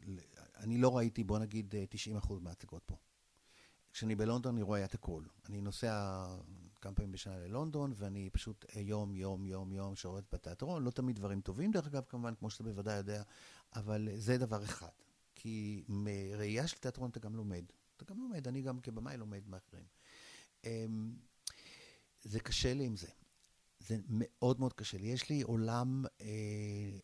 אני 0.58 0.78
לא 0.78 0.98
ראיתי, 0.98 1.24
בוא 1.24 1.40
נגיד, 1.40 1.76
90% 2.22 2.34
מההצגות 2.42 2.84
פה. 2.86 2.96
כשאני 3.94 4.16
בלונדון 4.16 4.54
אני 4.54 4.62
רואה 4.62 4.86
את 4.86 4.94
הכל. 4.94 5.24
אני 5.50 5.62
נוסע 5.62 6.26
כמה 6.82 6.94
פעמים 6.94 7.12
בשנה 7.12 7.40
ללונדון, 7.40 7.94
ואני 7.96 8.30
פשוט 8.30 8.66
יום, 8.76 9.16
יום, 9.16 9.46
יום, 9.46 9.74
יום 9.74 9.96
שורט 9.96 10.24
בתיאטרון. 10.34 10.84
לא 10.84 10.92
תמיד 10.92 11.16
דברים 11.16 11.42
טובים, 11.42 11.72
דרך 11.72 11.88
אגב, 11.88 12.04
כמובן, 12.10 12.36
כמו 12.36 12.50
שאתה 12.50 12.64
בוודאי 12.64 12.98
יודע, 12.98 13.24
אבל 13.76 14.10
זה 14.16 14.38
דבר 14.38 14.64
אחד. 14.64 14.88
כי 15.36 15.84
מראייה 15.88 16.68
של 16.68 16.78
תיאטרון 16.78 17.10
אתה 17.10 17.20
גם 17.20 17.36
לומד. 17.36 17.66
אתה 17.98 18.06
גם 18.06 18.20
לומד, 18.22 18.48
אני 18.48 18.62
גם 18.62 18.80
כבמאי 18.80 19.18
לומד 19.18 19.48
מאחרים. 19.48 19.86
אמ, 20.64 21.16
זה 22.22 22.40
קשה 22.40 22.74
לי 22.74 22.86
עם 22.86 22.96
זה. 22.96 23.08
זה 23.80 23.98
מאוד 24.08 24.60
מאוד 24.60 24.74
קשה 24.74 24.98
לי. 24.98 25.08
יש 25.08 25.30
לי 25.30 25.42
עולם 25.42 26.06
אה, 26.22 26.98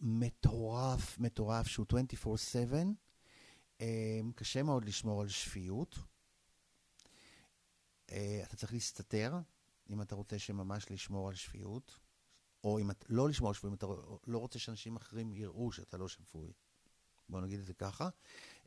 מטורף, 0.00 1.18
מטורף, 1.18 1.66
שהוא 1.66 1.86
24/7. 1.86 2.74
אה, 3.80 4.20
קשה 4.34 4.62
מאוד 4.62 4.84
לשמור 4.84 5.22
על 5.22 5.28
שפיות. 5.28 5.98
אה, 8.10 8.40
אתה 8.42 8.56
צריך 8.56 8.72
להסתתר, 8.72 9.34
אם 9.90 10.02
אתה 10.02 10.14
רוצה 10.14 10.38
שממש 10.38 10.90
לשמור 10.90 11.28
על 11.28 11.34
שפיות. 11.34 11.98
או 12.64 12.78
אם 12.78 12.90
אתה 12.90 13.06
לא 13.08 13.28
לשמור 13.28 13.54
שפוי, 13.54 13.70
אם 13.70 13.74
אתה 13.74 13.86
לא 14.26 14.38
רוצה 14.38 14.58
שאנשים 14.58 14.96
אחרים 14.96 15.32
יראו 15.32 15.72
שאתה 15.72 15.96
לא 15.96 16.08
שפוי. 16.08 16.52
בוא 17.28 17.40
נגיד 17.40 17.60
את 17.60 17.66
זה 17.66 17.74
ככה. 17.74 18.08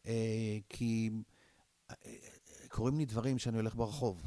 אה, 0.05 0.57
כי 0.69 1.09
אה, 1.89 1.95
קורים 2.69 2.97
לי 2.97 3.05
דברים 3.05 3.39
שאני 3.39 3.57
הולך 3.57 3.75
ברחוב. 3.75 4.23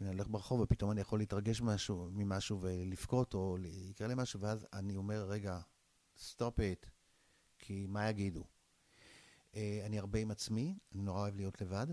אני 0.00 0.08
הולך 0.08 0.28
ברחוב 0.28 0.60
ופתאום 0.60 0.90
אני 0.90 1.00
יכול 1.00 1.18
להתרגש 1.18 1.60
משהו, 1.60 2.08
ממשהו 2.12 2.60
ולבכות, 2.60 3.34
או 3.34 3.56
יקרה 3.90 4.08
לי 4.08 4.14
משהו, 4.16 4.40
ואז 4.40 4.66
אני 4.72 4.96
אומר, 4.96 5.24
רגע, 5.28 5.60
stop 6.18 6.60
it, 6.60 6.86
כי 7.58 7.86
מה 7.86 8.08
יגידו? 8.08 8.44
אה, 9.54 9.82
אני 9.86 9.98
הרבה 9.98 10.18
עם 10.18 10.30
עצמי, 10.30 10.78
אני 10.94 11.02
נורא 11.02 11.20
אוהב 11.20 11.36
להיות 11.36 11.60
לבד. 11.60 11.86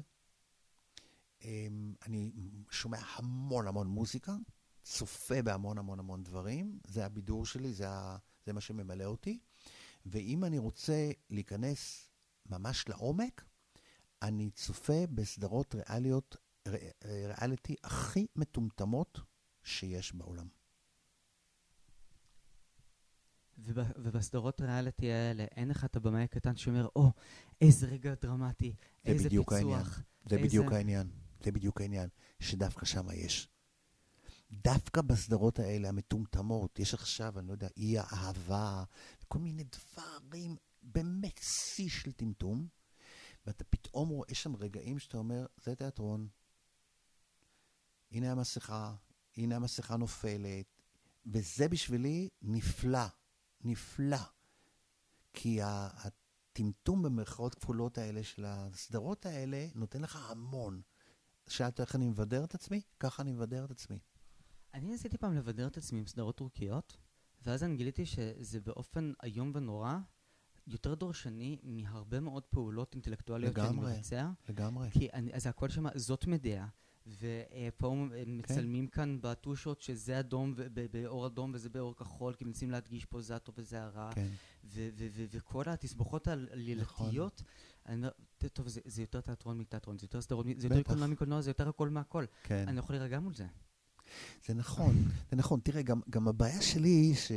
אני 2.05 2.31
שומע 2.71 2.97
המון 3.15 3.67
המון 3.67 3.87
מוזיקה. 3.87 4.35
צופה 4.83 5.41
בהמון 5.41 5.77
המון 5.77 5.99
המון 5.99 6.23
דברים, 6.23 6.79
זה 6.87 7.05
הבידור 7.05 7.45
שלי, 7.45 7.73
זה, 7.73 7.89
ה, 7.89 8.17
זה 8.45 8.53
מה 8.53 8.61
שממלא 8.61 9.03
אותי. 9.03 9.39
ואם 10.05 10.43
אני 10.43 10.57
רוצה 10.57 11.11
להיכנס 11.29 12.09
ממש 12.45 12.89
לעומק, 12.89 13.45
אני 14.21 14.51
צופה 14.51 15.07
בסדרות 15.13 15.75
ריאליות, 15.75 16.37
ריאליטי 17.05 17.75
הכי 17.83 18.27
מטומטמות 18.35 19.19
שיש 19.63 20.15
בעולם. 20.15 20.47
ובסדרות 23.57 24.61
ריאליטי 24.61 25.11
האלה, 25.11 25.43
אין 25.43 25.67
לך 25.67 25.85
את 25.85 25.95
הבמאי 25.95 26.23
הקטן 26.23 26.55
שאומר, 26.55 26.87
או, 26.95 27.07
oh, 27.07 27.21
איזה 27.61 27.87
רגע 27.87 28.13
דרמטי, 28.21 28.75
איזה 29.05 29.29
פיצוח. 29.29 29.53
העניין. 29.53 29.83
זה 30.25 30.35
איזה... 30.35 30.47
בדיוק 30.47 30.71
העניין. 30.71 31.09
זה 31.43 31.51
בדיוק 31.51 31.81
העניין, 31.81 32.09
שדווקא 32.39 32.85
שם 32.85 33.07
יש. 33.13 33.49
דווקא 34.51 35.01
בסדרות 35.01 35.59
האלה, 35.59 35.89
המטומטמות, 35.89 36.79
יש 36.79 36.93
עכשיו, 36.93 37.39
אני 37.39 37.47
לא 37.47 37.51
יודע, 37.51 37.67
אי 37.77 37.97
האהבה, 37.99 38.83
כל 39.27 39.39
מיני 39.39 39.63
דברים, 39.63 40.55
באמת 40.83 41.39
שיא 41.41 41.89
של 41.89 42.11
טמטום, 42.11 42.67
ואתה 43.45 43.63
פתאום 43.63 44.09
רואה 44.09 44.33
שם 44.33 44.55
רגעים 44.55 44.99
שאתה 44.99 45.17
אומר, 45.17 45.45
זה 45.63 45.75
תיאטרון. 45.75 46.27
הנה 48.11 48.31
המסכה, 48.31 48.95
הנה 49.37 49.55
המסכה 49.55 49.97
נופלת, 49.97 50.65
וזה 51.25 51.67
בשבילי 51.67 52.29
נפלא, 52.41 53.07
נפלא. 53.63 54.17
כי 55.33 55.59
הטמטום 55.63 57.03
במרכאות 57.03 57.55
כפולות 57.55 57.97
האלה 57.97 58.23
של 58.23 58.45
הסדרות 58.47 59.25
האלה 59.25 59.67
נותן 59.75 60.01
לך 60.01 60.29
המון. 60.31 60.81
שאלת 61.47 61.79
איך 61.79 61.95
אני 61.95 62.07
מבדר 62.07 62.43
את 62.43 62.55
עצמי? 62.55 62.81
ככה 62.99 63.23
אני 63.23 63.31
מבדר 63.31 63.65
את 63.65 63.71
עצמי. 63.71 63.99
אני 64.73 64.87
ניסיתי 64.87 65.17
פעם 65.17 65.33
לבדר 65.33 65.67
את 65.67 65.77
עצמי 65.77 65.99
עם 65.99 66.07
סדרות 66.07 66.37
טורקיות, 66.37 66.97
ואז 67.45 67.63
אני 67.63 67.75
גיליתי 67.75 68.05
שזה 68.05 68.59
באופן 68.59 69.11
איום 69.23 69.51
ונורא 69.55 69.97
יותר 70.67 70.95
דורשני 70.95 71.57
מהרבה 71.63 72.19
מאוד 72.19 72.43
פעולות 72.43 72.93
אינטלקטואליות 72.93 73.57
לגמרי, 73.57 73.89
שאני 73.89 73.97
מבצע. 73.97 74.29
לגמרי. 74.49 74.91
כי 74.91 75.09
אני, 75.13 75.33
אז 75.33 75.47
הכל 75.47 75.69
שם, 75.69 75.85
זאת 75.95 76.27
מדעה. 76.27 76.67
ופה 77.07 77.91
הם 77.91 78.09
כן. 78.11 78.25
מצלמים 78.27 78.87
כאן 78.87 79.17
בטושות 79.21 79.81
שזה 79.81 80.19
אדום 80.19 80.53
באור 80.91 81.27
אדום 81.27 81.51
וזה 81.53 81.69
באור 81.69 81.95
כחול, 81.95 82.33
כי 82.33 82.45
מנסים 82.45 82.71
להדגיש 82.71 83.05
פה 83.05 83.21
זה 83.21 83.35
הטוב 83.35 83.55
וזה 83.57 83.83
הרע. 83.83 84.11
כן. 84.13 84.27
וכל 85.31 85.63
התסבוכות 85.67 86.27
הלילתיות, 86.27 87.41
נכון. 87.41 87.53
אני 87.85 87.95
אומר, 87.95 88.09
טוב, 88.53 88.67
זה, 88.67 88.81
זה 88.85 89.01
יותר 89.01 89.21
תיאטרון 89.21 89.57
מתיאטרון, 89.57 89.97
זה 89.97 90.05
יותר 90.05 90.21
סדרות, 90.21 90.45
זה 90.57 90.67
יותר 90.67 90.83
קולנוע 90.83 91.07
מקולנוע, 91.07 91.41
זה 91.41 91.49
יותר 91.49 91.69
הכל 91.69 91.89
מהכל. 91.89 92.25
כן. 92.43 92.65
אני 92.67 92.79
יכול 92.79 92.95
להירגע 92.95 93.19
מול 93.19 93.33
זה. 93.33 93.45
זה 94.45 94.53
נכון, 94.53 94.95
זה 95.31 95.35
נכון. 95.35 95.59
תראה, 95.59 95.81
גם, 95.81 96.01
גם 96.09 96.27
הבעיה 96.27 96.61
שלי 96.61 96.89
היא 96.89 97.15
ש... 97.15 97.31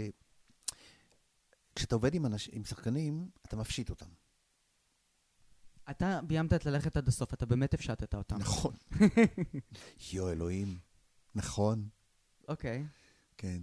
כשאתה 1.74 1.94
עובד 1.94 2.14
עם, 2.14 2.26
אנש, 2.26 2.48
עם 2.52 2.64
שחקנים, 2.64 3.28
אתה 3.46 3.56
מפשיט 3.56 3.90
אותם. 3.90 4.06
אתה 5.90 6.20
ביימת 6.26 6.52
את 6.52 6.66
ללכת 6.66 6.96
עד 6.96 7.08
הסוף, 7.08 7.34
אתה 7.34 7.46
באמת 7.46 7.74
הפשטת 7.74 8.14
אותם. 8.14 8.36
נכון. 8.36 8.74
יו, 10.12 10.30
אלוהים. 10.30 10.78
נכון. 11.34 11.88
אוקיי. 12.48 12.86
כן. 13.36 13.62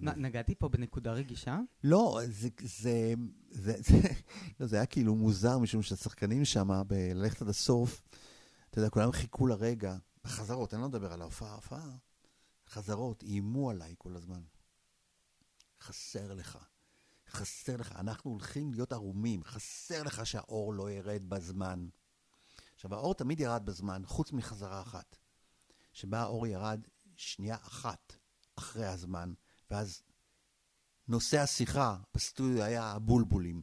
מה, 0.00 0.14
נגעתי 0.14 0.54
פה 0.54 0.68
בנקודה 0.68 1.12
רגישה? 1.12 1.58
לא, 1.84 2.20
זה, 2.26 2.48
זה, 2.62 3.14
זה, 3.50 3.72
זה, 3.78 3.96
לא, 4.60 4.66
זה 4.66 4.76
היה 4.76 4.86
כאילו 4.86 5.14
מוזר, 5.14 5.58
משום 5.58 5.82
שהשחקנים 5.82 6.44
שם, 6.44 6.82
בללכת 6.86 7.42
עד 7.42 7.48
הסוף, 7.48 8.02
אתה 8.70 8.78
יודע, 8.78 8.90
כולם 8.90 9.12
חיכו 9.12 9.46
לרגע, 9.46 9.96
בחזרות, 10.24 10.74
אני 10.74 10.82
לא 10.82 10.88
מדבר 10.88 11.12
על 11.12 11.22
ההופעה, 11.22 11.50
ההופעה, 11.50 11.96
חזרות, 12.68 13.22
איימו 13.22 13.70
עליי 13.70 13.94
כל 13.98 14.16
הזמן. 14.16 14.40
חסר 15.80 16.34
לך, 16.34 16.58
חסר 17.28 17.76
לך, 17.76 17.92
אנחנו 17.92 18.30
הולכים 18.30 18.72
להיות 18.72 18.92
ערומים, 18.92 19.44
חסר 19.44 20.02
לך 20.02 20.26
שהאור 20.26 20.74
לא 20.74 20.90
ירד 20.90 21.24
בזמן. 21.28 21.88
עכשיו, 22.74 22.94
האור 22.94 23.14
תמיד 23.14 23.40
ירד 23.40 23.66
בזמן, 23.66 24.02
חוץ 24.06 24.32
מחזרה 24.32 24.82
אחת, 24.82 25.16
שבה 25.92 26.20
האור 26.20 26.46
ירד 26.46 26.80
שנייה 27.16 27.56
אחת 27.56 28.12
אחרי 28.56 28.86
הזמן, 28.86 29.32
ואז 29.70 30.02
נושא 31.08 31.40
השיחה 31.40 31.96
בסטודיו 32.14 32.62
היה 32.62 32.84
הבולבולים. 32.84 33.62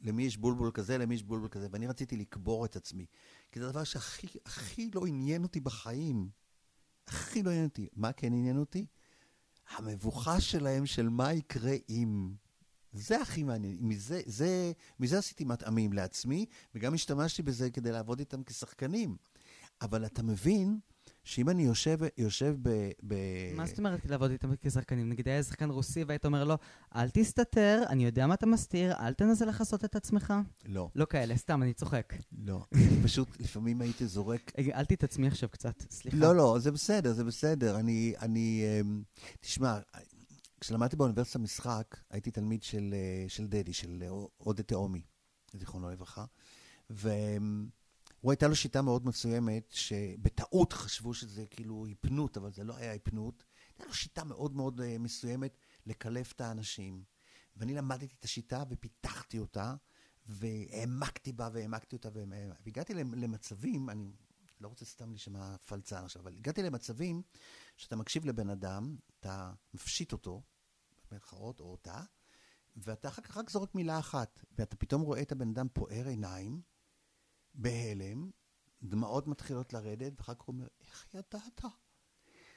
למי 0.00 0.22
יש 0.22 0.36
בולבול 0.36 0.70
כזה, 0.74 0.98
למי 0.98 1.14
יש 1.14 1.22
בולבול 1.22 1.48
כזה, 1.48 1.68
ואני 1.70 1.86
רציתי 1.86 2.16
לקבור 2.16 2.64
את 2.64 2.76
עצמי. 2.76 3.06
כי 3.52 3.60
זה 3.60 3.66
הדבר 3.66 3.84
שהכי 3.84 4.26
הכי 4.46 4.90
לא 4.94 5.06
עניין 5.06 5.42
אותי 5.42 5.60
בחיים. 5.60 6.30
הכי 7.06 7.42
לא 7.42 7.50
עניין 7.50 7.64
אותי. 7.64 7.88
מה 7.96 8.12
כן 8.12 8.32
עניין 8.32 8.58
אותי? 8.58 8.86
המבוכה 9.68 10.40
שלהם 10.40 10.86
של 10.86 11.08
מה 11.08 11.32
יקרה 11.32 11.74
אם. 11.88 12.34
זה 12.94 13.20
הכי 13.20 13.42
מעניין. 13.42 13.76
מזה, 13.80 14.20
זה, 14.26 14.72
מזה 15.00 15.18
עשיתי 15.18 15.44
מטעמים 15.44 15.92
לעצמי, 15.92 16.46
וגם 16.74 16.94
השתמשתי 16.94 17.42
בזה 17.42 17.70
כדי 17.70 17.92
לעבוד 17.92 18.18
איתם 18.18 18.42
כשחקנים. 18.42 19.16
אבל 19.80 20.06
אתה 20.06 20.22
מבין 20.22 20.78
שאם 21.24 21.48
אני 21.48 21.62
יושב, 21.62 21.98
יושב 22.18 22.56
ב... 22.62 22.90
ב... 23.06 23.14
מה 23.56 23.66
זאת 23.66 23.78
אומרת 23.78 24.06
לעבוד 24.06 24.30
איתם 24.30 24.48
כשחקנים? 24.62 25.08
נגיד 25.08 25.28
היה 25.28 25.42
שחקן 25.42 25.70
רוסי 25.70 26.04
והיית 26.04 26.24
אומר 26.24 26.44
לו, 26.44 26.58
אל 26.96 27.10
תסתתר, 27.10 27.82
אני 27.88 28.04
יודע 28.04 28.26
מה 28.26 28.34
אתה 28.34 28.46
מסתיר, 28.46 28.92
אל 28.92 29.14
תנסה 29.14 29.44
לכסות 29.44 29.84
את 29.84 29.96
עצמך. 29.96 30.34
לא, 30.66 30.88
לא 30.94 31.04
כאלה, 31.04 31.36
סתם, 31.36 31.62
אני 31.62 31.72
צוחק. 31.72 32.14
לא. 32.38 32.64
פשוט 33.04 33.40
לפעמים 33.40 33.80
הייתי 33.80 34.06
זורק 34.06 34.52
אל 34.58 34.84
תתעצמי 34.84 35.26
עכשיו 35.26 35.48
קצת, 35.48 35.82
סליחה. 35.90 36.16
לא, 36.16 36.36
לא, 36.36 36.56
זה 36.58 36.70
בסדר, 36.72 37.12
זה 37.12 37.24
בסדר. 37.24 37.78
אני, 37.78 38.14
אני, 38.22 38.64
אמ, 38.80 39.02
תשמע, 39.40 39.78
כשלמדתי 40.64 40.96
באוניברסיטה 40.96 41.38
משחק, 41.38 41.96
הייתי 42.10 42.30
תלמיד 42.30 42.62
של, 42.62 42.94
אה, 42.94 43.28
של 43.28 43.46
דדי, 43.46 43.72
של 43.72 44.02
אה, 44.02 44.08
עודד 44.36 44.62
תהומי, 44.62 45.02
זיכרונו 45.52 45.90
לברכה, 45.90 46.24
והוא 46.90 48.30
הייתה 48.30 48.48
לו 48.48 48.56
שיטה 48.56 48.82
מאוד 48.82 49.06
מסוימת, 49.06 49.70
שבטעות 49.70 50.72
חשבו 50.72 51.14
שזה 51.14 51.46
כאילו 51.46 51.86
היפנות, 51.86 52.36
אבל 52.36 52.52
זה 52.52 52.64
לא 52.64 52.76
היה 52.76 52.92
היפנות. 52.92 53.44
הייתה 53.68 53.86
לו 53.86 53.94
שיטה 53.94 54.24
מאוד 54.24 54.56
מאוד 54.56 54.80
אה, 54.80 54.98
מסוימת 54.98 55.58
לקלף 55.86 56.32
את 56.32 56.40
האנשים. 56.40 57.04
ואני 57.56 57.74
למדתי 57.74 58.14
את 58.18 58.24
השיטה 58.24 58.62
ופיתחתי 58.70 59.38
אותה, 59.38 59.74
והעמקתי 60.26 61.32
בה 61.32 61.48
והעמקתי 61.52 61.96
אותה, 61.96 62.08
והגעתי 62.64 62.94
למצבים, 62.94 63.90
אני 63.90 64.12
לא 64.60 64.68
רוצה 64.68 64.84
סתם 64.84 65.10
להישמע 65.10 65.56
פלצן 65.56 66.04
עכשיו, 66.04 66.22
אבל 66.22 66.36
הגעתי 66.36 66.62
למצבים 66.62 67.22
שאתה 67.76 67.96
מקשיב 67.96 68.26
לבן 68.26 68.50
אדם, 68.50 68.96
אתה 69.20 69.52
מפשיט 69.74 70.12
אותו, 70.12 70.42
במרכאות, 71.10 71.60
או 71.60 71.70
אותה, 71.70 72.02
ואתה 72.76 73.08
אחר 73.08 73.22
כך 73.22 73.36
רק 73.36 73.50
זורק 73.50 73.74
מילה 73.74 73.98
אחת, 73.98 74.44
ואתה 74.58 74.76
פתאום 74.76 75.02
רואה 75.02 75.22
את 75.22 75.32
הבן 75.32 75.48
אדם 75.48 75.66
פוער 75.72 76.06
עיניים, 76.06 76.62
בהלם, 77.54 78.30
דמעות 78.82 79.26
מתחילות 79.26 79.72
לרדת, 79.72 80.12
ואחר 80.16 80.34
כך 80.34 80.42
הוא 80.42 80.54
אומר, 80.54 80.68
איך 80.80 81.14
ידעת? 81.14 81.64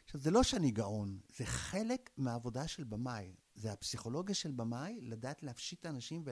עכשיו, 0.05 0.21
זה 0.21 0.31
לא 0.31 0.43
שאני 0.43 0.71
גאון, 0.71 1.19
זה 1.35 1.45
חלק 1.45 2.09
מהעבודה 2.17 2.67
של 2.67 2.83
במאי. 2.83 3.35
זה 3.55 3.71
הפסיכולוגיה 3.71 4.35
של 4.35 4.51
במאי, 4.51 5.01
לדעת 5.01 5.43
להפשיט 5.43 5.79
את 5.79 5.85
האנשים 5.85 6.23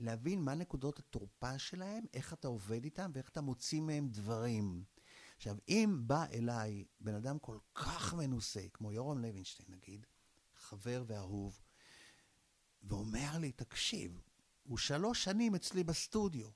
ולהבין 0.00 0.40
מה 0.42 0.54
נקודות 0.54 0.98
התורפה 0.98 1.58
שלהם, 1.58 2.04
איך 2.14 2.32
אתה 2.32 2.48
עובד 2.48 2.84
איתם 2.84 3.10
ואיך 3.14 3.28
אתה 3.28 3.40
מוציא 3.40 3.80
מהם 3.80 4.08
דברים. 4.08 4.84
עכשיו, 5.36 5.56
אם 5.68 6.02
בא 6.06 6.24
אליי 6.32 6.84
בן 7.00 7.14
אדם 7.14 7.38
כל 7.38 7.58
כך 7.74 8.14
מנוסה, 8.14 8.60
כמו 8.72 8.92
יורם 8.92 9.18
לוינשטיין 9.18 9.68
נגיד, 9.70 10.06
חבר 10.72 11.04
ואהוב, 11.06 11.60
ואומר 12.82 13.38
לי, 13.38 13.52
תקשיב, 13.52 14.22
הוא 14.62 14.78
שלוש 14.78 15.24
שנים 15.24 15.54
אצלי 15.54 15.84
בסטודיו. 15.84 16.48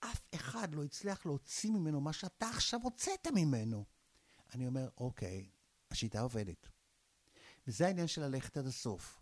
אף 0.00 0.20
אחד 0.34 0.74
לא 0.74 0.84
הצליח 0.84 1.26
להוציא 1.26 1.70
ממנו 1.70 2.00
מה 2.00 2.12
שאתה 2.12 2.48
עכשיו 2.48 2.80
הוצאת 2.82 3.26
ממנו. 3.34 3.84
אני 4.54 4.66
אומר, 4.66 4.88
אוקיי, 4.98 5.50
השיטה 5.90 6.20
עובדת. 6.20 6.68
וזה 7.66 7.86
העניין 7.86 8.06
של 8.06 8.22
ללכת 8.22 8.56
עד 8.56 8.66
הסוף. 8.66 9.20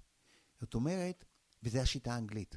זאת 0.61 0.75
אומרת, 0.75 1.25
וזה 1.62 1.83
השיטה 1.83 2.14
האנגלית. 2.14 2.57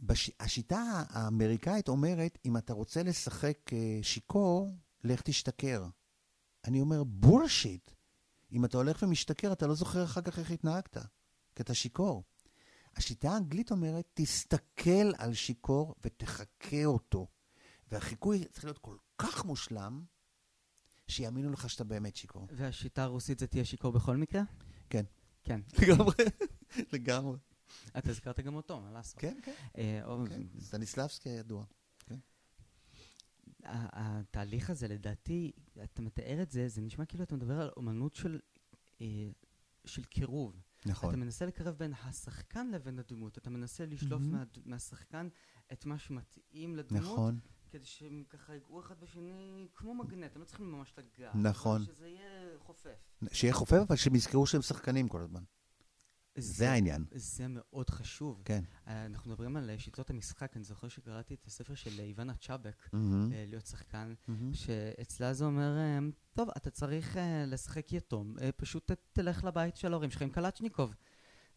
בש... 0.00 0.30
השיטה 0.40 1.04
האמריקאית 1.08 1.88
אומרת, 1.88 2.38
אם 2.44 2.56
אתה 2.56 2.72
רוצה 2.72 3.02
לשחק 3.02 3.58
אה, 3.72 3.98
שיכור, 4.02 4.76
לך 5.04 5.22
תשתכר. 5.22 5.86
אני 6.64 6.80
אומר, 6.80 7.04
בולשיט. 7.04 7.93
אם 8.52 8.64
אתה 8.64 8.76
הולך 8.76 9.02
ומשתכר, 9.02 9.52
אתה 9.52 9.66
לא 9.66 9.74
זוכר 9.74 10.04
אחר 10.04 10.20
כך 10.20 10.38
איך 10.38 10.50
התנהגת, 10.50 10.96
כי 11.54 11.62
אתה 11.62 11.74
שיכור. 11.74 12.24
השיטה 12.96 13.30
האנגלית 13.32 13.70
אומרת, 13.70 14.04
תסתכל 14.14 15.12
על 15.18 15.34
שיכור 15.34 15.94
ותחקה 16.04 16.84
אותו. 16.84 17.26
והחיקוי 17.90 18.44
צריך 18.44 18.64
להיות 18.64 18.78
כל 18.78 18.96
כך 19.18 19.44
מושלם, 19.44 20.04
שיאמינו 21.08 21.50
לך 21.50 21.70
שאתה 21.70 21.84
באמת 21.84 22.16
שיכור. 22.16 22.48
והשיטה 22.50 23.02
הרוסית 23.02 23.38
זה 23.38 23.46
תהיה 23.46 23.64
שיכור 23.64 23.92
בכל 23.92 24.16
מקרה? 24.16 24.42
כן. 24.90 25.04
כן. 25.42 25.60
לגמרי, 25.82 26.14
לגמרי. 26.92 27.38
אתה 27.98 28.10
הזכרת 28.10 28.40
גם 28.40 28.54
אותו, 28.54 28.80
מה 28.80 28.90
לעשות? 28.92 29.18
כן, 29.18 29.38
כן. 29.42 29.52
אה, 29.78 30.00
או- 30.04 30.24
כן. 30.28 30.42
סטניסלבסקי 30.60 31.28
הידוע. 31.30 31.64
התהליך 33.66 34.70
הזה, 34.70 34.88
לדעתי, 34.88 35.52
אתה 35.84 36.02
מתאר 36.02 36.42
את 36.42 36.50
זה, 36.50 36.68
זה 36.68 36.80
נשמע 36.80 37.04
כאילו 37.04 37.24
אתה 37.24 37.34
מדבר 37.34 37.60
על 37.60 37.70
אומנות 37.76 38.14
של, 38.14 38.40
אה, 39.00 39.06
של 39.84 40.04
קירוב. 40.04 40.60
אתה 40.80 40.88
נכון. 40.90 41.20
מנסה 41.20 41.46
לקרב 41.46 41.74
בין 41.74 41.92
השחקן 42.02 42.70
לבין 42.70 42.98
הדמות, 42.98 43.38
אתה 43.38 43.50
מנסה 43.50 43.86
לשלוף 43.86 44.22
מהמם. 44.22 44.32
מה, 44.32 44.44
מהשחקן 44.64 45.28
את 45.72 45.86
מה 45.86 45.98
שמתאים 45.98 46.76
לדמות, 46.76 47.02
נכון. 47.02 47.38
כדי 47.70 47.84
שהם 47.84 48.24
ככה 48.28 48.54
יגעו 48.54 48.80
אחד 48.80 49.00
בשני 49.00 49.68
כמו 49.74 49.94
מגנט, 49.94 50.34
הם 50.34 50.40
לא 50.40 50.46
צריכים 50.46 50.72
ממש 50.72 50.94
לגעת. 50.98 51.34
נכון. 51.34 51.84
שזה 51.84 52.08
יהיה 52.08 52.58
חופף. 52.58 53.14
שיהיה 53.32 53.54
חופף, 53.54 53.80
אבל 53.88 53.96
שהם 53.96 54.14
יזכרו 54.14 54.46
שהם 54.46 54.62
שחקנים 54.62 55.08
כל 55.08 55.20
הזמן. 55.20 55.42
זה 56.36 56.70
העניין. 56.70 57.04
זה 57.14 57.46
מאוד 57.48 57.90
חשוב. 57.90 58.42
כן. 58.44 58.64
אה, 58.88 59.06
אנחנו 59.06 59.30
מדברים 59.30 59.56
על 59.56 59.70
אה, 59.70 59.78
שיטות 59.78 60.10
המשחק, 60.10 60.56
אני 60.56 60.64
זוכר 60.64 60.88
שקראתי 60.88 61.34
את 61.34 61.46
הספר 61.46 61.74
של 61.74 62.00
אה, 62.00 62.04
איוונה 62.04 62.34
צ'אבק. 62.40 62.88
אה, 62.94 62.98
להיות 63.48 63.66
שחקן, 63.66 64.14
מהמם. 64.28 64.54
שאצלה 64.54 65.34
זה 65.34 65.44
אומר, 65.44 65.72
טוב, 66.34 66.48
אתה 66.56 66.70
צריך 66.70 67.16
לשחק 67.46 67.92
יתום, 67.92 68.34
פשוט 68.56 68.90
תלך 69.12 69.44
לבית 69.44 69.76
של 69.76 69.92
ההורים 69.92 70.10
שלך 70.10 70.22
עם 70.22 70.30
קלצ'ניקוב. 70.30 70.94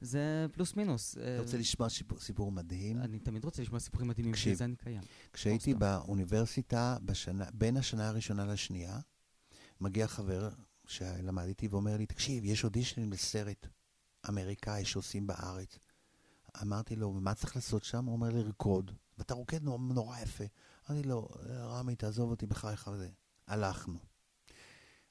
זה 0.01 0.45
פלוס 0.51 0.75
מינוס. 0.75 1.17
אתה 1.17 1.39
רוצה 1.41 1.57
לשמוע 1.57 1.89
סיפור- 1.89 2.19
סיפור 2.19 2.51
מדהים? 2.51 2.97
אני 3.01 3.19
תמיד 3.19 3.45
רוצה 3.45 3.61
לשמוע 3.61 3.80
סיפורים 3.80 4.07
מדהימים. 4.07 4.32
בשביל 4.34 4.55
זה 4.55 4.65
אני 4.65 4.75
קיים. 4.75 5.01
כשהייתי. 5.34 5.73
באוניברסיטה, 5.73 6.97
בשנה, 7.05 7.45
בין 7.53 7.78
השנה 7.78 8.07
הראשונה 8.07 8.45
לשנייה, 8.45 8.99
מגיע 9.82 10.07
חבר 10.07 10.49
שלמד 10.88 11.43
איתי 11.45 11.67
ואומר 11.67 11.97
לי, 11.97 12.05
תקשיב, 12.05 12.45
יש 12.45 12.63
אודישנים 12.63 13.11
לסרט 13.11 13.67
אמריקאי 14.30 14.86
שעושים 14.86 15.28
בארץ. 15.28 15.80
אמרתי 16.61 16.95
לו, 16.95 17.11
מה 17.11 17.34
צריך 17.34 17.55
לעשות 17.55 17.84
שם? 17.84 18.05
הוא 18.05 18.13
אומר 18.13 18.30
לי, 18.30 18.43
לרקוד. 18.43 18.91
ואתה 19.17 19.34
רוקד 19.34 19.63
נורא, 19.63 19.78
נורא 19.78 20.19
יפה. 20.19 20.43
אמרתי 20.89 21.07
לו, 21.07 21.30
רמי, 21.49 21.95
תעזוב 21.95 22.30
אותי 22.30 22.45
בחייך 22.45 22.89
וזה. 22.93 23.09
הלכנו. 23.47 23.99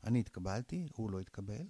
אני 0.04 0.20
התקבלתי, 0.20 0.88
הוא 0.92 1.10
לא 1.10 1.20
התקבל. 1.20 1.66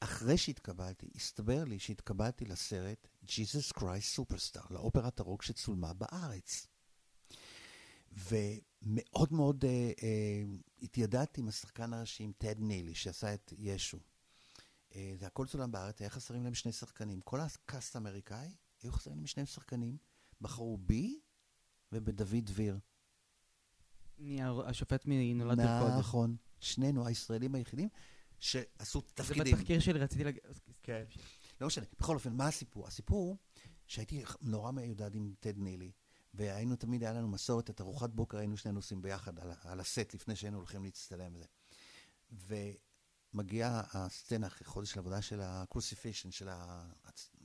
אחרי 0.00 0.38
שהתקבלתי, 0.38 1.10
הסתבר 1.14 1.64
לי 1.64 1.78
שהתקבלתי 1.78 2.44
לסרט 2.44 3.08
Jesus 3.26 3.78
Christ 3.78 4.18
Superstar, 4.18 4.66
לאופרת 4.70 5.20
הרוק 5.20 5.42
שצולמה 5.42 5.92
בארץ. 5.92 6.66
ומאוד 8.12 9.32
מאוד 9.32 9.64
אה, 9.64 9.92
אה, 10.02 10.42
התיידדתי 10.82 11.40
עם 11.40 11.48
השחקן 11.48 11.92
הראשי, 11.92 12.24
עם 12.24 12.32
טד 12.38 12.54
נילי, 12.58 12.94
שעשה 12.94 13.34
את 13.34 13.52
ישו. 13.58 13.98
אה, 14.96 15.12
זה 15.18 15.26
הכל 15.26 15.46
צולם 15.46 15.72
בארץ, 15.72 16.00
היה 16.00 16.10
חסרים 16.10 16.44
להם 16.44 16.54
שני 16.54 16.72
שחקנים. 16.72 17.20
כל 17.20 17.40
הקאסט 17.40 17.96
האמריקאי, 17.96 18.48
היו 18.82 18.92
חסרים 18.92 19.16
להם 19.16 19.26
שני 19.26 19.46
שחקנים. 19.46 19.96
בחרו 20.40 20.78
בי 20.78 21.20
ובדוד 21.92 22.44
דביר. 22.44 22.78
השופט 24.66 25.02
מנולד 25.06 25.58
לרקוד. 25.58 25.98
נכון. 25.98 26.36
שנינו 26.60 27.06
הישראלים 27.06 27.54
היחידים 27.54 27.88
שעשו 28.38 29.00
זה 29.00 29.14
תפקידים. 29.14 29.54
בתחקיר 29.54 29.80
שלי, 29.80 29.98
רציתי 29.98 30.24
להגיד... 30.24 30.42
כן. 30.82 31.04
לא 31.60 31.66
משנה. 31.66 31.84
בכל 32.00 32.14
אופן, 32.14 32.32
מה 32.32 32.48
הסיפור? 32.48 32.86
הסיפור 32.86 33.36
שהייתי 33.86 34.24
נורא 34.40 34.70
מיודד 34.70 35.14
עם 35.14 35.34
טד 35.40 35.58
נילי, 35.58 35.92
והיינו, 36.34 36.76
תמיד 36.76 37.02
היה 37.02 37.12
לנו 37.12 37.28
מסורת, 37.28 37.70
את 37.70 37.80
ארוחת 37.80 38.10
בוקר 38.10 38.38
היינו 38.38 38.56
שנינו 38.56 38.78
עושים 38.78 39.02
ביחד 39.02 39.38
על, 39.38 39.50
על 39.64 39.80
הסט, 39.80 40.14
לפני 40.14 40.36
שהיינו 40.36 40.58
הולכים 40.58 40.84
להצטלם 40.84 41.36
וזה. 41.36 42.72
ומגיעה 43.34 43.82
הסצנה 43.92 44.46
אחרי 44.46 44.66
חודש 44.66 44.92
של 44.92 44.98
עבודה 44.98 45.22
של 45.22 45.40
הקרוסיפישן, 45.40 46.30
של, 46.30 46.48
ה... 46.48 46.86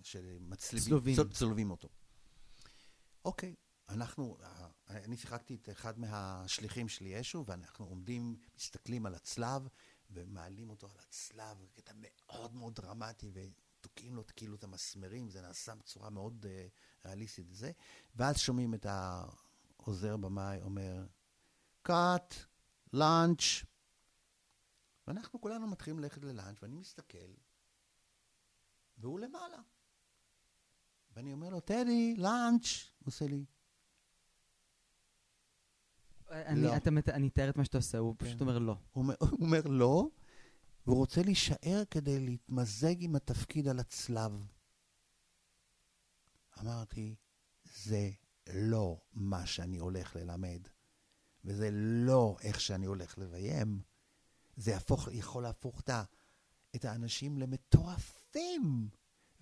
של 0.04 0.44
צלובים. 1.30 1.72
אותו. 1.72 1.90
אוקיי, 3.26 3.56
אנחנו, 3.90 4.38
אני 4.90 5.18
שיחקתי 5.18 5.56
את 5.56 5.70
אחד 5.70 6.00
מהשליחים 6.00 6.90
שלי, 6.90 7.10
ישו, 7.10 7.44
ואנחנו 7.48 7.86
עומדים, 7.86 8.38
מסתכלים 8.58 9.06
על 9.06 9.16
הצלב, 9.16 9.68
ומעלים 10.10 10.70
אותו 10.70 10.88
על 10.88 10.98
הצלב, 11.00 11.58
קטע 11.74 11.94
מאוד 11.96 12.56
מאוד 12.56 12.76
דרמטי, 12.76 13.32
ותוקעים 13.34 14.16
לו 14.16 14.24
כאילו 14.36 14.56
את 14.56 14.64
המסמרים, 14.64 15.30
זה 15.30 15.42
נעשה 15.42 15.76
בצורה 15.76 16.10
מאוד 16.10 16.46
uh, 16.46 17.06
ריאליסטית 17.06 17.46
וזה, 17.50 17.72
ואז 18.16 18.38
שומעים 18.38 18.74
את 18.74 18.86
העוזר 18.86 20.18
במאי 20.18 20.62
אומר, 20.62 21.06
cut, 21.88 22.34
lunch. 22.96 23.66
ואנחנו 25.10 25.42
כולנו 25.42 25.68
מתחילים 25.68 26.00
ללכת 26.00 26.24
ללאנץ', 26.24 26.58
ואני 26.64 26.76
מסתכל, 26.76 27.34
והוא 28.98 29.20
למעלה. 29.20 29.58
ואני 31.12 31.34
אומר 31.34 31.50
לו, 31.50 31.60
טדי, 31.60 32.16
לאנץ'. 32.18 32.66
הוא 33.00 33.08
עושה 33.08 33.28
לי, 33.28 33.46
אני, 36.32 36.62
לא. 36.62 36.78
אתה, 36.78 36.92
מת- 36.92 37.10
אני 37.10 37.28
אתאר 37.28 37.50
את 37.50 37.58
מה 37.58 37.66
שאתה 37.66 37.78
עושה, 37.78 37.98
הוא 37.98 38.16
כן. 38.18 38.26
פשוט 38.26 38.42
אומר 38.42 38.60
לא. 38.60 38.76
הוא 38.92 39.04
אומר, 39.04 39.16
הוא 39.20 39.40
אומר 39.42 39.62
לא, 39.66 40.10
והוא 40.86 40.98
רוצה 40.98 41.22
להישאר 41.24 41.84
כדי 41.92 42.20
להתמזג 42.20 42.96
עם 43.00 43.16
התפקיד 43.16 43.68
על 43.68 43.80
הצלב. 43.80 44.48
אמרתי, 46.62 47.16
זה 47.64 48.10
לא 48.54 49.02
מה 49.14 49.46
שאני 49.46 49.78
הולך 49.78 50.16
ללמד, 50.16 50.62
וזה 51.46 51.70
לא 52.06 52.38
איך 52.42 52.62
שאני 52.62 52.86
הולך 52.86 53.18
לביים. 53.18 53.89
זה 54.60 54.72
יהפוך, 54.72 55.08
יכול 55.12 55.44
להפוך 55.44 55.82
את, 56.76 56.86
האנשים 56.86 57.38
למטורפים. 57.38 58.90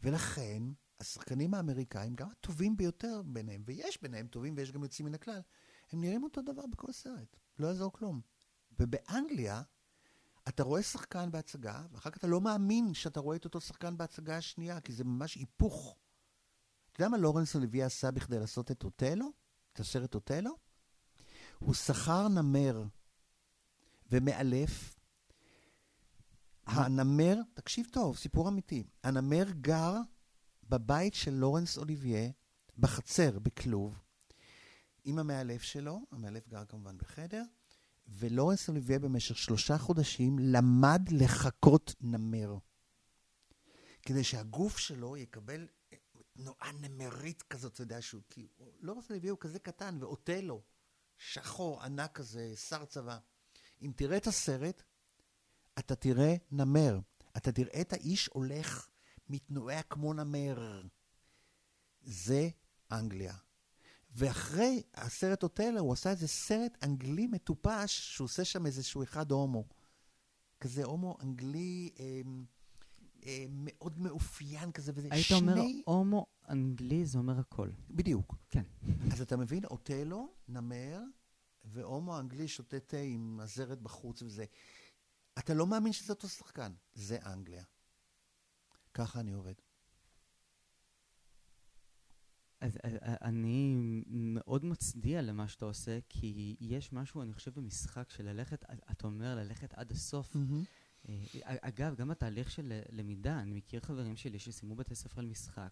ולכן, 0.03 0.63
השחקנים 0.99 1.53
האמריקאים, 1.53 2.15
גם 2.15 2.30
הטובים 2.30 2.78
ביותר 2.78 3.22
ביניהם, 3.26 3.63
ויש 3.65 4.01
ביניהם 4.01 4.28
טובים 4.28 4.53
ויש 4.57 4.72
גם 4.72 4.84
יוצאים 4.84 5.07
מן 5.07 5.13
הכלל, 5.13 5.41
הם 5.91 6.01
נראים 6.01 6.24
אותו 6.24 6.41
דבר 6.41 6.65
בכל 6.72 6.91
סרט. 6.91 7.38
לא 7.59 7.68
יעזור 7.68 7.93
כלום. 7.93 8.22
ובאנגליה, 8.80 9.61
אתה 10.47 10.63
רואה 10.63 10.84
שחקן 10.84 11.32
בהצגה, 11.32 11.86
ואחר 11.91 12.09
כך 12.09 12.18
אתה 12.18 12.28
לא 12.28 12.41
מאמין 12.41 12.93
שאתה 12.93 13.20
רואה 13.20 13.36
את 13.36 13.45
אותו 13.45 13.61
שחקן 13.61 13.97
בהצגה 13.97 14.38
השנייה, 14.38 14.82
כי 14.82 14.93
זה 14.93 15.03
ממש 15.03 15.36
היפוך. 15.36 15.97
אתה 16.91 17.01
יודע 17.01 17.09
מה 17.09 17.18
לורנס 17.18 17.55
אוליביה 17.55 17.86
עשה 17.86 18.11
בכדי 18.11 18.39
לעשות 18.39 18.72
את 18.72 18.84
אוטלו? 18.84 19.32
את 19.74 19.80
הסרט 19.80 20.15
אוטלו? 20.15 20.57
הוא 21.59 21.74
שכר 21.74 22.28
נמר 22.28 22.84
ומאלף. 24.11 24.96
הנמר, 26.68 27.36
תקשיב 27.53 27.88
טוב, 27.91 28.18
סיפור 28.18 28.49
אמיתי. 28.49 28.84
הנמר 29.03 29.43
גר 29.61 29.93
בבית 30.70 31.13
של 31.13 31.32
לורנס 31.34 31.78
אוליביה, 31.78 32.30
בחצר, 32.78 33.39
בכלוב, 33.39 33.99
עם 35.03 35.20
המאלף 35.20 35.61
שלו, 35.61 35.99
המאלף 36.11 36.47
גר 36.47 36.65
כמובן 36.65 36.97
בחדר, 36.97 37.43
ולורנס 38.07 38.70
אוליביה 38.70 38.99
במשך 38.99 39.38
שלושה 39.38 39.78
חודשים 39.78 40.39
למד 40.39 41.01
לחקות 41.11 41.95
נמר. 42.01 42.57
כדי 44.01 44.24
שהגוף 44.24 44.78
שלו 44.78 45.18
יקבל 45.18 45.68
תנועה 46.34 46.72
נמרית 46.72 47.43
כזאת, 47.43 47.74
אתה 47.74 47.82
יודע 47.82 48.01
שהוא, 48.01 48.22
כי 48.30 48.47
הוא- 48.57 48.72
לורנס 48.82 49.09
אוליביה 49.09 49.32
הוא 49.32 49.39
כזה 49.39 49.59
קטן, 49.59 49.97
ואוטלו, 49.99 50.61
שחור, 51.18 51.84
ענק 51.84 52.11
כזה, 52.11 52.53
שר 52.55 52.86
צבא. 52.86 53.18
אם 53.82 53.91
תראה 53.95 54.18
את 54.18 54.28
הסרט, 54.28 54.84
אתה 55.80 55.95
תראה 55.95 56.36
נמר. 56.51 56.99
אתה 57.38 57.51
תראה 57.51 57.82
את 57.82 57.93
האיש 57.93 58.30
הולך, 58.34 58.88
מתנועע 59.30 59.82
כמו 59.82 60.13
נמר. 60.13 60.84
זה 62.01 62.49
אנגליה. 62.91 63.34
ואחרי 64.11 64.84
הסרט 64.93 65.43
אוטלו, 65.43 65.80
הוא 65.80 65.93
עשה 65.93 66.09
איזה 66.11 66.28
סרט 66.28 66.78
אנגלי 66.84 67.28
מטופש, 67.28 68.15
שהוא 68.15 68.25
עושה 68.25 68.45
שם 68.45 68.65
איזשהו 68.65 69.03
אחד 69.03 69.32
הומו. 69.32 69.63
כזה 70.59 70.84
הומו 70.84 71.17
אנגלי 71.21 71.89
אה, 71.99 72.21
אה, 73.25 73.45
מאוד 73.49 73.99
מאופיין 73.99 74.71
כזה, 74.71 74.91
וזה 74.95 75.07
היית 75.11 75.32
אומר, 75.32 75.61
הומו 75.86 76.25
אנגלי 76.49 77.05
זה 77.05 77.17
אומר 77.17 77.39
הכל. 77.39 77.69
בדיוק. 77.89 78.36
כן. 78.49 78.63
אז 79.11 79.21
אתה 79.21 79.38
מבין, 79.38 79.65
אוטלו, 79.65 80.34
נמר, 80.47 80.99
והומו 81.65 82.19
אנגלי 82.19 82.47
שותה 82.47 82.80
תה 82.80 82.97
עם 82.97 83.39
הזרת 83.39 83.82
בחוץ 83.82 84.21
וזה. 84.21 84.45
אתה 85.39 85.53
לא 85.53 85.67
מאמין 85.67 85.93
שזה 85.93 86.13
אותו 86.13 86.27
שחקן. 86.27 86.73
זה 86.93 87.17
אנגליה. 87.25 87.63
ככה 88.93 89.19
אני 89.19 89.33
עובד. 89.33 89.53
אז 92.61 92.77
אה, 92.85 92.89
אה, 93.01 93.15
אני 93.21 93.75
מאוד 94.07 94.65
מצדיע 94.65 95.21
למה 95.21 95.47
שאתה 95.47 95.65
עושה, 95.65 95.99
כי 96.09 96.55
יש 96.59 96.93
משהו, 96.93 97.21
אני 97.21 97.33
חושב, 97.33 97.53
במשחק 97.55 98.09
של 98.09 98.25
ללכת, 98.25 98.65
אתה 98.91 99.07
אומר 99.07 99.35
ללכת 99.35 99.73
עד 99.73 99.91
הסוף. 99.91 100.35
אה, 101.09 101.15
אגב, 101.43 101.95
גם 101.95 102.07
בתהליך 102.07 102.51
של 102.51 102.71
אה, 102.71 102.81
למידה, 102.89 103.39
אני 103.39 103.51
מכיר 103.51 103.79
חברים 103.81 104.15
שלי 104.15 104.39
שסיימו 104.39 104.75
בתי 104.75 104.95
ספר 104.95 105.21
למשחק, 105.21 105.69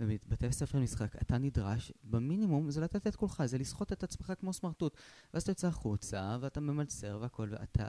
ובבתי 0.00 0.52
ספר 0.52 0.78
למשחק 0.78 1.16
אתה 1.16 1.38
נדרש, 1.38 1.92
במינימום 2.04 2.70
זה 2.70 2.80
לתת 2.80 3.06
את 3.06 3.16
כולך, 3.16 3.44
זה 3.44 3.58
לסחוט 3.58 3.92
את 3.92 4.02
עצמך 4.02 4.32
כמו 4.38 4.52
סמרטוט. 4.52 4.96
ואז 5.34 5.42
אתה 5.42 5.50
יוצא 5.50 5.68
החוצה, 5.68 6.38
ואתה 6.40 6.60
ממלצר 6.60 7.18
והכל, 7.20 7.48
ואתה 7.50 7.88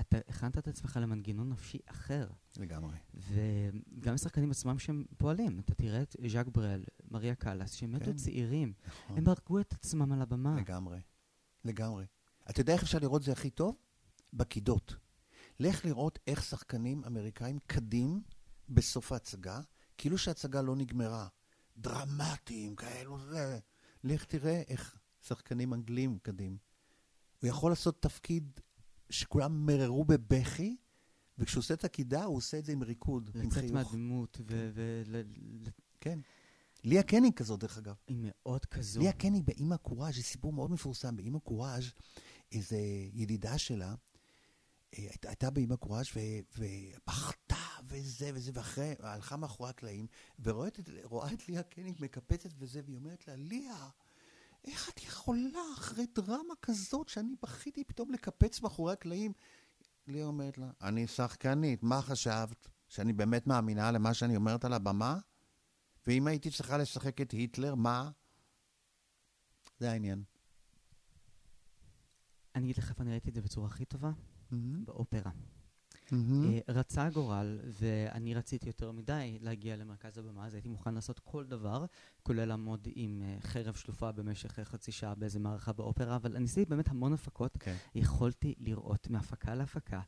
אתה 0.00 0.18
הכנת 0.28 0.58
את 0.58 0.68
עצמך 0.68 0.98
למנגנון 1.02 1.48
נפשי 1.48 1.78
אחר. 1.86 2.28
לגמרי. 2.56 2.96
וגם 3.14 4.14
השחקנים 4.14 4.50
עצמם 4.50 4.78
שהם 4.78 5.04
פועלים. 5.16 5.60
אתה 5.60 5.74
תראה 5.74 6.02
את 6.02 6.16
ז'אק 6.28 6.46
ברל, 6.46 6.84
מריה 7.10 7.34
קאלאס, 7.34 7.72
שהם 7.72 7.92
מתו 7.92 8.04
כן. 8.04 8.16
צעירים. 8.16 8.72
נכון. 8.86 9.18
הם 9.18 9.28
הרגו 9.28 9.60
את 9.60 9.72
עצמם 9.72 10.12
על 10.12 10.22
הבמה. 10.22 10.56
לגמרי. 10.56 10.98
לגמרי. 11.64 12.06
אתה 12.50 12.60
יודע 12.60 12.72
איך 12.72 12.82
אפשר 12.82 12.98
לראות 12.98 13.22
זה 13.22 13.32
הכי 13.32 13.50
טוב? 13.50 13.76
בקידות. 14.32 14.96
לך 15.60 15.84
לראות 15.84 16.18
איך 16.26 16.44
שחקנים 16.44 17.04
אמריקאים 17.06 17.58
קדים 17.66 18.22
בסוף 18.68 19.12
ההצגה, 19.12 19.60
כאילו 19.98 20.18
שההצגה 20.18 20.62
לא 20.62 20.76
נגמרה. 20.76 21.28
דרמטיים, 21.76 22.76
כאלו 22.76 23.18
זה. 23.18 23.58
לך 24.04 24.24
תראה 24.24 24.62
איך 24.68 24.98
שחקנים 25.20 25.74
אנגלים 25.74 26.18
קדים. 26.18 26.56
הוא 27.42 27.48
יכול 27.48 27.70
לעשות 27.70 28.02
תפקיד 28.02 28.60
שכולם 29.10 29.66
מררו 29.66 30.04
בבכי, 30.04 30.76
וכשהוא 31.38 31.60
עושה 31.60 31.74
את 31.74 31.84
הקידה, 31.84 32.24
הוא 32.24 32.36
עושה 32.36 32.58
את 32.58 32.64
זה 32.64 32.72
עם 32.72 32.82
ריקוד, 32.82 33.30
עם 33.34 33.42
לצאת 33.42 33.52
חיוך. 33.58 33.72
מהדמות, 33.72 34.40
ו... 34.46 34.70
ו- 34.74 35.02
ל- 35.06 35.22
ל- 35.66 35.70
כן. 36.00 36.18
ליה 36.84 37.02
קניג 37.02 37.34
כזאת, 37.34 37.60
דרך 37.60 37.78
אגב. 37.78 37.94
היא 38.06 38.16
מאוד 38.20 38.64
כזו. 38.66 39.00
ליה 39.00 39.12
קניג 39.12 39.44
באימא 39.46 39.76
קוראז', 39.76 40.14
זה 40.16 40.22
סיפור 40.22 40.52
מאוד 40.52 40.70
מפורסם. 40.70 41.16
באימא 41.16 41.38
קוראז', 41.38 41.84
איזו 42.52 42.76
ידידה 43.12 43.58
שלה, 43.58 43.88
אה, 43.88 43.94
היית- 44.98 45.26
הייתה 45.26 45.50
באימא 45.50 45.76
קוראז' 45.76 46.06
ו- 46.16 46.20
ובכתה 46.58 47.56
וזה 47.88 48.30
וזה, 48.34 48.50
ואחרי, 48.54 48.94
הלכה 48.98 49.36
מאחורי 49.36 49.70
הקלעים, 49.70 50.06
ורואה 50.42 50.68
את, 50.68 50.80
רואה 51.02 51.32
את 51.32 51.48
ליה 51.48 51.62
קניג 51.62 51.94
מקפצת 52.00 52.50
וזה, 52.58 52.80
והיא 52.84 52.96
אומרת 52.96 53.28
לה, 53.28 53.36
ליה, 53.36 53.88
איך 54.68 54.88
את 54.88 55.02
יכולה 55.02 55.62
אחרי 55.74 56.06
דרמה 56.14 56.54
כזאת 56.62 57.08
שאני 57.08 57.34
בכיתי 57.42 57.84
פתאום 57.84 58.10
לקפץ 58.12 58.60
מאחורי 58.60 58.92
הקלעים? 58.92 59.32
ליה 60.06 60.26
אומרת 60.26 60.58
לה, 60.58 60.70
אני 60.82 61.06
שחקנית, 61.06 61.82
מה 61.82 62.02
חשבת? 62.02 62.68
שאני 62.88 63.12
באמת 63.12 63.46
מאמינה 63.46 63.90
למה 63.90 64.14
שאני 64.14 64.36
אומרת 64.36 64.64
על 64.64 64.72
הבמה? 64.72 65.18
ואם 66.06 66.26
הייתי 66.26 66.50
צריכה 66.50 66.78
לשחק 66.78 67.20
את 67.20 67.30
היטלר, 67.30 67.74
מה? 67.74 68.10
זה 69.78 69.90
העניין. 69.90 70.22
אני 72.54 72.64
אגיד 72.64 72.78
לך 72.78 72.90
איפה 72.90 73.02
אני 73.02 73.10
ראיתי 73.10 73.30
את 73.30 73.34
זה 73.34 73.42
בצורה 73.42 73.66
הכי 73.66 73.84
טובה, 73.84 74.10
מהמם. 74.50 74.84
באופרה. 74.84 75.30
מהמם. 76.12 76.50
אה, 76.50 76.58
רצה 76.68 77.04
הגורל, 77.04 77.58
ואני 77.80 78.34
רציתי 78.34 78.66
יותר 78.68 78.92
מדי 78.92 79.38
להגיע 79.40 79.76
למרכז 79.76 80.18
הבמה, 80.18 80.46
אז 80.46 80.54
הייתי 80.54 80.68
מוכן 80.68 80.94
לעשות 80.94 81.18
כל 81.18 81.44
דבר, 81.44 81.84
כולל 82.22 82.44
לעמוד 82.44 82.88
עם 82.94 83.22
אה, 83.24 83.36
חרב 83.40 83.74
שלופה 83.74 84.12
במשך 84.12 84.58
אה, 84.58 84.64
חצי 84.64 84.92
שעה 84.92 85.14
באיזה 85.14 85.38
מערכה 85.38 85.72
באופרה, 85.72 86.16
אבל 86.16 86.36
אני 86.36 86.44
עשיתי 86.44 86.70
באמת 86.70 86.88
המון 86.88 87.12
הפקות. 87.12 87.56
כן. 87.60 87.74
יכולתי 87.94 88.54
לראות 88.58 89.10
מהפקה 89.10 89.54
להפקה 89.54 90.00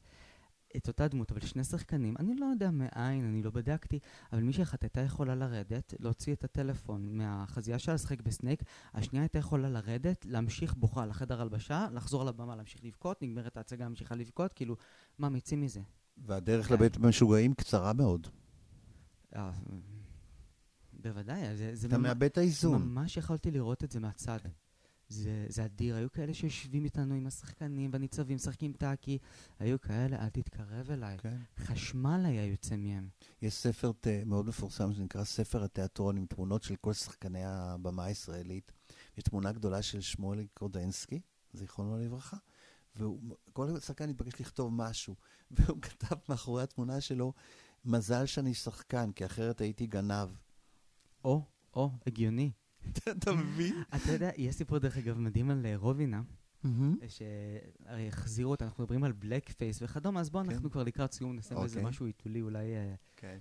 את 0.76 0.88
אותה 0.88 1.08
דמות, 1.08 1.30
אבל 1.32 1.40
שני 1.40 1.64
שחקנים, 1.64 2.14
אני 2.18 2.34
לא 2.36 2.46
יודע 2.46 2.70
מאין, 2.70 3.24
אני 3.24 3.42
לא 3.42 3.50
בדקתי, 3.50 3.98
אבל 4.32 4.42
מישהי 4.42 4.62
אחת 4.62 4.82
הייתה 4.82 5.00
יכולה 5.00 5.34
לרדת, 5.34 5.94
להוציא 5.98 6.32
את 6.32 6.44
הטלפון 6.44 7.16
מהחזייה 7.16 7.78
שלה, 7.78 7.94
לשחק 7.94 8.20
בסנייק, 8.22 8.62
השנייה 8.94 9.22
הייתה 9.22 9.38
יכולה 9.38 9.68
לרדת, 9.68 10.26
להמשיך 10.28 10.74
בוכה 10.74 11.06
לחדר 11.06 11.40
הלבשה, 11.40 11.86
לחזור 11.92 12.24
לבמה, 12.24 12.56
להמשיך 12.56 12.84
לבכות, 12.84 13.22
נגמרת 13.22 13.56
ההצגה, 13.56 13.88
ממשיכה 13.88 14.14
לבכות, 14.14 14.52
כאילו, 14.52 14.76
מה 15.18 15.28
מיצים 15.28 15.60
מזה? 15.60 15.80
והדרך 16.18 16.68
כן. 16.68 16.74
לבית 16.74 16.98
משוגעים 16.98 17.54
קצרה 17.54 17.92
מאוד. 17.92 18.26
אה, 19.36 19.50
בוודאי, 20.92 21.56
זה, 21.56 21.70
זה 21.74 21.86
אתה 21.86 21.98
ממש- 21.98 22.06
מאבד 22.06 22.22
את 22.24 22.38
האיזון. 22.38 22.82
ממש 22.82 23.16
יכולתי 23.16 23.50
לראות 23.50 23.84
את 23.84 23.90
זה 23.90 24.00
מהצד. 24.00 24.38
זה, 25.10 25.46
זה 25.48 25.64
אדיר, 25.64 25.96
היו 25.96 26.12
כאלה 26.12 26.34
שיושבים 26.34 26.84
איתנו 26.84 27.14
עם 27.14 27.26
השחקנים 27.26 27.90
והניצבים, 27.92 28.36
משחקים 28.36 28.72
טאקי, 28.72 29.18
היו 29.58 29.80
כאלה, 29.80 30.24
אל 30.24 30.28
תתקרב 30.28 30.90
אליי. 30.90 31.18
כן. 31.18 31.36
חשמל 31.58 32.22
היה 32.26 32.46
יוצא 32.46 32.76
מהם. 32.76 33.08
יש 33.42 33.54
ספר 33.54 33.92
ת- 33.92 34.06
מאוד 34.26 34.46
מפורסם 34.46 34.92
שנקרא 34.92 35.24
ספר 35.24 35.64
התיאטרון 35.64 36.16
עם 36.16 36.26
תמונות 36.26 36.62
של 36.62 36.76
כל 36.76 36.92
שחקני 36.92 37.44
הבמה 37.44 38.04
הישראלית. 38.04 38.72
יש 39.18 39.24
תמונה 39.24 39.52
גדולה 39.52 39.82
של 39.82 40.00
שמואל 40.00 40.46
קורדנסקי, 40.54 41.20
זיכרונו 41.52 41.98
לברכה, 41.98 42.36
וכל 42.96 43.80
שחקן 43.80 44.08
התבקש 44.10 44.40
לכתוב 44.40 44.72
משהו, 44.74 45.16
והוא 45.50 45.78
כתב 45.82 46.16
מאחורי 46.28 46.62
התמונה 46.62 47.00
שלו, 47.00 47.32
מזל 47.84 48.26
שאני 48.26 48.54
שחקן, 48.54 49.12
כי 49.12 49.26
אחרת 49.26 49.60
הייתי 49.60 49.86
גנב. 49.86 50.28
או, 51.24 51.42
או, 51.74 51.90
הגיוני. 52.06 52.50
אתה 53.10 53.32
מבין? 53.32 53.82
אתה 53.96 54.12
יודע, 54.12 54.30
יש 54.36 54.54
סיפור 54.54 54.78
דרך 54.78 54.96
אגב 54.96 55.18
מדהים 55.18 55.50
על 55.50 55.66
אה, 55.66 55.76
רובינה, 55.76 56.22
שהרי 57.08 58.08
החזירו 58.08 58.50
אותה, 58.50 58.64
אנחנו 58.64 58.82
מדברים 58.82 59.04
על 59.04 59.12
בלק 59.12 59.50
פייס 59.50 59.82
וכדומה, 59.82 60.20
אז 60.20 60.30
בואו 60.30 60.44
כן. 60.44 60.50
אנחנו 60.50 60.70
כבר 60.70 60.82
לקראת 60.82 61.12
סיום 61.12 61.36
נשים 61.36 61.56
איזה 61.62 61.78
אוקיי. 61.78 61.88
משהו 61.88 62.06
עיתולי 62.06 62.42
אולי, 62.42 62.76
אה, 62.76 62.94
כן. 63.16 63.38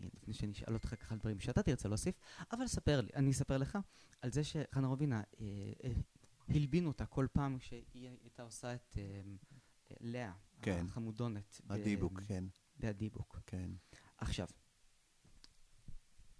לפני 0.00 0.34
שאני 0.34 0.52
אשאל 0.52 0.74
אותך 0.74 0.94
ככה 1.00 1.14
על 1.14 1.20
דברים 1.20 1.40
שאתה 1.40 1.62
תרצה 1.62 1.88
להוסיף, 1.88 2.14
אבל 2.52 2.66
ספר 2.66 3.00
לי, 3.00 3.08
אני 3.14 3.30
אספר 3.30 3.58
לך 3.58 3.78
על 4.20 4.32
זה 4.32 4.44
שחנה 4.44 4.86
רובינה, 4.86 5.22
אה, 5.40 5.44
אה, 5.84 5.92
הלבינו 6.48 6.88
אותה 6.88 7.06
כל 7.06 7.26
פעם 7.32 7.60
שהיא 7.60 8.08
הייתה 8.22 8.42
עושה 8.42 8.74
את 8.74 8.98
אה, 8.98 9.02
אה, 9.90 9.96
לאה, 10.00 10.32
כן. 10.62 10.84
החמודונת. 10.88 11.60
הדיבוק, 11.68 12.20
כן, 12.20 12.44
בהדיבוק. 12.76 13.40
כן. 13.46 13.70
עכשיו, 14.18 14.46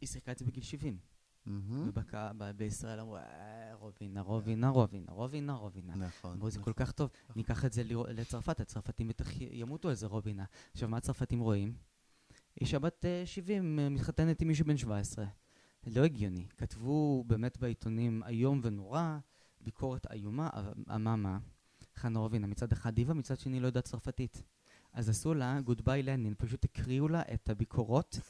היא 0.01 0.09
שיחקה 0.09 0.32
את 0.32 0.39
זה 0.39 0.45
בגיל 0.45 0.62
70. 0.62 0.99
מהמם. 1.49 1.90
ובישראל 2.40 3.01
אמרו, 3.01 3.16
"אה, 3.16 3.74
רובינה, 3.74 4.20
רובינה, 4.20 4.68
רובינה, 4.68 5.12
רובינה, 5.12 5.55
רובינה. 5.55 5.94
נכון. 5.96 6.32
אמרו, 6.32 6.51
זה 6.51 6.61
כל 6.61 6.72
כך 6.72 6.92
טוב, 6.92 7.11
ניקח 7.36 7.64
את 7.64 7.72
זה 7.72 7.82
לצרפת, 8.09 8.61
הצרפתים 8.61 9.09
בטח 9.09 9.40
ימותו 9.40 9.88
על 9.88 9.94
זה 9.94 10.07
רובינה. 10.07 10.44
עכשיו, 10.72 10.88
מה 10.88 10.96
הצרפתים 10.96 11.40
רואים? 11.40 11.74
אישה 12.61 12.78
בת 12.78 13.05
אה, 13.05 13.22
70 13.26 13.78
אה, 13.78 13.88
מתחתנת 13.88 14.40
עם 14.40 14.49
מישהו 14.49 14.66
בן 14.66 14.76
17. 14.76 15.24
לא 15.86 16.05
הגיוני. 16.05 16.46
כתבו 16.57 17.24
באמת 17.26 17.59
בעיתונים 17.59 18.22
איום 18.26 18.61
ונורא, 18.62 19.18
ביקורת 19.61 20.07
איומה, 20.12 20.51
אבל 20.55 20.96
מה? 20.99 21.38
חנה 21.96 22.18
רובינה 22.18 22.46
מצד 22.46 22.72
אחד 22.72 22.94
דיבה, 22.94 23.14
מצד 23.14 23.38
שני 23.38 23.61
לא 23.61 23.66
יודעת 23.66 23.84
צרפתית. 23.84 24.42
אז 24.92 25.09
עשו 25.09 25.34
לה 25.34 25.61
גודביי 25.61 26.03
לנין, 26.03 26.34
פשוט 26.38 26.64
הקריאו 26.64 27.09
לה 27.09 27.22
את 27.34 27.51
הביקורות. 27.51 28.20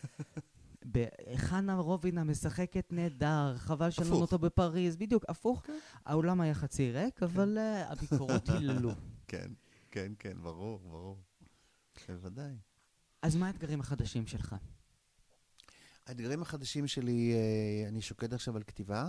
חנה 1.36 1.74
רובינה 1.74 2.24
משחקת 2.24 2.92
נהדר, 2.92 3.54
חבל 3.56 3.90
שלנו. 3.90 4.14
אותו 4.14 4.38
בפריז, 4.38 4.96
בדיוק, 4.96 5.24
הפוך. 5.28 5.62
האולם 6.04 6.40
היה 6.40 6.54
חצי 6.54 6.92
ריק, 6.92 7.22
אבל 7.22 7.58
אה, 7.58 7.92
הביקורות 7.92 8.48
היללו. 8.50 8.90
כן, 9.28 9.50
כן, 9.90 10.12
כן, 10.18 10.42
ברור, 10.42 10.78
ברור. 10.78 11.18
בוודאי. 12.08 12.56
אז 13.22 13.36
מה 13.36 13.46
האתגרים 13.46 13.80
החדשים 13.80 14.26
שלך? 14.26 14.56
האתגרים 16.06 16.42
החדשים 16.42 16.86
שלי, 16.86 17.32
אה, 17.34 17.88
אני 17.88 18.00
שוקד 18.00 18.34
עכשיו 18.34 18.56
על 18.56 18.62
כתיבה. 18.62 19.08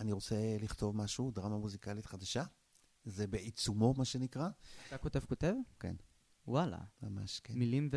אני 0.00 0.12
רוצה 0.12 0.36
לכתוב 0.60 0.96
משהו, 0.96 1.30
דרמה 1.30 1.58
מוזיקלית 1.58 2.06
חדשה. 2.06 2.44
זה 3.04 3.26
בעיצומו, 3.26 3.94
מה 3.96 4.04
שנקרא. 4.04 4.48
אתה 4.88 4.98
כותב 4.98 5.20
כותב? 5.20 5.54
כן. 5.80 5.94
וואלה. 6.46 6.78
ממש, 7.02 7.40
כן. 7.44 7.54
מילים 7.54 7.88
ו... 7.92 7.96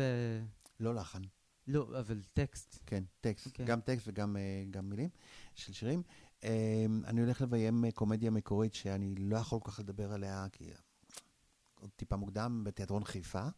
לא 0.80 0.94
לחן. 0.94 1.22
לא, 1.66 1.98
אבל 2.00 2.22
טקסט. 2.32 2.78
כן, 2.86 3.04
טקסט. 3.20 3.46
אוקיי. 3.46 3.66
גם 3.66 3.80
טקסט 3.80 4.08
וגם 4.08 4.36
אה, 4.36 4.64
גם 4.70 4.90
מילים 4.90 5.08
של 5.54 5.72
שירים. 5.72 6.02
אה, 6.44 6.86
אני 7.04 7.20
הולך 7.20 7.40
לביים 7.40 7.84
אה, 7.84 7.92
קומדיה 7.92 8.30
מקורית 8.30 8.74
שאני 8.74 9.14
לא 9.14 9.36
יכול 9.36 9.60
כל 9.60 9.70
כך 9.70 9.78
לדבר 9.78 10.12
עליה, 10.12 10.46
כי 10.52 10.70
עוד 11.80 11.90
טיפה 11.96 12.16
מוקדם, 12.16 12.62
בתיאטרון 12.64 13.04
חיפה. 13.04 13.48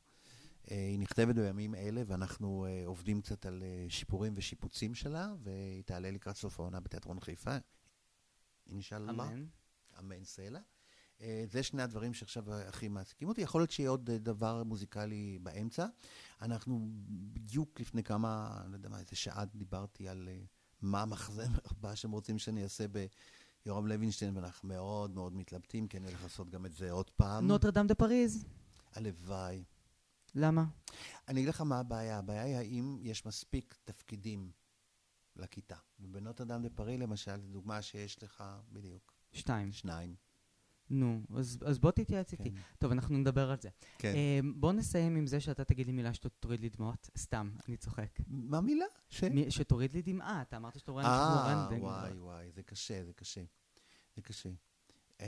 אה, 0.70 0.76
היא 0.76 0.98
נכתבת 0.98 1.34
בימים 1.34 1.74
אלה, 1.74 2.02
ואנחנו 2.06 2.66
אה, 2.68 2.82
עובדים 2.86 3.20
קצת 3.20 3.46
על 3.46 3.62
אה, 3.62 3.86
שיפורים 3.88 4.32
ושיפוצים 4.36 4.94
שלה, 4.94 5.34
והיא 5.42 5.82
תעלה 5.82 6.10
לקראת 6.10 6.36
סוף 6.36 6.60
העונה 6.60 6.80
בתיאטרון 6.80 7.20
חיפה. 7.20 7.56
אינשאללה. 8.70 9.10
אמן. 9.12 9.46
אמן 9.98 10.24
סלע. 10.24 10.60
אה, 11.20 11.44
זה 11.50 11.62
שני 11.62 11.82
הדברים 11.82 12.14
שעכשיו 12.14 12.54
הכי 12.54 12.88
מעסיקים 12.88 13.28
אותי. 13.28 13.40
יכול 13.40 13.60
להיות 13.60 13.70
שיהיה 13.70 13.90
עוד 13.90 14.10
אה, 14.10 14.18
דבר 14.18 14.62
מוזיקלי 14.62 15.38
באמצע. 15.42 15.86
אנחנו 16.42 16.88
בדיוק 17.32 17.80
לפני 17.80 18.02
כמה, 18.02 18.62
לא 18.68 18.76
יודע 18.76 18.88
מה, 18.88 18.98
איזה 18.98 19.16
שעה 19.16 19.44
דיברתי 19.44 20.08
על 20.08 20.28
אה, 20.28 20.40
מה 20.82 21.02
המחזמר 21.02 21.58
הבא 21.70 21.94
שהם 21.94 22.10
רוצים 22.10 22.38
שאני 22.38 22.62
אעשה 22.62 22.84
ביורם 23.64 23.86
לוינשטיין, 23.86 24.36
ואנחנו 24.36 24.68
מאוד 24.68 25.10
מאוד 25.10 25.32
מתלבטים, 25.34 25.88
כי 25.88 25.96
אני 25.96 26.06
הולך 26.06 26.22
לעשות 26.22 26.50
גם 26.50 26.66
את 26.66 26.72
זה 26.72 26.90
עוד 26.90 27.10
פעם. 27.10 27.46
נוטרדם 27.46 27.86
דה 27.86 27.94
פריז. 27.94 28.44
הלוואי. 28.94 29.64
למה? 30.34 30.64
אני 31.28 31.40
אגיד 31.40 31.48
לך 31.48 31.60
מה 31.60 31.78
הבעיה. 31.78 32.18
הבעיה 32.18 32.42
היא 32.42 32.56
האם 32.56 32.98
יש 33.00 33.26
מספיק 33.26 33.74
תפקידים 33.84 34.50
לכיתה. 35.36 35.76
ובנוטרדם 36.00 36.62
דה 36.62 36.70
פרי, 36.70 36.98
למשל, 36.98 37.40
זו 37.40 37.48
דוגמה 37.48 37.82
שיש 37.82 38.22
לך, 38.22 38.44
בדיוק, 38.72 39.12
שתיים. 39.32 39.72
שניים. 39.72 40.27
נו, 40.90 41.20
אז, 41.36 41.58
אז 41.64 41.78
בוא 41.78 41.90
תתייעץ 41.90 42.32
איתי. 42.32 42.50
כן. 42.50 42.56
טוב, 42.78 42.92
אנחנו 42.92 43.18
נדבר 43.18 43.50
על 43.50 43.56
זה. 43.60 43.68
כן. 43.98 44.12
אה, 44.14 44.40
בוא 44.54 44.72
נסיים 44.72 45.16
עם 45.16 45.26
זה 45.26 45.40
שאתה 45.40 45.64
תגיד 45.64 45.86
לי 45.86 45.92
מילה 45.92 46.14
שתוריד 46.14 46.60
לי 46.60 46.68
דמעות. 46.68 47.10
סתם, 47.18 47.50
אני 47.68 47.76
צוחק. 47.76 48.18
מה 48.28 48.60
מילה? 48.60 48.84
ש... 49.10 49.24
מי- 49.24 49.50
שתוריד 49.50 49.92
לי 49.92 50.02
דמעה, 50.02 50.42
אתה 50.42 50.56
אמרת 50.56 50.78
שאתה 50.78 50.92
רואה 50.92 51.04
אנשים 51.64 51.78
כמו 51.80 51.90
אה. 51.90 51.94
וואי, 52.02 52.12
וואי, 52.18 52.50
זה 52.54 52.62
קשה, 52.62 53.04
זה 53.04 53.12
קשה. 53.12 53.40
זה 54.16 54.22
קשה. 54.22 54.48
אמ, 55.20 55.26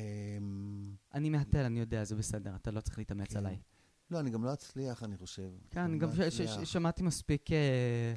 אני 1.14 1.30
מהתל, 1.30 1.58
אני 1.58 1.80
יודע, 1.80 2.04
זה 2.04 2.16
בסדר, 2.16 2.54
אתה 2.56 2.70
לא 2.70 2.80
צריך 2.80 2.98
להתאמץ 2.98 3.28
כן. 3.32 3.36
עליי. 3.38 3.58
לא, 4.10 4.20
אני 4.20 4.30
גם 4.30 4.44
לא 4.44 4.52
אצליח, 4.52 5.02
אני 5.02 5.16
חושב. 5.16 5.50
כן, 5.70 5.80
אני 5.80 5.98
לא 5.98 6.06
גם 6.06 6.12
ש- 6.12 6.16
ש- 6.16 6.20
אצליח. 6.20 6.64
ש- 6.64 6.72
שמעתי 6.72 7.02
מספיק 7.02 7.52
אה, 7.52 7.56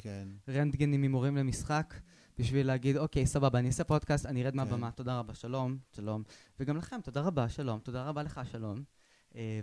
כן. 0.01 0.27
רנטגנים 0.49 1.01
ממורים 1.01 1.37
למשחק, 1.37 1.93
בשביל 2.39 2.67
להגיד, 2.67 2.97
אוקיי, 2.97 3.25
סבבה, 3.25 3.59
אני 3.59 3.67
אעשה 3.67 3.83
פודקאסט, 3.83 4.25
אני 4.25 4.43
ארד 4.43 4.51
כן. 4.51 4.57
מהבמה, 4.57 4.91
תודה 4.91 5.19
רבה, 5.19 5.33
שלום, 5.33 5.77
שלום. 5.95 6.23
וגם 6.59 6.77
לכם, 6.77 7.01
תודה 7.01 7.21
רבה, 7.21 7.49
שלום, 7.49 7.79
תודה 7.79 8.03
רבה 8.03 8.23
לך, 8.23 8.41
שלום. 8.51 8.83
אה, 9.35 9.59